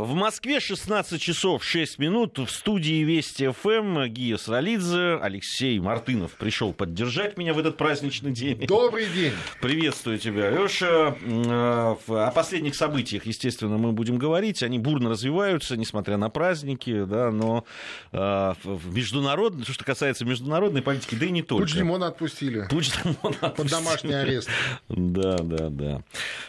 В 0.00 0.14
Москве 0.14 0.60
16 0.60 1.20
часов 1.20 1.62
6 1.62 1.98
минут. 1.98 2.38
В 2.38 2.48
студии 2.48 3.04
Вести 3.04 3.50
ФМ 3.50 4.04
Гия 4.06 4.38
Саралидзе, 4.38 5.18
Алексей 5.20 5.78
Мартынов 5.78 6.32
пришел 6.32 6.72
поддержать 6.72 7.36
меня 7.36 7.52
в 7.52 7.58
этот 7.58 7.76
праздничный 7.76 8.32
день. 8.32 8.66
Добрый 8.66 9.04
день. 9.14 9.34
Приветствую 9.60 10.18
тебя, 10.18 10.48
Леша. 10.48 11.14
Э, 11.20 11.96
о 12.08 12.30
последних 12.34 12.76
событиях, 12.76 13.26
естественно, 13.26 13.76
мы 13.76 13.92
будем 13.92 14.16
говорить. 14.16 14.62
Они 14.62 14.78
бурно 14.78 15.10
развиваются, 15.10 15.76
несмотря 15.76 16.16
на 16.16 16.30
праздники, 16.30 17.04
да, 17.04 17.30
но 17.30 17.66
э, 18.12 18.54
в 18.64 18.94
международной, 18.94 19.66
что 19.66 19.84
касается 19.84 20.24
международной 20.24 20.80
политики, 20.80 21.14
да 21.14 21.26
и 21.26 21.30
не 21.30 21.42
только. 21.42 21.64
Пучдемона 21.64 22.06
отпустили. 22.06 22.66
Пучдемона 22.70 23.36
отпустили. 23.42 23.54
Под 23.54 23.66
домашний 23.68 24.14
арест. 24.14 24.48
Да, 24.88 25.36
да, 25.42 25.68
да. 25.68 26.02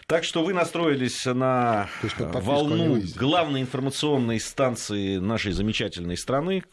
Так 0.08 0.24
что 0.24 0.42
вы 0.42 0.54
настроились 0.54 1.26
на 1.26 1.90
волну 2.18 3.02
главной 3.18 3.41
главной 3.42 3.62
информационной 3.62 4.40
станции 4.40 5.18
нашей 5.18 5.52
замечательной 5.52 6.16
страны, 6.16 6.64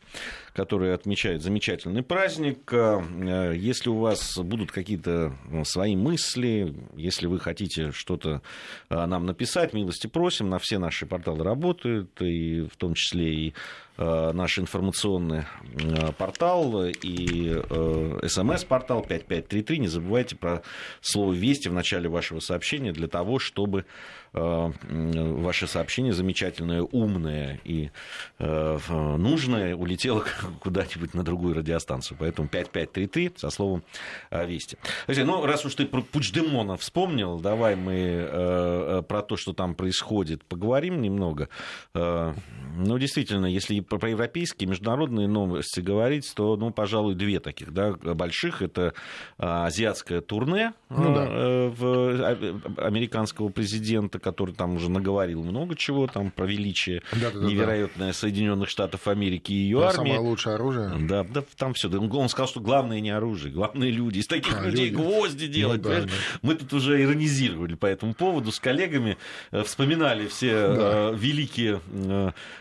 которая 0.53 0.95
отмечает 0.95 1.41
замечательный 1.41 2.03
праздник. 2.03 2.71
Э, 2.75 3.55
если 3.57 3.89
у 3.89 3.99
вас 3.99 4.37
будут 4.37 4.71
какие-то 4.71 5.33
ну, 5.49 5.65
свои 5.65 5.97
мысли, 5.97 6.75
если 6.95 7.27
вы 7.27 7.41
хотите 7.41 7.91
что-то 7.93 8.43
э, 8.91 9.07
нам 9.07 9.25
написать, 9.25 9.73
милости 9.73 10.09
просим. 10.09 10.51
На 10.51 10.59
все 10.59 10.79
наши 10.79 11.07
порталы 11.07 11.43
работают, 11.43 12.21
и 12.21 12.63
в 12.63 12.77
том 12.77 12.93
числе 12.93 13.33
и 13.33 13.55
э, 13.97 14.33
наш 14.33 14.59
информационный 14.59 15.45
портал 16.19 16.85
и 16.85 17.63
смс-портал 18.27 19.01
5533. 19.03 19.79
Не 19.79 19.89
забывайте 19.89 20.37
про 20.37 20.63
слово 21.01 21.33
«Вести» 21.33 21.69
в 21.69 21.73
начале 21.73 22.11
вашего 22.11 22.41
сообщения 22.41 22.93
для 22.93 23.09
того, 23.09 23.39
чтобы 23.39 23.87
ваше 24.33 25.67
сообщение 25.67 26.13
замечательное, 26.13 26.83
умное 26.83 27.61
и 27.65 27.91
нужное 28.39 29.75
улетело 29.75 30.25
куда-нибудь 30.61 31.15
на 31.15 31.23
другую 31.23 31.55
радиостанцию. 31.55 32.17
Поэтому 32.21 32.49
5533 32.49 33.33
со 33.37 33.51
словом 33.51 33.83
э, 34.31 34.47
«Вести». 34.47 34.77
Алексей, 35.07 35.25
ну, 35.25 35.45
раз 35.45 35.65
уж 35.65 35.75
ты 35.75 35.87
про 35.87 36.03
Пучдемона 36.03 36.77
вспомнил, 36.77 37.41
давай 37.41 37.77
мы 37.77 37.95
э, 37.95 38.99
э, 38.99 39.03
про 39.03 39.23
то, 39.23 39.37
что 39.37 39.53
там 39.53 39.75
происходит, 39.75 40.45
поговорим 40.45 41.01
немного. 41.03 41.49
Э, 41.95 42.35
ну, 42.77 42.99
действительно, 42.99 43.47
если 43.47 43.81
про, 43.81 44.09
европейские, 44.09 44.69
международные 44.69 45.29
новости 45.29 45.81
говорить, 45.81 46.33
то, 46.35 46.57
ну, 46.57 46.71
пожалуй, 46.71 47.15
две 47.15 47.41
таких, 47.41 47.73
да, 47.73 47.93
больших. 47.93 48.63
Это 48.63 48.95
э, 49.39 49.47
азиатское 49.47 50.21
турне 50.21 50.73
ну, 50.89 51.15
да. 51.15 51.27
э, 51.29 51.69
в, 51.69 52.87
американского 52.87 53.49
президента, 53.49 54.18
который 54.19 54.55
там 54.55 54.77
уже 54.77 54.91
наговорил 54.91 55.43
много 55.43 55.77
чего, 55.77 56.07
там 56.07 56.31
про 56.31 56.47
величие 56.47 57.03
да, 57.13 57.31
да, 57.31 57.41
невероятное 57.41 58.09
да. 58.09 58.13
Соединенных 58.13 58.69
Штатов 58.69 59.09
Америки 59.09 59.53
и 59.53 59.57
ее 59.57 59.81
да, 59.81 59.89
армии 59.91 60.17
лучшее 60.17 60.55
оружие. 60.55 60.93
Да, 61.01 61.25
да, 61.25 61.43
там 61.57 61.75
все. 61.75 61.89
Он 61.89 62.29
сказал, 62.29 62.49
что 62.49 62.61
главное 62.61 63.01
не 63.01 63.11
оружие, 63.11 63.53
главное 63.53 63.91
люди. 63.91 64.19
Из 64.19 64.27
таких 64.27 64.59
а, 64.59 64.67
людей 64.67 64.91
люди. 64.91 64.97
гвозди 64.97 65.47
ну 65.47 65.53
делать. 65.53 65.83
Ну, 65.83 65.89
да, 65.89 66.01
да. 66.03 66.09
Мы 66.43 66.55
тут 66.55 66.73
уже 66.73 67.03
иронизировали 67.03 67.75
по 67.75 67.87
этому 67.87 68.15
поводу 68.15 68.53
с 68.53 68.61
коллегами, 68.61 69.17
э, 69.51 69.63
вспоминали 69.63 70.27
все 70.27 70.53
да. 70.53 71.11
э, 71.11 71.15
великие 71.17 71.81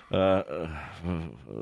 э, 0.10 0.68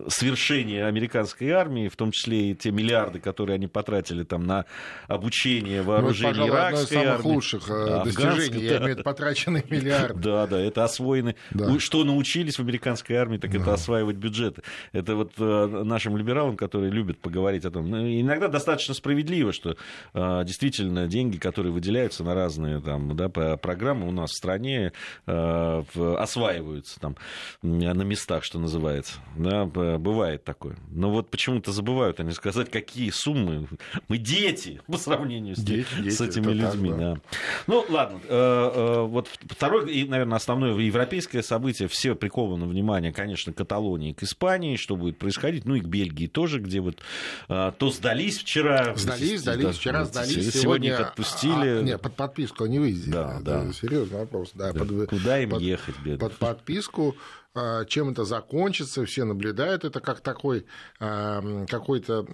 свершения 0.08 0.88
американской 0.88 1.52
армии, 1.52 1.88
в 1.88 1.96
том 1.96 2.12
числе 2.12 2.52
и 2.52 2.56
те 2.56 2.72
миллиарды, 2.72 3.20
которые 3.20 3.56
они 3.56 3.68
потратили 3.68 4.24
там 4.24 4.46
на 4.46 4.66
обучение 5.08 5.82
вооружений 5.82 6.40
ну, 6.40 6.48
иракской 6.50 6.84
одно 6.84 6.84
из 6.84 6.90
самых 6.90 7.20
армии. 7.20 7.34
лучших 7.34 7.68
достижений, 7.68 8.68
да. 8.68 8.74
я 8.74 8.78
имею 8.78 8.84
в 8.84 8.88
виду 8.88 9.04
потраченные 9.86 10.10
миллиарды. 10.10 10.16
Да, 10.26 10.48
да, 10.48 10.60
это 10.60 10.84
освоены. 10.84 11.36
Да. 11.52 11.80
Что 11.80 12.04
научились 12.04 12.58
в 12.58 12.62
американской 12.62 13.16
армии, 13.16 13.38
так 13.38 13.52
да. 13.52 13.60
это 13.60 13.74
осваивать 13.74 14.16
бюджеты. 14.16 14.64
Это 14.92 15.16
вот 15.16 15.38
нашим 15.38 16.18
либералам, 16.18 16.58
которые 16.58 16.92
любят 16.92 17.20
поговорить 17.20 17.66
о 17.66 17.72
том. 17.72 17.90
Ну, 17.90 17.98
иногда 17.98 18.48
достаточно 18.48 18.94
справедливо, 18.94 19.54
что 19.54 19.78
э, 20.14 20.44
действительно 20.46 21.08
деньги, 21.08 21.38
которые 21.38 21.72
выделяются 21.72 22.24
на 22.24 22.34
разные 22.34 22.82
там, 22.82 23.16
да, 23.16 23.30
программы 23.30 24.08
у 24.08 24.12
нас 24.12 24.32
в 24.32 24.36
стране, 24.36 24.94
э, 25.28 25.84
осваиваются 26.18 27.00
там, 27.00 27.16
на 27.62 28.04
местах, 28.04 28.44
что 28.44 28.60
называется. 28.60 29.20
Да, 29.38 29.66
бывает 29.66 30.44
такое. 30.44 30.78
Но 30.90 31.12
вот 31.12 31.30
почему-то 31.30 31.72
забывают 31.72 32.20
они 32.20 32.32
сказать, 32.32 32.72
какие 32.72 33.10
суммы. 33.12 33.68
Мы 34.08 34.18
дети 34.18 34.82
по 34.88 34.98
сравнению 34.98 35.56
с, 35.56 35.60
дети, 35.60 36.10
с 36.10 36.22
этими 36.22 36.52
людьми. 36.52 36.90
Так, 36.90 37.00
да. 37.00 37.06
Да. 37.06 37.22
Ну, 37.68 37.86
ладно. 37.90 38.20
Э, 38.28 39.06
вот 39.08 39.30
второе 39.76 39.94
и, 39.94 40.06
наверное, 40.06 40.38
основное 40.38 40.78
европейское 40.78 41.42
событие, 41.42 41.88
все 41.88 42.16
приковано 42.16 42.66
внимание, 42.66 43.12
конечно, 43.12 43.54
к 43.54 43.58
Каталонии, 43.58 44.14
к 44.14 44.24
Испании, 44.24 44.76
что 44.76 44.96
будет 44.96 45.18
происходить, 45.18 45.66
ну 45.66 45.76
и 45.76 45.82
к 45.82 45.86
Бельгии 45.86 46.28
тоже, 46.28 46.60
где 46.60 46.80
вот 46.80 47.02
а, 47.48 47.72
то 47.72 47.90
сдались 47.90 48.40
вчера. 48.40 48.96
Сдались, 48.96 49.42
сдались, 49.42 49.66
да, 49.66 49.72
вчера 49.72 50.06
сдались. 50.06 50.54
Сегодня, 50.54 50.94
их 50.94 51.00
отпустили. 51.00 51.80
А, 51.80 51.82
нет, 51.82 52.02
под 52.02 52.16
подписку 52.16 52.64
они 52.64 52.80
выездили. 52.80 53.12
Да, 53.12 53.40
да. 53.42 53.72
Серьезный 53.74 54.20
вопрос. 54.20 54.52
Да, 54.54 54.72
да. 54.72 54.80
Под, 54.80 55.10
Куда 55.10 55.40
им 55.40 55.52
под, 55.52 55.62
ехать, 55.62 55.96
бедно? 56.04 56.30
Под 56.30 56.38
подписку 56.38 57.16
а, 57.54 57.86
чем 57.86 58.10
это 58.10 58.26
закончится, 58.26 59.06
все 59.06 59.24
наблюдают 59.24 59.86
это 59.86 60.00
как 60.02 60.20
такой 60.20 60.66
какой-то 61.00 62.26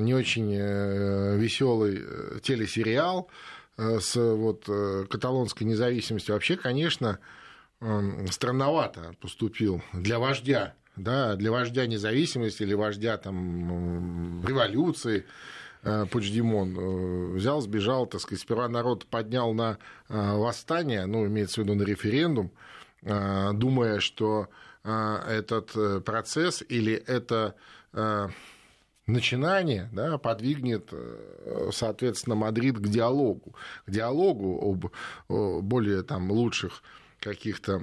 не 0.00 0.14
очень 0.14 0.52
э, 0.52 1.36
веселый 1.36 2.00
э, 2.02 2.40
телесериал 2.42 3.28
с 3.76 4.14
вот 4.16 4.64
каталонской 5.08 5.66
независимостью. 5.66 6.34
Вообще, 6.34 6.56
конечно, 6.56 7.18
странновато 7.80 9.14
поступил 9.20 9.82
для 9.92 10.18
вождя 10.18 10.74
да, 10.96 11.36
для 11.36 11.50
вождя 11.50 11.86
независимости 11.86 12.62
или 12.62 12.74
вождя 12.74 13.16
там, 13.16 14.44
революции, 14.46 15.24
э, 15.82 16.06
Пучдемон 16.10 16.76
э, 16.76 17.36
взял, 17.36 17.60
сбежал, 17.60 18.06
так 18.06 18.20
сказать, 18.20 18.42
сперва 18.42 18.68
народ 18.68 19.06
поднял 19.06 19.52
на 19.54 19.78
э, 20.08 20.36
восстание, 20.36 21.06
ну, 21.06 21.26
имеется 21.26 21.60
в 21.60 21.64
виду 21.64 21.74
на 21.74 21.82
референдум, 21.82 22.50
думая, 23.04 23.98
что 23.98 24.48
этот 24.84 26.04
процесс 26.04 26.62
или 26.68 26.92
это 26.92 27.56
начинание 29.06 29.88
да, 29.92 30.18
подвигнет, 30.18 30.92
соответственно, 31.72 32.36
Мадрид 32.36 32.78
к 32.78 32.86
диалогу, 32.88 33.54
к 33.86 33.90
диалогу 33.90 34.92
об 35.28 35.62
более 35.62 36.02
там, 36.02 36.30
лучших 36.30 36.82
каких-то 37.20 37.82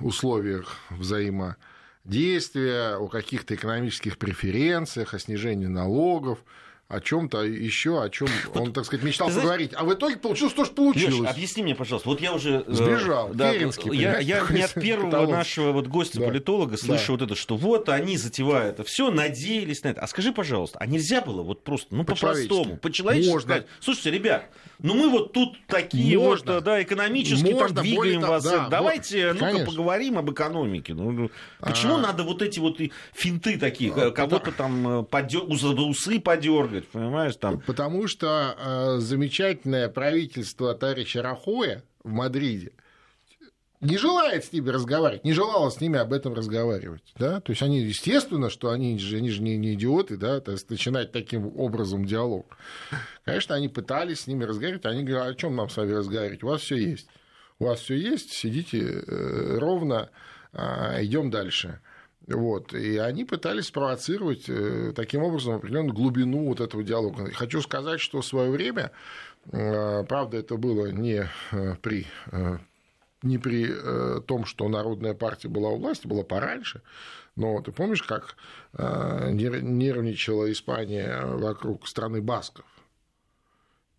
условиях 0.00 0.76
взаимодействия 0.90 1.56
действия, 2.04 2.96
о 2.96 3.08
каких-то 3.08 3.54
экономических 3.54 4.18
преференциях, 4.18 5.14
о 5.14 5.18
снижении 5.18 5.66
налогов, 5.66 6.38
о 6.94 7.00
чем-то 7.00 7.42
еще, 7.42 8.02
о 8.02 8.10
чем 8.10 8.28
он, 8.54 8.72
так 8.72 8.84
сказать, 8.84 9.04
мечтал 9.04 9.28
Ты 9.28 9.36
поговорить. 9.36 9.70
Знаешь, 9.70 9.84
а 9.84 9.88
в 9.88 9.94
итоге 9.94 10.16
получилось 10.16 10.52
то, 10.52 10.64
что 10.64 10.74
получилось. 10.74 11.20
Леш, 11.20 11.30
объясни 11.30 11.62
мне, 11.62 11.74
пожалуйста. 11.74 12.08
Вот 12.08 12.20
я 12.20 12.32
уже... 12.32 12.64
Э, 12.66 12.72
Сбежал. 12.72 13.30
Да, 13.32 13.52
Керенский, 13.52 13.96
я, 13.96 14.18
я 14.18 14.46
не 14.50 14.62
от 14.62 14.74
первого 14.74 15.10
каталог. 15.10 15.30
нашего 15.30 15.72
вот 15.72 15.86
гостя-политолога 15.86 16.72
да. 16.72 16.76
слышу 16.76 17.06
да. 17.06 17.12
вот 17.12 17.22
это, 17.22 17.34
что 17.34 17.56
вот 17.56 17.88
они 17.88 18.16
затевают 18.16 18.74
это 18.74 18.84
все, 18.84 19.10
надеялись 19.10 19.82
на 19.82 19.88
это. 19.88 20.00
А 20.00 20.06
скажи, 20.06 20.32
пожалуйста, 20.32 20.78
а 20.80 20.86
нельзя 20.86 21.20
было 21.20 21.42
вот 21.42 21.62
просто, 21.62 21.94
ну, 21.94 22.04
по-простому, 22.04 22.76
по-человечески 22.76 23.32
Можно. 23.32 23.48
сказать, 23.48 23.66
слушайте, 23.80 24.10
ребят, 24.10 24.50
ну 24.80 24.94
мы 24.94 25.08
вот 25.08 25.32
тут 25.32 25.56
такие 25.66 26.18
Можно. 26.18 26.54
вот, 26.54 26.64
да, 26.64 26.82
экономически 26.82 27.52
Можно, 27.52 27.76
там 27.76 27.84
двигаем 27.84 28.20
вас. 28.20 28.44
Да, 28.44 28.68
Давайте, 28.68 29.32
вот, 29.32 29.40
ну-ка, 29.40 29.64
поговорим 29.64 30.18
об 30.18 30.30
экономике. 30.30 30.94
Ну, 30.94 31.10
ну 31.12 31.30
почему 31.60 31.96
а... 31.96 32.00
надо 32.00 32.24
вот 32.24 32.42
эти 32.42 32.58
вот 32.58 32.78
финты 33.12 33.58
такие, 33.58 33.92
а, 33.94 34.10
кого-то 34.10 34.52
там 34.52 35.00
э, 35.00 35.02
подер... 35.04 35.42
усы 35.44 36.20
подергать? 36.20 36.83
Делать, 36.84 36.88
понимаешь, 36.88 37.36
там. 37.36 37.60
Потому 37.60 38.06
что 38.06 38.56
э, 38.58 38.98
замечательное 38.98 39.88
правительство 39.88 40.74
товарища 40.74 41.22
Рахоя 41.22 41.82
в 42.02 42.10
Мадриде 42.10 42.72
не 43.80 43.98
желает 43.98 44.44
с 44.44 44.52
ними 44.52 44.70
разговаривать, 44.70 45.24
не 45.24 45.32
желало 45.32 45.68
с 45.68 45.80
ними 45.80 45.98
об 45.98 46.12
этом 46.12 46.32
разговаривать, 46.32 47.02
да, 47.16 47.40
то 47.40 47.52
есть 47.52 47.62
они, 47.62 47.80
естественно, 47.80 48.48
что 48.48 48.70
они 48.70 48.98
же, 48.98 49.18
они 49.18 49.30
же 49.30 49.42
не, 49.42 49.58
не 49.58 49.74
идиоты, 49.74 50.16
да, 50.16 50.40
то 50.40 50.52
есть 50.52 50.70
начинать 50.70 51.12
таким 51.12 51.46
образом 51.58 52.06
диалог. 52.06 52.56
Конечно, 53.24 53.54
они 53.54 53.68
пытались 53.68 54.20
с 54.20 54.26
ними 54.26 54.44
разговаривать, 54.44 54.86
они 54.86 55.02
говорят, 55.02 55.28
о 55.28 55.34
чем 55.34 55.54
нам 55.56 55.68
с 55.68 55.76
вами 55.76 55.92
разговаривать, 55.92 56.42
у 56.42 56.46
вас 56.46 56.62
все 56.62 56.76
есть, 56.76 57.08
у 57.58 57.66
вас 57.66 57.80
все 57.80 57.96
есть, 57.96 58.32
сидите 58.32 58.80
э, 58.80 59.58
ровно, 59.58 60.08
а, 60.52 61.02
идем 61.02 61.30
дальше. 61.30 61.80
Вот. 62.26 62.72
И 62.72 62.96
они 62.96 63.24
пытались 63.24 63.66
спровоцировать 63.66 64.48
э, 64.48 64.92
таким 64.94 65.22
образом 65.22 65.56
определенную 65.56 65.94
глубину 65.94 66.46
вот 66.46 66.60
этого 66.60 66.82
диалога. 66.82 67.30
Хочу 67.32 67.60
сказать, 67.60 68.00
что 68.00 68.20
в 68.22 68.26
свое 68.26 68.50
время, 68.50 68.92
э, 69.52 70.04
правда, 70.04 70.38
это 70.38 70.56
было 70.56 70.86
не 70.86 71.28
э, 71.52 71.74
при 71.82 72.06
не 73.22 73.38
при 73.38 73.72
том, 74.26 74.44
что 74.44 74.68
Народная 74.68 75.14
партия 75.14 75.48
была 75.48 75.70
у 75.70 75.78
власти, 75.78 76.06
было 76.06 76.22
пораньше, 76.22 76.82
но 77.36 77.62
ты 77.62 77.72
помнишь, 77.72 78.02
как 78.02 78.36
нервничала 78.74 80.52
Испания 80.52 81.24
вокруг 81.24 81.88
страны 81.88 82.20
Басков? 82.20 82.66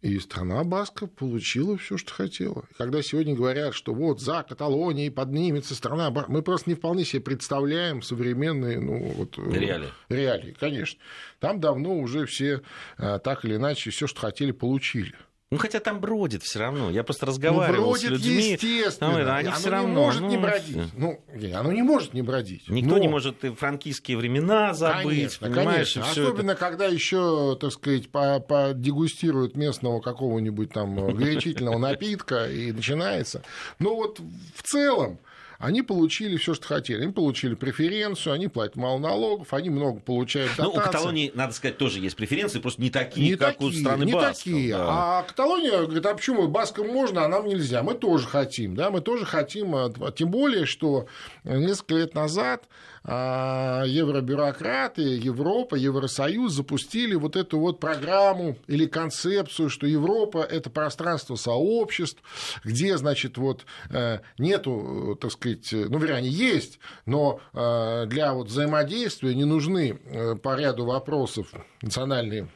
И 0.01 0.19
страна 0.19 0.63
Баска 0.63 1.07
получила 1.07 1.77
все, 1.77 1.97
что 1.97 2.13
хотела. 2.13 2.65
Когда 2.77 3.01
сегодня 3.01 3.33
говорят, 3.33 3.73
что 3.73 3.93
вот 3.93 4.21
за 4.21 4.43
Каталонией 4.43 5.09
поднимется 5.09 5.73
страна 5.73 6.11
мы 6.27 6.41
просто 6.43 6.69
не 6.69 6.75
вполне 6.75 7.05
себе 7.05 7.21
представляем 7.21 8.01
современные 8.01 8.79
ну, 8.79 8.99
вот, 9.13 9.37
э, 9.37 9.51
реалии. 9.51 9.89
реалии, 10.09 10.55
конечно. 10.59 10.99
Там 11.39 11.59
давно 11.59 11.97
уже 11.97 12.25
все 12.25 12.61
э, 12.97 13.19
так 13.23 13.45
или 13.45 13.55
иначе 13.55 13.89
все, 13.89 14.05
что 14.05 14.21
хотели, 14.21 14.51
получили. 14.51 15.15
Ну, 15.51 15.59
хотя 15.59 15.79
там 15.79 15.99
бродит 15.99 16.41
все 16.41 16.59
равно. 16.59 16.89
Я 16.89 17.03
просто 17.03 17.27
разговаривал 17.27 17.85
ну, 17.85 17.91
бродит, 17.91 18.07
с 18.07 18.11
людьми. 18.11 18.51
естественно. 18.53 19.11
Там, 19.11 19.35
они 19.35 19.47
оно 19.47 19.55
все 19.55 19.65
не 19.65 19.71
равно, 19.71 19.93
может 19.93 20.21
ну, 20.21 20.27
не 20.29 20.37
бродить. 20.37 20.77
Ну, 20.97 21.23
оно 21.53 21.71
не 21.71 21.83
может 21.83 22.13
не 22.15 22.21
бродить. 22.23 22.67
Никто 22.67 22.95
но... 22.95 22.97
не 22.97 23.07
может 23.07 23.43
и 23.45 23.53
франкийские 23.53 24.17
времена 24.17 24.73
забыть. 24.73 25.37
Конечно, 25.37 25.51
конечно. 25.51 26.09
Особенно, 26.09 26.51
это... 26.51 26.59
когда 26.59 26.87
еще, 26.87 27.55
так 27.61 27.71
сказать, 27.71 28.09
подегустируют 28.09 29.55
местного 29.55 30.01
какого-нибудь 30.01 30.73
там 30.73 31.15
горячительного 31.15 31.77
напитка 31.77 32.49
и 32.49 32.71
начинается. 32.71 33.43
Но 33.77 33.95
вот 33.95 34.19
в 34.55 34.63
целом 34.63 35.19
они 35.59 35.81
получили 35.81 36.37
все, 36.37 36.53
что 36.53 36.67
хотели. 36.67 37.03
Они 37.03 37.11
получили 37.11 37.55
преференцию, 37.55 38.33
они 38.33 38.47
платят 38.47 38.75
мало 38.75 38.99
налогов, 38.99 39.53
они 39.53 39.69
много 39.69 39.99
получают 39.99 40.51
дотаций. 40.51 40.73
Ну, 40.73 40.79
у 40.79 40.83
Каталонии, 40.83 41.31
надо 41.33 41.53
сказать, 41.53 41.77
тоже 41.77 41.99
есть 41.99 42.15
преференции, 42.15 42.59
просто 42.59 42.81
не 42.81 42.89
такие, 42.89 43.31
не 43.31 43.35
как 43.35 43.53
такие, 43.53 43.69
у 43.69 43.73
страны 43.73 44.05
не 44.05 44.13
Басков. 44.13 44.37
такие. 44.37 44.73
Да. 44.73 44.85
А 44.87 45.23
Каталония 45.23 45.83
говорит, 45.83 46.05
а 46.05 46.15
почему 46.15 46.47
Баскам 46.47 46.87
можно, 46.87 47.25
а 47.25 47.27
нам 47.27 47.47
нельзя? 47.47 47.83
Мы 47.83 47.93
тоже 47.95 48.27
хотим, 48.27 48.75
да, 48.75 48.89
мы 48.89 49.01
тоже 49.01 49.25
хотим, 49.25 49.75
а, 49.75 49.91
тем 50.15 50.29
более, 50.29 50.65
что 50.65 51.07
несколько 51.43 51.95
лет 51.95 52.13
назад 52.13 52.65
евробюрократы, 53.07 55.01
Европа, 55.01 55.75
Евросоюз 55.75 56.53
запустили 56.53 57.13
вот 57.13 57.35
эту 57.35 57.59
вот 57.59 57.79
программу 57.79 58.57
или 58.67 58.87
концепцию, 58.87 59.69
что 59.69 59.85
Европа– 59.85 60.39
это 60.49 60.71
пространство 60.71 61.35
сообществ, 61.35 62.23
где, 62.63 62.97
значит, 62.97 63.37
вот 63.37 63.65
э, 63.91 64.19
нету, 64.39 65.17
так 65.21 65.31
сказать, 65.31 65.69
ну, 65.71 65.99
вернее, 65.99 66.29
есть, 66.29 66.79
но 67.05 67.39
э, 67.53 68.05
для 68.07 68.33
вот 68.33 68.47
взаимодействия 68.47 69.35
не 69.35 69.45
нужны 69.45 69.99
э, 70.03 70.35
по 70.35 70.55
ряду 70.59 70.85
вопросов 70.85 71.53
национальные 71.83 72.47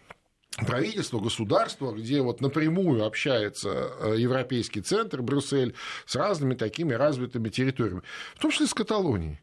правительство, 0.66 1.20
государство, 1.20 1.92
где 1.92 2.22
вот 2.22 2.42
напрямую 2.42 3.06
общается 3.06 3.92
Европейский 4.18 4.82
центр, 4.82 5.22
Брюссель, 5.22 5.76
с 6.06 6.16
разными 6.16 6.56
такими 6.56 6.94
развитыми 6.94 7.50
территориями, 7.50 8.02
в 8.36 8.42
том 8.42 8.50
числе 8.52 8.66
с 8.66 8.74
Каталонией. 8.74 9.40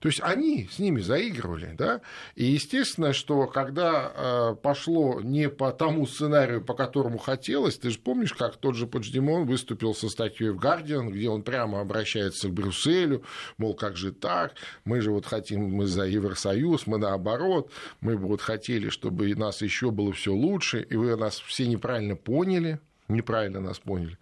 То 0.00 0.08
есть 0.08 0.20
они 0.22 0.66
с 0.72 0.78
ними 0.78 1.00
заигрывали, 1.00 1.74
да, 1.76 2.00
и 2.34 2.46
естественно, 2.46 3.12
что 3.12 3.46
когда 3.46 4.12
э, 4.14 4.56
пошло 4.62 5.20
не 5.20 5.50
по 5.50 5.72
тому 5.72 6.06
сценарию, 6.06 6.64
по 6.64 6.72
которому 6.72 7.18
хотелось, 7.18 7.76
ты 7.76 7.90
же 7.90 7.98
помнишь, 7.98 8.32
как 8.32 8.56
тот 8.56 8.76
же 8.76 8.86
Почдемон 8.86 9.44
выступил 9.44 9.94
со 9.94 10.08
статьей 10.08 10.50
в 10.50 10.58
Гардиан, 10.58 11.10
где 11.10 11.28
он 11.28 11.42
прямо 11.42 11.82
обращается 11.82 12.48
к 12.48 12.52
Брюсселю, 12.52 13.24
мол, 13.58 13.74
как 13.74 13.98
же 13.98 14.10
так, 14.10 14.54
мы 14.86 15.02
же 15.02 15.10
вот 15.10 15.26
хотим, 15.26 15.64
мы 15.64 15.86
за 15.86 16.04
Евросоюз, 16.04 16.86
мы 16.86 16.96
наоборот, 16.96 17.70
мы 18.00 18.16
бы 18.16 18.26
вот 18.26 18.40
хотели, 18.40 18.88
чтобы 18.88 19.34
нас 19.34 19.60
еще 19.60 19.90
было 19.90 20.14
все 20.14 20.32
лучше, 20.32 20.80
и 20.80 20.96
вы 20.96 21.14
нас 21.16 21.38
все 21.40 21.66
неправильно 21.66 22.16
поняли, 22.16 22.80
неправильно 23.08 23.60
нас 23.60 23.78
поняли. 23.78 24.16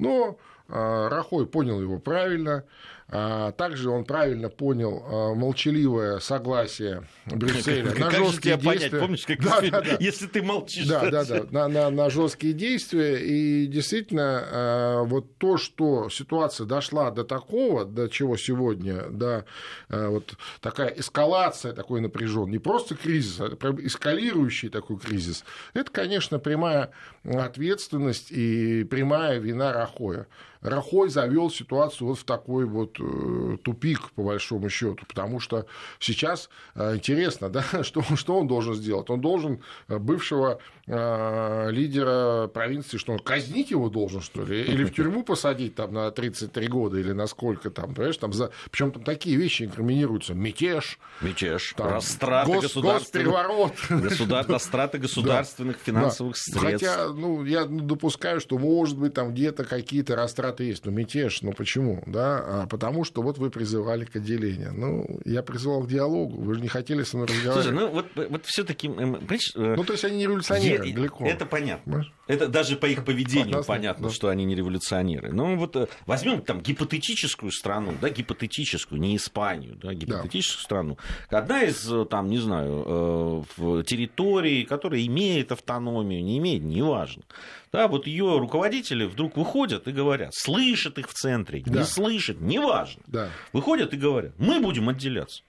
Но 0.00 0.38
э, 0.68 1.08
Рахой 1.08 1.46
понял 1.46 1.80
его 1.80 2.00
правильно, 2.00 2.64
также 3.10 3.90
он 3.90 4.04
правильно 4.04 4.48
понял 4.48 5.04
а, 5.04 5.34
молчаливое 5.34 6.20
согласие 6.20 7.02
Брюсселя 7.26 7.92
на 7.98 8.10
жесткие 8.10 8.56
действия. 8.56 9.00
Помнишь, 9.00 9.26
как 9.26 9.40
да, 9.42 9.60
да, 9.60 9.80
да. 9.80 9.96
если 9.98 10.26
ты 10.26 10.42
молчишь? 10.42 10.86
Да, 10.86 11.10
да, 11.10 11.24
да, 11.24 11.44
на, 11.50 11.68
на, 11.68 11.90
на 11.90 12.08
жесткие 12.08 12.52
действия. 12.52 13.16
И 13.16 13.66
действительно, 13.66 14.44
а, 14.44 15.02
вот 15.02 15.38
то, 15.38 15.56
что 15.56 16.08
ситуация 16.08 16.66
дошла 16.66 17.10
до 17.10 17.24
такого, 17.24 17.84
до 17.84 18.08
чего 18.08 18.36
сегодня, 18.36 19.08
до 19.08 19.44
вот 19.88 20.34
такая 20.60 20.88
эскалация 20.88 21.72
такой 21.72 22.00
напряжен, 22.00 22.50
не 22.50 22.58
просто 22.58 22.94
кризис, 22.94 23.40
а 23.40 23.48
эскалирующий 23.80 24.68
такой 24.68 24.98
кризис, 24.98 25.44
это, 25.74 25.90
конечно, 25.90 26.38
прямая 26.38 26.90
ответственность 27.24 28.30
и 28.30 28.84
прямая 28.84 29.38
вина 29.38 29.72
Рахоя. 29.72 30.26
Рахой 30.62 31.08
завел 31.08 31.50
ситуацию 31.50 32.08
вот 32.08 32.18
в 32.18 32.24
такой 32.24 32.66
вот 32.66 32.98
э, 33.00 33.56
тупик, 33.62 34.10
по 34.12 34.22
большому 34.22 34.68
счету, 34.68 35.06
потому 35.06 35.40
что 35.40 35.66
сейчас 35.98 36.50
э, 36.74 36.96
интересно, 36.96 37.48
да, 37.48 37.64
что, 37.82 38.02
что 38.14 38.38
он 38.38 38.46
должен 38.46 38.74
сделать? 38.74 39.08
Он 39.10 39.20
должен 39.20 39.62
э, 39.88 39.98
бывшего 39.98 40.60
лидера 40.86 42.48
провинции, 42.48 42.96
что 42.96 43.12
он 43.12 43.20
казнить 43.20 43.70
его 43.70 43.88
должен, 43.88 44.20
что 44.20 44.44
ли, 44.44 44.62
или 44.62 44.82
в 44.82 44.92
тюрьму 44.92 45.22
посадить 45.22 45.76
там 45.76 45.94
на 45.94 46.10
33 46.10 46.66
года, 46.66 46.98
или 46.98 47.12
на 47.12 47.28
сколько 47.28 47.70
там, 47.70 47.94
понимаешь, 47.94 48.16
там 48.16 48.32
за... 48.32 48.50
Причем 48.72 48.90
там 48.90 49.04
такие 49.04 49.36
вещи 49.36 49.62
инкриминируются, 49.62 50.34
мятеж, 50.34 50.98
мятеж, 51.20 51.74
там, 51.76 51.92
растраты 51.92 52.52
гос... 52.54 52.74
госпереворот, 52.74 53.74
государ... 53.88 54.44
растраты 54.48 54.98
государственных 54.98 55.76
да. 55.76 55.82
финансовых 55.84 56.34
да. 56.34 56.40
средств. 56.40 56.88
Хотя, 56.88 57.08
ну, 57.12 57.44
я 57.44 57.66
допускаю, 57.66 58.40
что, 58.40 58.58
может 58.58 58.98
быть, 58.98 59.14
там 59.14 59.32
где-то 59.32 59.62
какие-то 59.62 60.16
растраты 60.16 60.49
это 60.50 60.62
есть, 60.62 60.84
ну, 60.84 60.92
мятеж, 60.92 61.42
ну, 61.42 61.52
почему, 61.52 62.02
да, 62.06 62.38
а 62.38 62.66
потому 62.66 63.04
что 63.04 63.22
вот 63.22 63.38
вы 63.38 63.50
призывали 63.50 64.04
к 64.04 64.16
отделению. 64.16 64.72
Ну, 64.74 65.20
я 65.24 65.42
призывал 65.42 65.82
к 65.82 65.88
диалогу, 65.88 66.40
вы 66.40 66.54
же 66.54 66.60
не 66.60 66.68
хотели 66.68 67.02
со 67.02 67.16
мной 67.16 67.28
разговаривать. 67.28 67.64
Слушай, 67.64 67.74
ну, 67.74 67.90
вот, 67.90 68.30
вот 68.30 68.46
все 68.46 68.64
таки 68.64 68.88
понимаешь... 68.88 69.52
Э, 69.56 69.74
ну, 69.76 69.84
то 69.84 69.92
есть, 69.92 70.04
они 70.04 70.18
не 70.18 70.24
революционеры, 70.24 70.86
я, 70.86 70.94
далеко. 70.94 71.26
Это 71.26 71.46
понятно. 71.46 71.82
Понимаешь? 71.84 72.12
Это 72.30 72.46
даже 72.46 72.76
по 72.76 72.86
их 72.86 73.04
поведению 73.04 73.64
Понятно, 73.64 73.74
понятно 73.74 74.08
да. 74.08 74.14
что 74.14 74.28
они 74.28 74.44
не 74.44 74.54
революционеры. 74.54 75.32
Ну, 75.32 75.56
вот 75.56 75.74
э, 75.74 75.88
возьмем 76.06 76.42
там 76.42 76.60
гипотетическую 76.60 77.50
страну, 77.50 77.92
да, 78.00 78.08
гипотетическую, 78.08 79.00
не 79.00 79.16
Испанию, 79.16 79.74
да, 79.74 79.92
гипотетическую 79.92 80.60
да. 80.60 80.64
страну. 80.64 80.98
Одна 81.28 81.64
из, 81.64 81.92
э, 81.92 82.04
там, 82.04 82.28
не 82.28 82.38
знаю, 82.38 83.44
территорий, 83.84 84.64
которая 84.64 85.04
имеет 85.06 85.50
автономию, 85.50 86.22
не 86.22 86.38
имеет, 86.38 86.62
неважно. 86.62 87.24
Да, 87.72 87.88
вот 87.88 88.06
ее 88.06 88.38
руководители 88.38 89.06
вдруг 89.06 89.36
выходят 89.36 89.88
и 89.88 89.90
говорят, 89.90 90.32
слышат 90.32 90.98
их 90.98 91.08
в 91.08 91.14
центре, 91.14 91.64
да. 91.66 91.80
не 91.80 91.84
слышат, 91.84 92.40
неважно. 92.40 93.02
Да. 93.08 93.28
Выходят 93.52 93.92
и 93.92 93.96
говорят, 93.96 94.34
мы 94.38 94.60
будем 94.60 94.88
отделяться. 94.88 95.42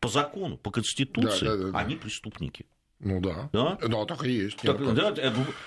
По 0.00 0.08
закону, 0.08 0.56
по 0.56 0.70
конституции, 0.70 1.44
да, 1.44 1.56
да, 1.56 1.62
да, 1.64 1.72
да. 1.72 1.78
они 1.78 1.96
преступники. 1.96 2.64
Ну 3.00 3.20
да. 3.20 3.50
Да, 3.52 3.76
да 3.86 4.04
так 4.04 4.24
и 4.24 4.30
есть. 4.30 4.58
Так, 4.58 4.94
да, 4.94 5.14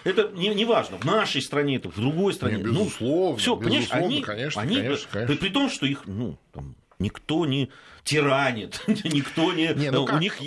это 0.04 0.32
не, 0.34 0.50
не 0.56 0.66
важно, 0.66 0.98
в 0.98 1.06
нашей 1.06 1.42
стране, 1.42 1.76
это 1.76 1.90
в 1.90 1.96
другой 1.96 2.34
стране. 2.34 2.58
Не, 2.58 2.64
ну, 2.64 2.86
безусловно. 2.86 3.32
Ну, 3.32 3.36
все, 3.36 3.58
понимаешь, 3.58 3.88
они, 3.92 4.22
конечно, 4.22 4.62
они 4.62 4.76
конечно, 4.78 5.08
конечно. 5.12 5.36
При, 5.36 5.40
при 5.40 5.50
том, 5.50 5.70
что 5.70 5.86
их, 5.86 6.04
ну, 6.08 6.38
там, 6.52 6.76
никто 7.00 7.46
не 7.46 7.70
тиранит, 8.04 8.82
никто 8.88 9.54
не... 9.54 9.74
не 9.76 9.92
ну 9.92 10.06
у 10.06 10.18
них... 10.18 10.38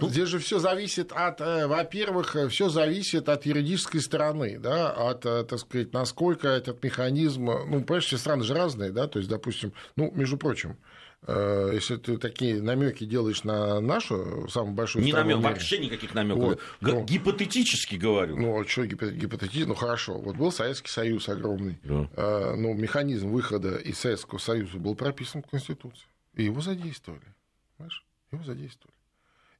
Ну... 0.00 0.08
Здесь 0.08 0.28
же 0.28 0.38
все 0.38 0.58
зависит 0.58 1.12
от, 1.12 1.40
э, 1.40 1.66
во-первых, 1.66 2.36
все 2.48 2.68
зависит 2.68 3.28
от 3.28 3.46
юридической 3.46 4.00
стороны, 4.00 4.58
да, 4.58 4.90
от, 4.90 5.26
э, 5.26 5.44
так 5.44 5.58
сказать, 5.58 5.92
насколько 5.92 6.48
этот 6.48 6.82
механизм, 6.82 7.44
ну, 7.44 7.82
понимаешь, 7.82 8.06
все 8.06 8.16
страны 8.16 8.42
же 8.42 8.54
разные, 8.54 8.90
да, 8.90 9.06
то 9.06 9.18
есть, 9.18 9.30
допустим, 9.30 9.72
ну, 9.96 10.10
между 10.14 10.38
прочим, 10.38 10.70
э, 10.70 10.99
если 11.26 11.96
ты 11.96 12.16
такие 12.16 12.62
намеки 12.62 13.04
делаешь 13.04 13.44
на 13.44 13.80
нашу 13.80 14.48
самую 14.48 14.74
большую 14.74 15.04
не 15.04 15.12
намек, 15.12 15.38
вообще 15.38 15.78
никаких 15.78 16.14
намеков. 16.14 16.42
Вот, 16.42 16.60
ну, 16.80 17.04
гипотетически 17.04 17.96
говорю. 17.96 18.36
Ну, 18.36 18.60
а 18.60 18.66
что 18.66 18.86
гипотетически? 18.86 19.68
Ну, 19.68 19.74
хорошо. 19.74 20.18
Вот 20.18 20.36
был 20.36 20.50
Советский 20.50 20.88
Союз 20.90 21.28
огромный. 21.28 21.78
Да. 21.84 22.56
Ну, 22.56 22.72
механизм 22.74 23.30
выхода 23.30 23.76
из 23.76 23.98
Советского 23.98 24.38
Союза 24.38 24.78
был 24.78 24.94
прописан 24.94 25.42
в 25.42 25.46
Конституции. 25.46 26.06
И 26.34 26.44
его 26.44 26.60
задействовали. 26.62 27.34
Понимаешь? 27.76 28.04
Его 28.32 28.44
задействовали. 28.44 28.94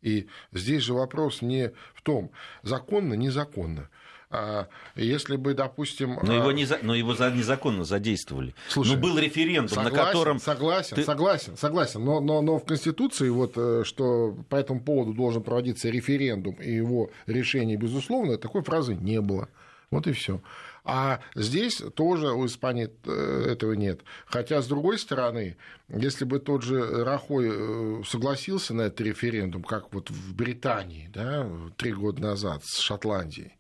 И 0.00 0.29
здесь 0.52 0.83
же 0.83 0.95
вопрос 0.95 1.43
не 1.43 1.73
в 1.95 2.00
том, 2.02 2.31
законно, 2.62 3.14
незаконно. 3.14 3.90
А 4.33 4.69
если 4.95 5.35
бы, 5.35 5.55
допустим... 5.55 6.19
Но 6.23 6.33
его, 6.33 6.49
а, 6.49 6.53
не, 6.53 6.67
но 6.83 6.95
его 6.95 7.13
незаконно 7.13 7.83
задействовали. 7.83 8.55
Слушай, 8.69 8.95
но 8.95 9.01
был 9.01 9.19
референдум, 9.19 9.69
согласен, 9.69 9.97
на 9.97 10.05
котором... 10.05 10.39
Согласен, 10.39 10.97
ты... 10.97 11.03
согласен, 11.03 11.57
согласен. 11.57 12.05
Но, 12.05 12.21
но, 12.21 12.41
но 12.41 12.59
в 12.59 12.65
Конституции, 12.65 13.29
вот, 13.29 13.55
э, 13.57 13.83
что 13.85 14.37
по 14.49 14.55
этому 14.55 14.81
поводу 14.81 15.15
должен 15.15 15.43
проводиться 15.43 15.91
референдум, 15.91 16.55
и 16.55 16.71
его 16.71 17.11
решение, 17.27 17.77
безусловно, 17.77 18.39
такой 18.39 18.63
фразы 18.63 18.95
не 18.95 19.21
было. 19.21 19.49
Вот 19.91 20.07
и 20.07 20.13
все. 20.13 20.41
А 20.85 21.21
здесь 21.35 21.83
тоже 21.95 22.29
у 22.29 22.47
Испании 22.47 22.89
э, 23.05 23.47
этого 23.51 23.73
нет. 23.73 24.03
Хотя, 24.27 24.63
с 24.63 24.69
другой 24.69 24.99
стороны, 24.99 25.57
если 25.89 26.25
бы 26.25 26.39
тот 26.39 26.63
же 26.63 27.05
Рахой 27.05 27.49
э, 27.51 28.03
согласился 28.07 28.75
на 28.75 28.83
этот 28.83 29.01
референдум, 29.01 29.65
как 29.65 29.93
вот 29.93 30.09
в 30.11 30.35
Британии 30.35 31.11
да, 31.13 31.49
три 31.77 31.93
года 31.93 32.23
назад 32.23 32.65
с 32.65 32.79
Шотландией, 32.79 33.55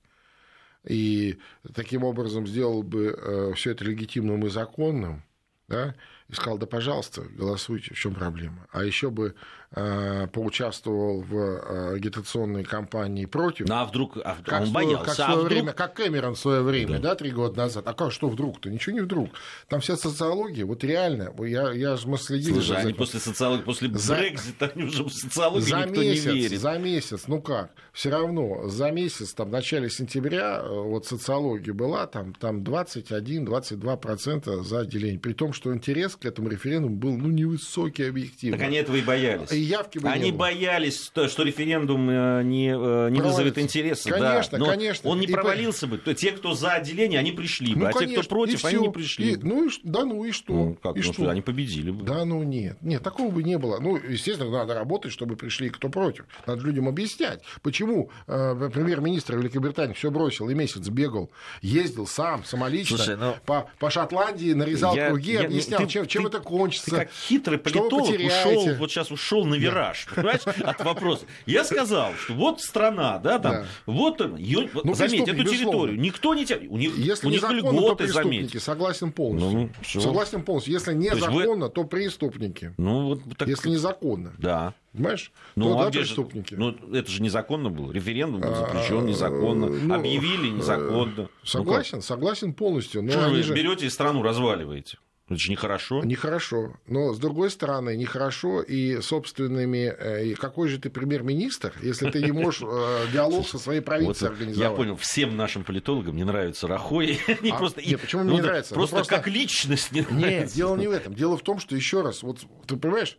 и 0.84 1.38
таким 1.74 2.04
образом 2.04 2.46
сделал 2.46 2.82
бы 2.82 3.16
э, 3.16 3.52
все 3.54 3.72
это 3.72 3.84
легитимным 3.84 4.46
и 4.46 4.50
законным, 4.50 5.22
да, 5.68 5.94
и 6.28 6.34
сказал, 6.34 6.58
да, 6.58 6.66
пожалуйста, 6.66 7.22
голосуйте, 7.22 7.94
в 7.94 7.98
чем 7.98 8.14
проблема. 8.14 8.66
А 8.72 8.84
еще 8.84 9.10
бы 9.10 9.34
поучаствовал 9.72 11.20
в 11.20 11.36
э, 11.36 11.94
агитационной 11.94 12.64
кампании 12.64 13.26
против. 13.26 13.68
Ну, 13.68 13.74
а 13.76 13.84
вдруг 13.84 14.16
а, 14.16 14.36
как 14.44 14.62
он 14.62 14.72
боялся. 14.72 15.04
Как, 15.04 15.12
а 15.12 15.14
свое 15.14 15.34
вдруг... 15.34 15.52
время, 15.52 15.72
как 15.72 15.94
Кэмерон 15.94 16.34
в 16.34 16.40
свое 16.40 16.62
время, 16.62 16.98
да. 16.98 17.10
да, 17.10 17.14
три 17.14 17.30
года 17.30 17.56
назад. 17.56 17.86
А 17.86 17.94
как, 17.94 18.10
что 18.10 18.28
вдруг-то? 18.28 18.68
Ничего 18.68 18.96
не 18.96 19.00
вдруг. 19.00 19.30
Там 19.68 19.80
вся 19.80 19.96
социология, 19.96 20.64
вот 20.64 20.82
реально, 20.82 21.32
я, 21.46 21.70
я 21.70 21.96
мы 22.04 22.18
следили 22.18 22.54
Слушай, 22.54 22.66
за 22.66 22.78
они 22.78 22.94
после 22.94 23.20
социологии, 23.20 23.62
после 23.62 23.94
за... 23.94 24.16
Брекзита, 24.16 24.72
они 24.74 24.82
уже 24.84 25.04
в 25.04 25.10
социологию 25.10 25.68
за 25.68 25.86
никто 25.86 26.00
месяц, 26.00 26.24
не 26.24 26.32
верит. 26.32 26.60
За 26.60 26.76
месяц, 26.76 27.28
ну 27.28 27.40
как, 27.40 27.70
все 27.92 28.10
равно, 28.10 28.68
за 28.68 28.90
месяц, 28.90 29.34
там, 29.34 29.50
в 29.50 29.52
начале 29.52 29.88
сентября, 29.88 30.62
э, 30.64 30.68
вот 30.68 31.06
социология 31.06 31.72
была, 31.72 32.08
там, 32.08 32.34
там 32.34 32.64
21-22% 32.64 34.64
за 34.64 34.80
отделение. 34.80 35.20
При 35.20 35.32
том, 35.32 35.52
что 35.52 35.72
интерес 35.72 36.16
к 36.16 36.24
этому 36.24 36.48
референдуму 36.48 36.96
был 36.96 37.16
ну, 37.16 37.28
невысокий 37.28 38.08
объективно. 38.08 38.58
Так 38.58 38.66
они 38.66 38.78
этого 38.78 38.96
и 38.96 39.02
боялись. 39.02 39.59
Явки 39.62 39.98
бы 39.98 40.08
они 40.08 40.32
боялись, 40.32 41.10
что 41.10 41.42
референдум 41.42 42.08
э, 42.10 42.42
не, 42.44 42.68
э, 42.68 43.10
не 43.10 43.20
вызовет 43.20 43.58
интереса. 43.58 44.10
Конечно, 44.10 44.58
да. 44.58 44.64
Но 44.64 44.70
конечно. 44.70 45.10
Он 45.10 45.20
не 45.20 45.26
и 45.26 45.32
провалился 45.32 45.86
по... 45.86 45.96
бы. 45.96 46.14
Те, 46.14 46.32
кто 46.32 46.54
за 46.54 46.72
отделение, 46.72 47.18
они 47.18 47.32
пришли 47.32 47.74
бы. 47.74 47.80
Ну, 47.80 47.86
а 47.86 47.92
конечно, 47.92 48.14
те, 48.14 48.20
кто 48.20 48.28
против, 48.28 48.64
они 48.64 48.78
не 48.78 48.90
пришли. 48.90 49.32
И, 49.32 49.36
ну, 49.36 49.68
и, 49.68 49.70
да, 49.82 50.04
ну 50.04 50.24
и 50.24 50.32
что? 50.32 50.52
Ну, 50.52 50.76
как, 50.82 50.96
и 50.96 51.00
ну, 51.00 51.12
что? 51.12 51.28
Они 51.28 51.40
победили 51.40 51.90
бы. 51.90 52.04
Да, 52.04 52.24
ну 52.24 52.42
нет. 52.42 52.78
Нет, 52.80 53.02
такого 53.02 53.30
бы 53.30 53.42
не 53.42 53.58
было. 53.58 53.78
Ну, 53.80 53.96
естественно, 53.96 54.50
надо 54.50 54.74
работать, 54.74 55.12
чтобы 55.12 55.36
пришли 55.36 55.70
кто 55.70 55.88
против. 55.88 56.26
Надо 56.46 56.62
людям 56.62 56.88
объяснять, 56.88 57.42
почему 57.62 58.10
э, 58.26 58.70
премьер-министр 58.72 59.36
Великобритании 59.36 59.94
все 59.94 60.10
бросил 60.10 60.48
и 60.48 60.54
месяц 60.54 60.88
бегал, 60.88 61.30
ездил 61.62 62.06
сам, 62.06 62.44
самолично 62.44 62.96
Слушай, 62.96 63.16
ну... 63.16 63.34
по, 63.46 63.70
по 63.78 63.90
Шотландии, 63.90 64.52
нарезал 64.52 64.94
я, 64.94 65.08
круги, 65.08 65.32
я, 65.32 65.44
объяснял, 65.44 65.80
ты, 65.80 65.86
чем, 65.88 66.06
чем 66.06 66.22
ты, 66.22 66.28
это 66.28 66.40
кончится. 66.40 66.90
Ты 66.90 66.96
как 66.96 67.10
хитрый 67.10 67.58
политолог 67.58 68.08
ушел, 68.08 68.74
вот 68.76 68.90
сейчас 68.90 69.10
ушел 69.10 69.44
на 69.50 69.54
вираж, 69.56 70.06
да. 70.08 70.14
понимаешь, 70.14 70.42
от 70.46 70.84
вопроса. 70.84 71.26
Я 71.46 71.64
сказал, 71.64 72.14
что 72.14 72.34
вот 72.34 72.60
страна, 72.60 73.18
да, 73.18 73.38
там, 73.38 73.52
да. 73.52 73.66
вот 73.86 74.20
ее, 74.38 74.68
ну, 74.84 74.94
заметь, 74.94 75.28
эту 75.28 75.44
территорию, 75.44 75.60
безусловно. 75.60 76.00
никто 76.00 76.34
не 76.34 76.46
у 76.68 76.76
них, 76.76 76.96
Если 76.96 77.26
у 77.26 77.30
них 77.30 77.42
незаконно, 77.42 77.78
льготы, 77.78 77.88
то 77.88 77.96
преступники, 77.96 78.46
заметь. 78.48 78.62
согласен 78.62 79.12
полностью. 79.12 79.50
Ну, 79.50 79.70
ну 79.94 80.00
согласен 80.00 80.42
полностью. 80.42 80.72
Если 80.72 80.94
незаконно, 80.94 81.68
то, 81.68 81.82
вы... 81.82 81.88
то 81.88 81.90
преступники. 81.90 82.74
Ну, 82.76 83.06
вот 83.08 83.20
так... 83.36 83.48
Если 83.48 83.70
незаконно. 83.70 84.32
Да. 84.38 84.74
Понимаешь? 84.92 85.32
Ну, 85.54 85.66
то, 85.66 85.78
а 85.78 85.84
да, 85.84 85.90
где 85.90 86.00
преступники. 86.00 86.54
Же, 86.54 86.60
ну, 86.60 86.94
это 86.94 87.10
же 87.10 87.22
незаконно 87.22 87.70
было. 87.70 87.92
Референдум 87.92 88.40
был 88.40 88.54
запрещен 88.54 89.06
незаконно. 89.06 89.68
Ну, 89.68 89.94
Объявили 89.94 90.48
незаконно. 90.48 91.28
Согласен, 91.44 91.98
ну, 91.98 92.02
согласен 92.02 92.54
полностью. 92.54 93.02
Но 93.02 93.12
что 93.12 93.28
вы 93.28 93.42
же... 93.42 93.54
берете 93.54 93.86
и 93.86 93.90
страну 93.90 94.22
разваливаете? 94.22 94.98
Это 95.30 95.38
же 95.38 95.52
нехорошо. 95.52 96.02
Нехорошо. 96.02 96.72
Но, 96.88 97.14
с 97.14 97.18
другой 97.18 97.50
стороны, 97.50 97.96
нехорошо 97.96 98.62
и 98.62 99.00
собственными... 99.00 99.94
Э, 99.96 100.26
и 100.26 100.34
какой 100.34 100.68
же 100.68 100.80
ты 100.80 100.90
премьер-министр, 100.90 101.72
если 101.82 102.10
ты 102.10 102.20
не 102.20 102.32
можешь 102.32 102.62
э, 102.62 103.06
диалог 103.12 103.46
со 103.46 103.60
своей 103.60 103.80
правительством 103.80 104.32
организовать? 104.32 104.70
Я 104.70 104.76
понял, 104.76 104.96
всем 104.96 105.36
нашим 105.36 105.62
политологам 105.62 106.16
не 106.16 106.24
нравится 106.24 106.66
Рахой. 106.66 107.20
не 107.42 107.50
а, 107.50 107.56
просто, 107.56 107.80
нет, 107.80 108.00
почему 108.00 108.24
мне 108.24 108.34
не 108.34 108.42
нравится? 108.42 108.74
Просто, 108.74 108.96
просто 108.96 109.14
как 109.14 109.28
личность 109.28 109.92
не 109.92 110.00
нравится. 110.00 110.28
Нет, 110.28 110.48
дело 110.48 110.76
не 110.76 110.88
в 110.88 110.90
этом. 110.90 111.14
Дело 111.14 111.36
в 111.36 111.42
том, 111.42 111.60
что, 111.60 111.76
еще 111.76 112.02
раз, 112.02 112.24
вот 112.24 112.40
ты 112.66 112.76
понимаешь, 112.76 113.16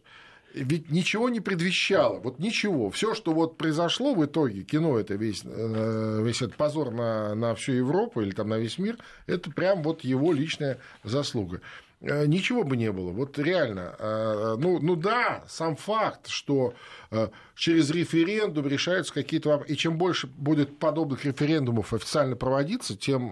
ведь 0.53 0.91
ничего 0.91 1.29
не 1.29 1.39
предвещало, 1.39 2.19
вот 2.19 2.39
ничего. 2.39 2.89
Все, 2.89 3.15
что 3.15 3.31
вот 3.31 3.57
произошло 3.57 4.13
в 4.15 4.25
итоге, 4.25 4.63
кино 4.63 4.99
это 4.99 5.15
весь, 5.15 5.43
э, 5.45 6.21
весь 6.25 6.41
этот 6.41 6.57
позор 6.57 6.91
на, 6.91 7.35
на 7.35 7.55
всю 7.55 7.71
Европу 7.71 8.19
или 8.19 8.31
там 8.31 8.49
на 8.49 8.57
весь 8.57 8.77
мир, 8.77 8.97
это 9.27 9.49
прям 9.49 9.81
вот 9.81 10.03
его 10.03 10.33
личная 10.33 10.77
заслуга. 11.05 11.61
Э, 12.01 12.25
ничего 12.25 12.63
бы 12.63 12.77
не 12.77 12.91
было. 12.91 13.11
Вот 13.11 13.37
реально. 13.37 13.95
Э, 13.99 14.55
ну, 14.57 14.79
ну 14.79 14.95
да, 14.95 15.43
сам 15.47 15.75
факт, 15.75 16.27
что 16.27 16.73
э, 17.11 17.29
через 17.55 17.91
референдум 17.91 18.67
решаются 18.67 19.13
какие-то 19.13 19.49
вопросы. 19.49 19.73
И 19.73 19.77
чем 19.77 19.97
больше 19.97 20.27
будет 20.27 20.79
подобных 20.79 21.25
референдумов 21.25 21.93
официально 21.93 22.35
проводиться, 22.35 22.97
тем 22.97 23.31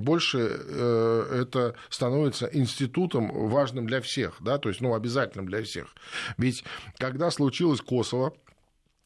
больше 0.00 0.38
это 0.38 1.74
становится 1.88 2.46
институтом 2.52 3.48
важным 3.48 3.86
для 3.86 4.00
всех. 4.00 4.36
Да? 4.40 4.58
То 4.58 4.68
есть, 4.68 4.80
ну, 4.80 4.94
обязательным 4.94 5.46
для 5.46 5.62
всех. 5.62 5.94
Ведь 6.36 6.64
когда 6.98 7.30
случилось 7.30 7.80
Kosovo, 7.80 8.34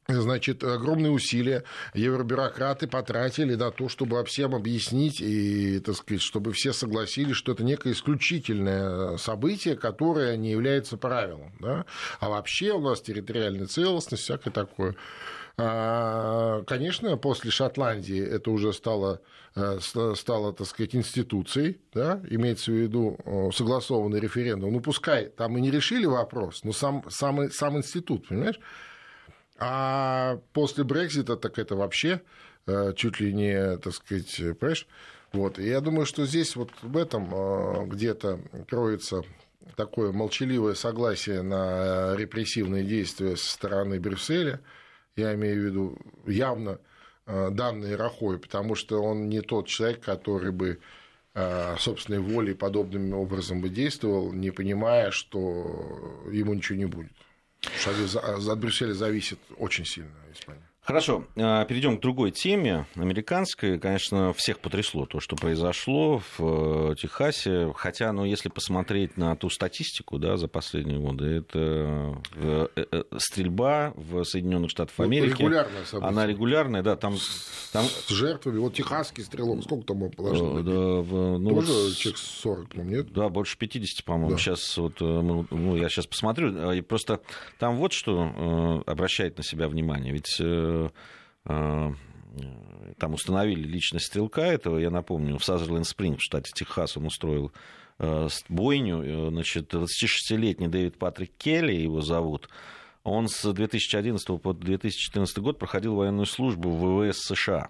Значит, 0.06 0.62
огромные 0.62 1.10
усилия 1.10 1.64
евробюрократы 1.94 2.86
потратили 2.86 3.54
на 3.54 3.70
то, 3.70 3.88
чтобы 3.88 4.22
всем 4.24 4.54
объяснить 4.54 5.20
и, 5.22 5.80
так 5.80 5.96
сказать, 5.96 6.20
чтобы 6.20 6.52
все 6.52 6.74
согласились, 6.74 7.36
что 7.36 7.52
это 7.52 7.64
некое 7.64 7.94
исключительное 7.94 9.16
событие, 9.16 9.76
которое 9.76 10.36
не 10.36 10.50
является 10.50 10.98
правилом. 10.98 11.52
Да? 11.58 11.86
А 12.20 12.28
вообще 12.28 12.72
у 12.72 12.80
нас 12.80 13.00
территориальная 13.00 13.66
целостность, 13.66 14.24
всякое 14.24 14.50
такое. 14.50 14.94
А, 15.56 16.62
конечно, 16.64 17.16
после 17.16 17.50
Шотландии 17.50 18.20
это 18.20 18.50
уже 18.50 18.74
стало, 18.74 19.22
э, 19.54 19.78
стало 20.16 20.52
так 20.52 20.66
сказать, 20.66 20.94
институцией, 20.94 21.80
да? 21.94 22.20
имеется 22.28 22.72
в 22.72 22.74
виду 22.74 23.50
согласованный 23.54 24.20
референдум. 24.20 24.70
Ну, 24.70 24.80
пускай 24.80 25.30
там 25.30 25.56
и 25.56 25.62
не 25.62 25.70
решили 25.70 26.04
вопрос, 26.04 26.62
но 26.62 26.72
сам, 26.72 27.04
сам, 27.08 27.50
сам 27.50 27.78
институт, 27.78 28.28
понимаешь? 28.28 28.60
А 29.58 30.40
после 30.52 30.84
Брекзита 30.84 31.36
так 31.36 31.58
это 31.58 31.76
вообще 31.76 32.22
э, 32.66 32.92
чуть 32.96 33.20
ли 33.20 33.32
не, 33.32 33.76
так 33.78 33.94
сказать, 33.94 34.36
понимаешь? 34.58 34.86
Вот. 35.32 35.58
И 35.58 35.66
я 35.68 35.80
думаю, 35.80 36.06
что 36.06 36.26
здесь 36.26 36.56
вот 36.56 36.70
в 36.82 36.96
этом 36.96 37.28
э, 37.32 37.86
где-то 37.86 38.40
кроется 38.68 39.22
такое 39.76 40.12
молчаливое 40.12 40.74
согласие 40.74 41.42
на 41.42 42.16
репрессивные 42.16 42.84
действия 42.84 43.36
со 43.36 43.50
стороны 43.50 44.00
Брюсселя. 44.00 44.60
Я 45.16 45.34
имею 45.34 45.62
в 45.62 45.64
виду 45.64 45.98
явно 46.26 46.80
э, 47.26 47.50
данные 47.50 47.96
Рахой, 47.96 48.38
потому 48.38 48.74
что 48.74 49.02
он 49.02 49.28
не 49.28 49.40
тот 49.40 49.66
человек, 49.68 50.00
который 50.00 50.52
бы 50.52 50.80
собственной 51.80 52.20
волей 52.20 52.54
подобным 52.54 53.12
образом 53.12 53.60
бы 53.60 53.68
действовал, 53.68 54.32
не 54.32 54.52
понимая, 54.52 55.10
что 55.10 56.22
ему 56.30 56.54
ничего 56.54 56.78
не 56.78 56.84
будет. 56.84 57.10
Потому 57.84 58.06
что 58.06 58.52
от 58.52 58.58
Брюсселя 58.58 58.94
зависит 58.94 59.38
очень 59.56 59.84
сильно 59.84 60.12
Испания. 60.32 60.68
Хорошо, 60.84 61.24
а, 61.36 61.64
перейдем 61.64 61.96
к 61.96 62.02
другой 62.02 62.30
теме, 62.30 62.86
американской. 62.94 63.78
Конечно, 63.78 64.34
всех 64.34 64.58
потрясло 64.58 65.06
то, 65.06 65.18
что 65.18 65.34
произошло 65.34 66.20
в 66.36 66.90
э, 66.90 66.94
Техасе. 66.96 67.72
Хотя, 67.74 68.12
ну, 68.12 68.26
если 68.26 68.50
посмотреть 68.50 69.16
на 69.16 69.34
ту 69.34 69.48
статистику 69.48 70.18
да, 70.18 70.36
за 70.36 70.46
последние 70.46 70.98
годы, 70.98 71.24
это 71.38 72.20
э, 72.36 72.66
э, 72.76 73.02
стрельба 73.16 73.94
в 73.96 74.24
Соединенных 74.24 74.70
Штатах 74.70 74.94
ну, 74.98 75.04
Америки. 75.04 75.40
Регулярная 75.40 75.84
событие. 75.86 76.08
Она 76.08 76.26
регулярная, 76.26 76.82
да. 76.82 76.96
Там, 76.96 77.16
там... 77.72 77.86
С 77.86 78.10
жертвами. 78.10 78.58
Вот 78.58 78.74
техасский 78.74 79.24
стрелок, 79.24 79.64
сколько 79.64 79.86
там 79.86 80.10
положено? 80.10 80.62
Да, 80.62 80.70
в, 80.70 81.38
ну, 81.38 81.54
Тоже 81.54 81.72
вот, 81.72 81.96
человек 81.96 82.18
40, 82.18 82.68
по 82.68 82.80
нет? 82.80 83.10
Да, 83.10 83.30
больше 83.30 83.56
50, 83.56 84.04
по-моему. 84.04 84.32
Да. 84.32 84.36
Сейчас 84.36 84.76
вот, 84.76 85.00
ну, 85.00 85.76
я 85.76 85.88
сейчас 85.88 86.06
посмотрю. 86.06 86.72
И 86.72 86.82
просто 86.82 87.20
там 87.58 87.76
вот 87.78 87.94
что 87.94 88.82
обращает 88.86 89.38
на 89.38 89.44
себя 89.44 89.66
внимание. 89.66 90.12
Ведь 90.12 90.38
там 91.44 93.14
установили 93.14 93.62
личность 93.62 94.06
стрелка 94.06 94.42
этого, 94.42 94.78
я 94.78 94.90
напомню, 94.90 95.38
в 95.38 95.44
Сазерленд 95.44 95.86
Спринг, 95.86 96.18
в 96.18 96.22
штате 96.22 96.50
Техас, 96.54 96.96
он 96.96 97.06
устроил 97.06 97.52
э, 97.98 98.28
бойню, 98.48 99.02
э, 99.02 99.30
значит, 99.30 99.72
26-летний 99.72 100.68
Дэвид 100.68 100.98
Патрик 100.98 101.32
Келли 101.36 101.72
его 101.72 102.00
зовут, 102.00 102.48
он 103.02 103.28
с 103.28 103.52
2011 103.52 104.40
по 104.40 104.52
2014 104.52 105.38
год 105.38 105.58
проходил 105.58 105.94
военную 105.94 106.26
службу 106.26 106.70
в 106.70 107.08
ВВС 107.08 107.18
США. 107.26 107.68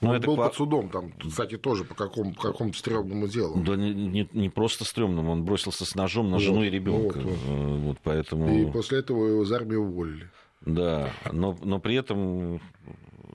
Но 0.00 0.10
он 0.10 0.16
это 0.16 0.26
был 0.26 0.36
под 0.36 0.54
судом, 0.54 0.88
там, 0.88 1.12
кстати, 1.12 1.56
тоже 1.56 1.84
по 1.84 1.94
какому, 1.94 2.34
по 2.34 2.42
какому 2.42 2.72
стрёмному 2.72 3.28
делу. 3.28 3.62
Да 3.62 3.76
не, 3.76 3.94
не, 3.94 4.28
не 4.32 4.48
просто 4.48 4.84
стрёмному, 4.84 5.30
он 5.30 5.44
бросился 5.44 5.84
с 5.84 5.94
ножом 5.94 6.26
на 6.26 6.38
вот, 6.38 6.42
жену 6.42 6.64
и 6.64 6.70
ребенка. 6.70 7.18
Вот, 7.18 7.38
вот. 7.46 7.78
вот, 7.78 7.98
поэтому... 8.02 8.68
И 8.68 8.72
после 8.72 8.98
этого 8.98 9.28
его 9.28 9.42
из 9.44 9.52
армии 9.52 9.76
уволили. 9.76 10.28
Да, 10.64 11.12
но, 11.32 11.58
но 11.62 11.80
при 11.80 11.96
этом 11.96 12.60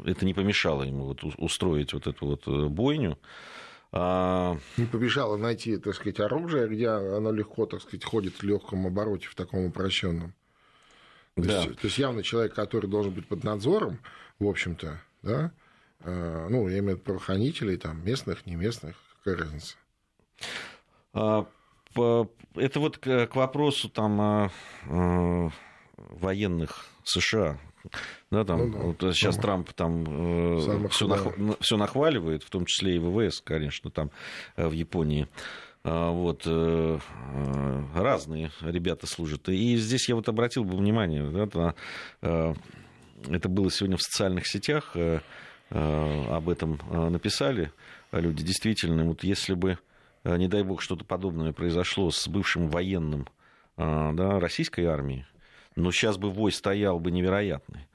это 0.05 0.25
не 0.25 0.33
помешало 0.33 0.83
ему 0.83 1.05
вот 1.05 1.23
устроить 1.23 1.93
вот 1.93 2.07
эту 2.07 2.25
вот 2.25 2.47
э, 2.47 2.67
бойню. 2.67 3.17
А... 3.91 4.57
Не 4.77 4.85
помешало 4.85 5.37
найти, 5.37 5.77
так 5.77 5.95
сказать, 5.95 6.19
оружие, 6.19 6.67
где 6.67 6.89
оно 6.89 7.31
легко, 7.31 7.65
так 7.65 7.81
сказать, 7.81 8.03
ходит 8.03 8.35
в 8.35 8.43
легком 8.43 8.85
обороте, 8.87 9.27
в 9.27 9.35
таком 9.35 9.65
упрощенном. 9.65 10.33
То, 11.35 11.43
да. 11.43 11.61
есть, 11.61 11.79
то 11.79 11.87
есть 11.87 11.97
явно 11.97 12.23
человек, 12.23 12.53
который 12.53 12.89
должен 12.89 13.13
быть 13.13 13.27
под 13.27 13.43
надзором, 13.43 13.99
в 14.39 14.47
общем-то, 14.47 15.01
да, 15.21 15.51
э, 16.01 16.47
ну, 16.49 16.67
я 16.67 16.79
имею 16.79 16.95
в 16.95 16.99
виду 16.99 17.01
правоохранителей, 17.01 17.77
там, 17.77 18.03
местных, 18.05 18.45
не 18.45 18.55
местных, 18.55 18.95
какая 19.17 19.43
разница? 19.43 19.75
А, 21.13 21.47
это 22.55 22.79
вот 22.79 22.97
к 22.97 23.35
вопросу 23.35 23.89
там 23.89 24.51
военных 25.95 26.85
США. 27.07 27.59
Да, 28.31 28.43
там, 28.43 28.71
ну, 28.71 28.71
да. 28.71 28.79
Вот 28.79 29.15
сейчас 29.15 29.35
Дома. 29.35 29.41
Трамп 29.43 29.73
там 29.73 30.03
э, 30.57 30.87
все, 30.89 31.07
нах... 31.07 31.57
все 31.61 31.77
нахваливает, 31.77 32.43
в 32.43 32.49
том 32.49 32.65
числе 32.65 32.97
и 32.97 32.99
ВВС, 32.99 33.41
конечно, 33.41 33.89
там 33.89 34.11
э, 34.55 34.67
в 34.67 34.73
Японии. 34.73 35.27
Вот, 35.83 36.45
разные 37.95 38.51
ребята 38.59 39.07
служат. 39.07 39.47
И 39.47 39.77
здесь 39.77 40.09
я 40.09 40.15
вот 40.15 40.27
обратил 40.27 40.65
бы 40.65 40.75
внимание, 40.75 41.31
это, 41.43 41.75
это 42.21 43.47
было 43.47 43.71
сегодня 43.71 43.95
в 43.95 44.01
социальных 44.01 44.47
сетях, 44.47 44.97
об 45.69 46.49
этом 46.49 46.81
написали 46.91 47.71
люди. 48.11 48.43
Действительно, 48.43 49.05
вот 49.05 49.23
если 49.23 49.53
бы, 49.53 49.77
не 50.25 50.49
дай 50.49 50.63
бог, 50.63 50.81
что-то 50.81 51.05
подобное 51.05 51.53
произошло 51.53 52.11
с 52.11 52.27
бывшим 52.27 52.67
военным 52.67 53.25
да, 53.77 54.41
российской 54.41 54.87
армии, 54.87 55.25
но 55.77 55.91
сейчас 55.91 56.17
бы 56.17 56.31
вой 56.31 56.51
стоял 56.51 56.99
бы 56.99 57.11
невероятный 57.11 57.87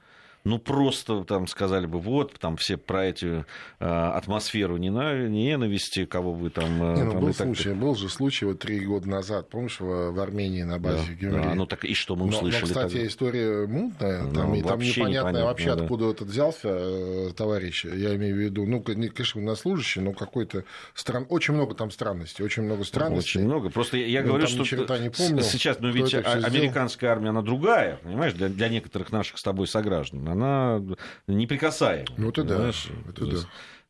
ну, 0.44 0.58
просто 0.58 1.24
там 1.24 1.46
сказали 1.46 1.86
бы, 1.86 2.00
вот, 2.00 2.34
там 2.38 2.56
все 2.56 2.76
про 2.76 3.06
эту 3.06 3.26
э, 3.26 3.44
атмосферу 3.78 4.76
ненависти, 4.76 6.04
кого 6.04 6.32
вы 6.32 6.50
там... 6.50 6.82
Э, 6.82 6.96
Не, 6.96 7.02
ну, 7.04 7.12
там 7.12 7.20
был, 7.20 7.34
случай, 7.34 7.68
так... 7.70 7.78
был 7.78 7.94
же 7.94 8.08
случай 8.08 8.44
вот 8.46 8.58
три 8.58 8.80
года 8.80 9.08
назад, 9.08 9.48
помнишь, 9.50 9.78
в, 9.78 10.10
в 10.10 10.20
Армении 10.20 10.62
на 10.64 10.78
базе 10.80 11.16
да, 11.20 11.30
Да, 11.30 11.54
ну 11.54 11.66
так 11.66 11.84
и 11.84 11.94
что 11.94 12.16
мы 12.16 12.26
услышали? 12.26 12.62
Но, 12.62 12.66
но 12.66 12.66
кстати, 12.66 12.92
тогда? 12.92 13.06
история 13.06 13.66
мутная, 13.66 14.20
там, 14.32 14.48
ну, 14.48 14.54
и 14.56 14.62
там 14.62 14.80
непонятно, 14.80 15.28
непонятно 15.28 15.44
вообще, 15.44 15.74
да. 15.76 15.82
откуда 15.82 16.10
этот 16.10 16.28
взялся 16.28 16.68
э, 16.68 17.30
товарищ, 17.36 17.84
я 17.84 18.16
имею 18.16 18.34
в 18.34 18.38
виду, 18.38 18.66
ну, 18.66 18.80
конечно, 18.82 19.40
военнослужащий, 19.40 20.00
но 20.00 20.12
какой-то 20.12 20.64
стран... 20.94 21.26
Очень 21.28 21.54
много 21.54 21.74
там 21.74 21.92
странностей, 21.92 22.44
очень 22.44 22.64
много 22.64 22.82
странностей. 22.84 23.38
Очень 23.38 23.46
много, 23.46 23.70
просто 23.70 23.96
я, 23.96 24.06
я 24.06 24.22
ну, 24.22 24.28
говорю, 24.28 24.48
что 24.48 24.62
не 24.98 25.10
помню, 25.10 25.42
сейчас, 25.42 25.78
ну, 25.78 25.90
ведь 25.90 26.12
американская 26.14 27.10
сделал. 27.10 27.12
армия, 27.12 27.28
она 27.28 27.42
другая, 27.42 28.00
понимаешь, 28.02 28.32
для, 28.32 28.48
для 28.48 28.68
некоторых 28.68 29.12
наших 29.12 29.38
с 29.38 29.42
тобой 29.42 29.68
сограждан 29.68 30.31
она 30.32 30.82
неприкасаема. 31.26 32.06
Ну, 32.16 32.30
это 32.30 32.44
да. 32.44 32.70
Это 33.08 33.26
да. 33.26 33.36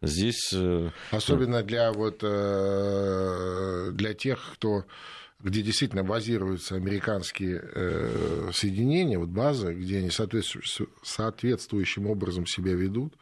Здесь... 0.02 0.52
Э, 0.52 0.90
Особенно 1.10 1.62
для, 1.62 1.92
вот, 1.92 2.20
э, 2.22 3.90
для 3.92 4.14
тех, 4.14 4.52
кто 4.54 4.84
где 5.42 5.62
действительно 5.62 6.04
базируются 6.04 6.76
американские 6.76 7.60
э, 7.62 8.50
соединения, 8.52 9.18
вот 9.18 9.28
базы, 9.28 9.74
где 9.74 9.98
они 9.98 10.10
соответствующим 10.10 12.06
образом 12.06 12.46
себя 12.46 12.74
ведут, 12.74 13.14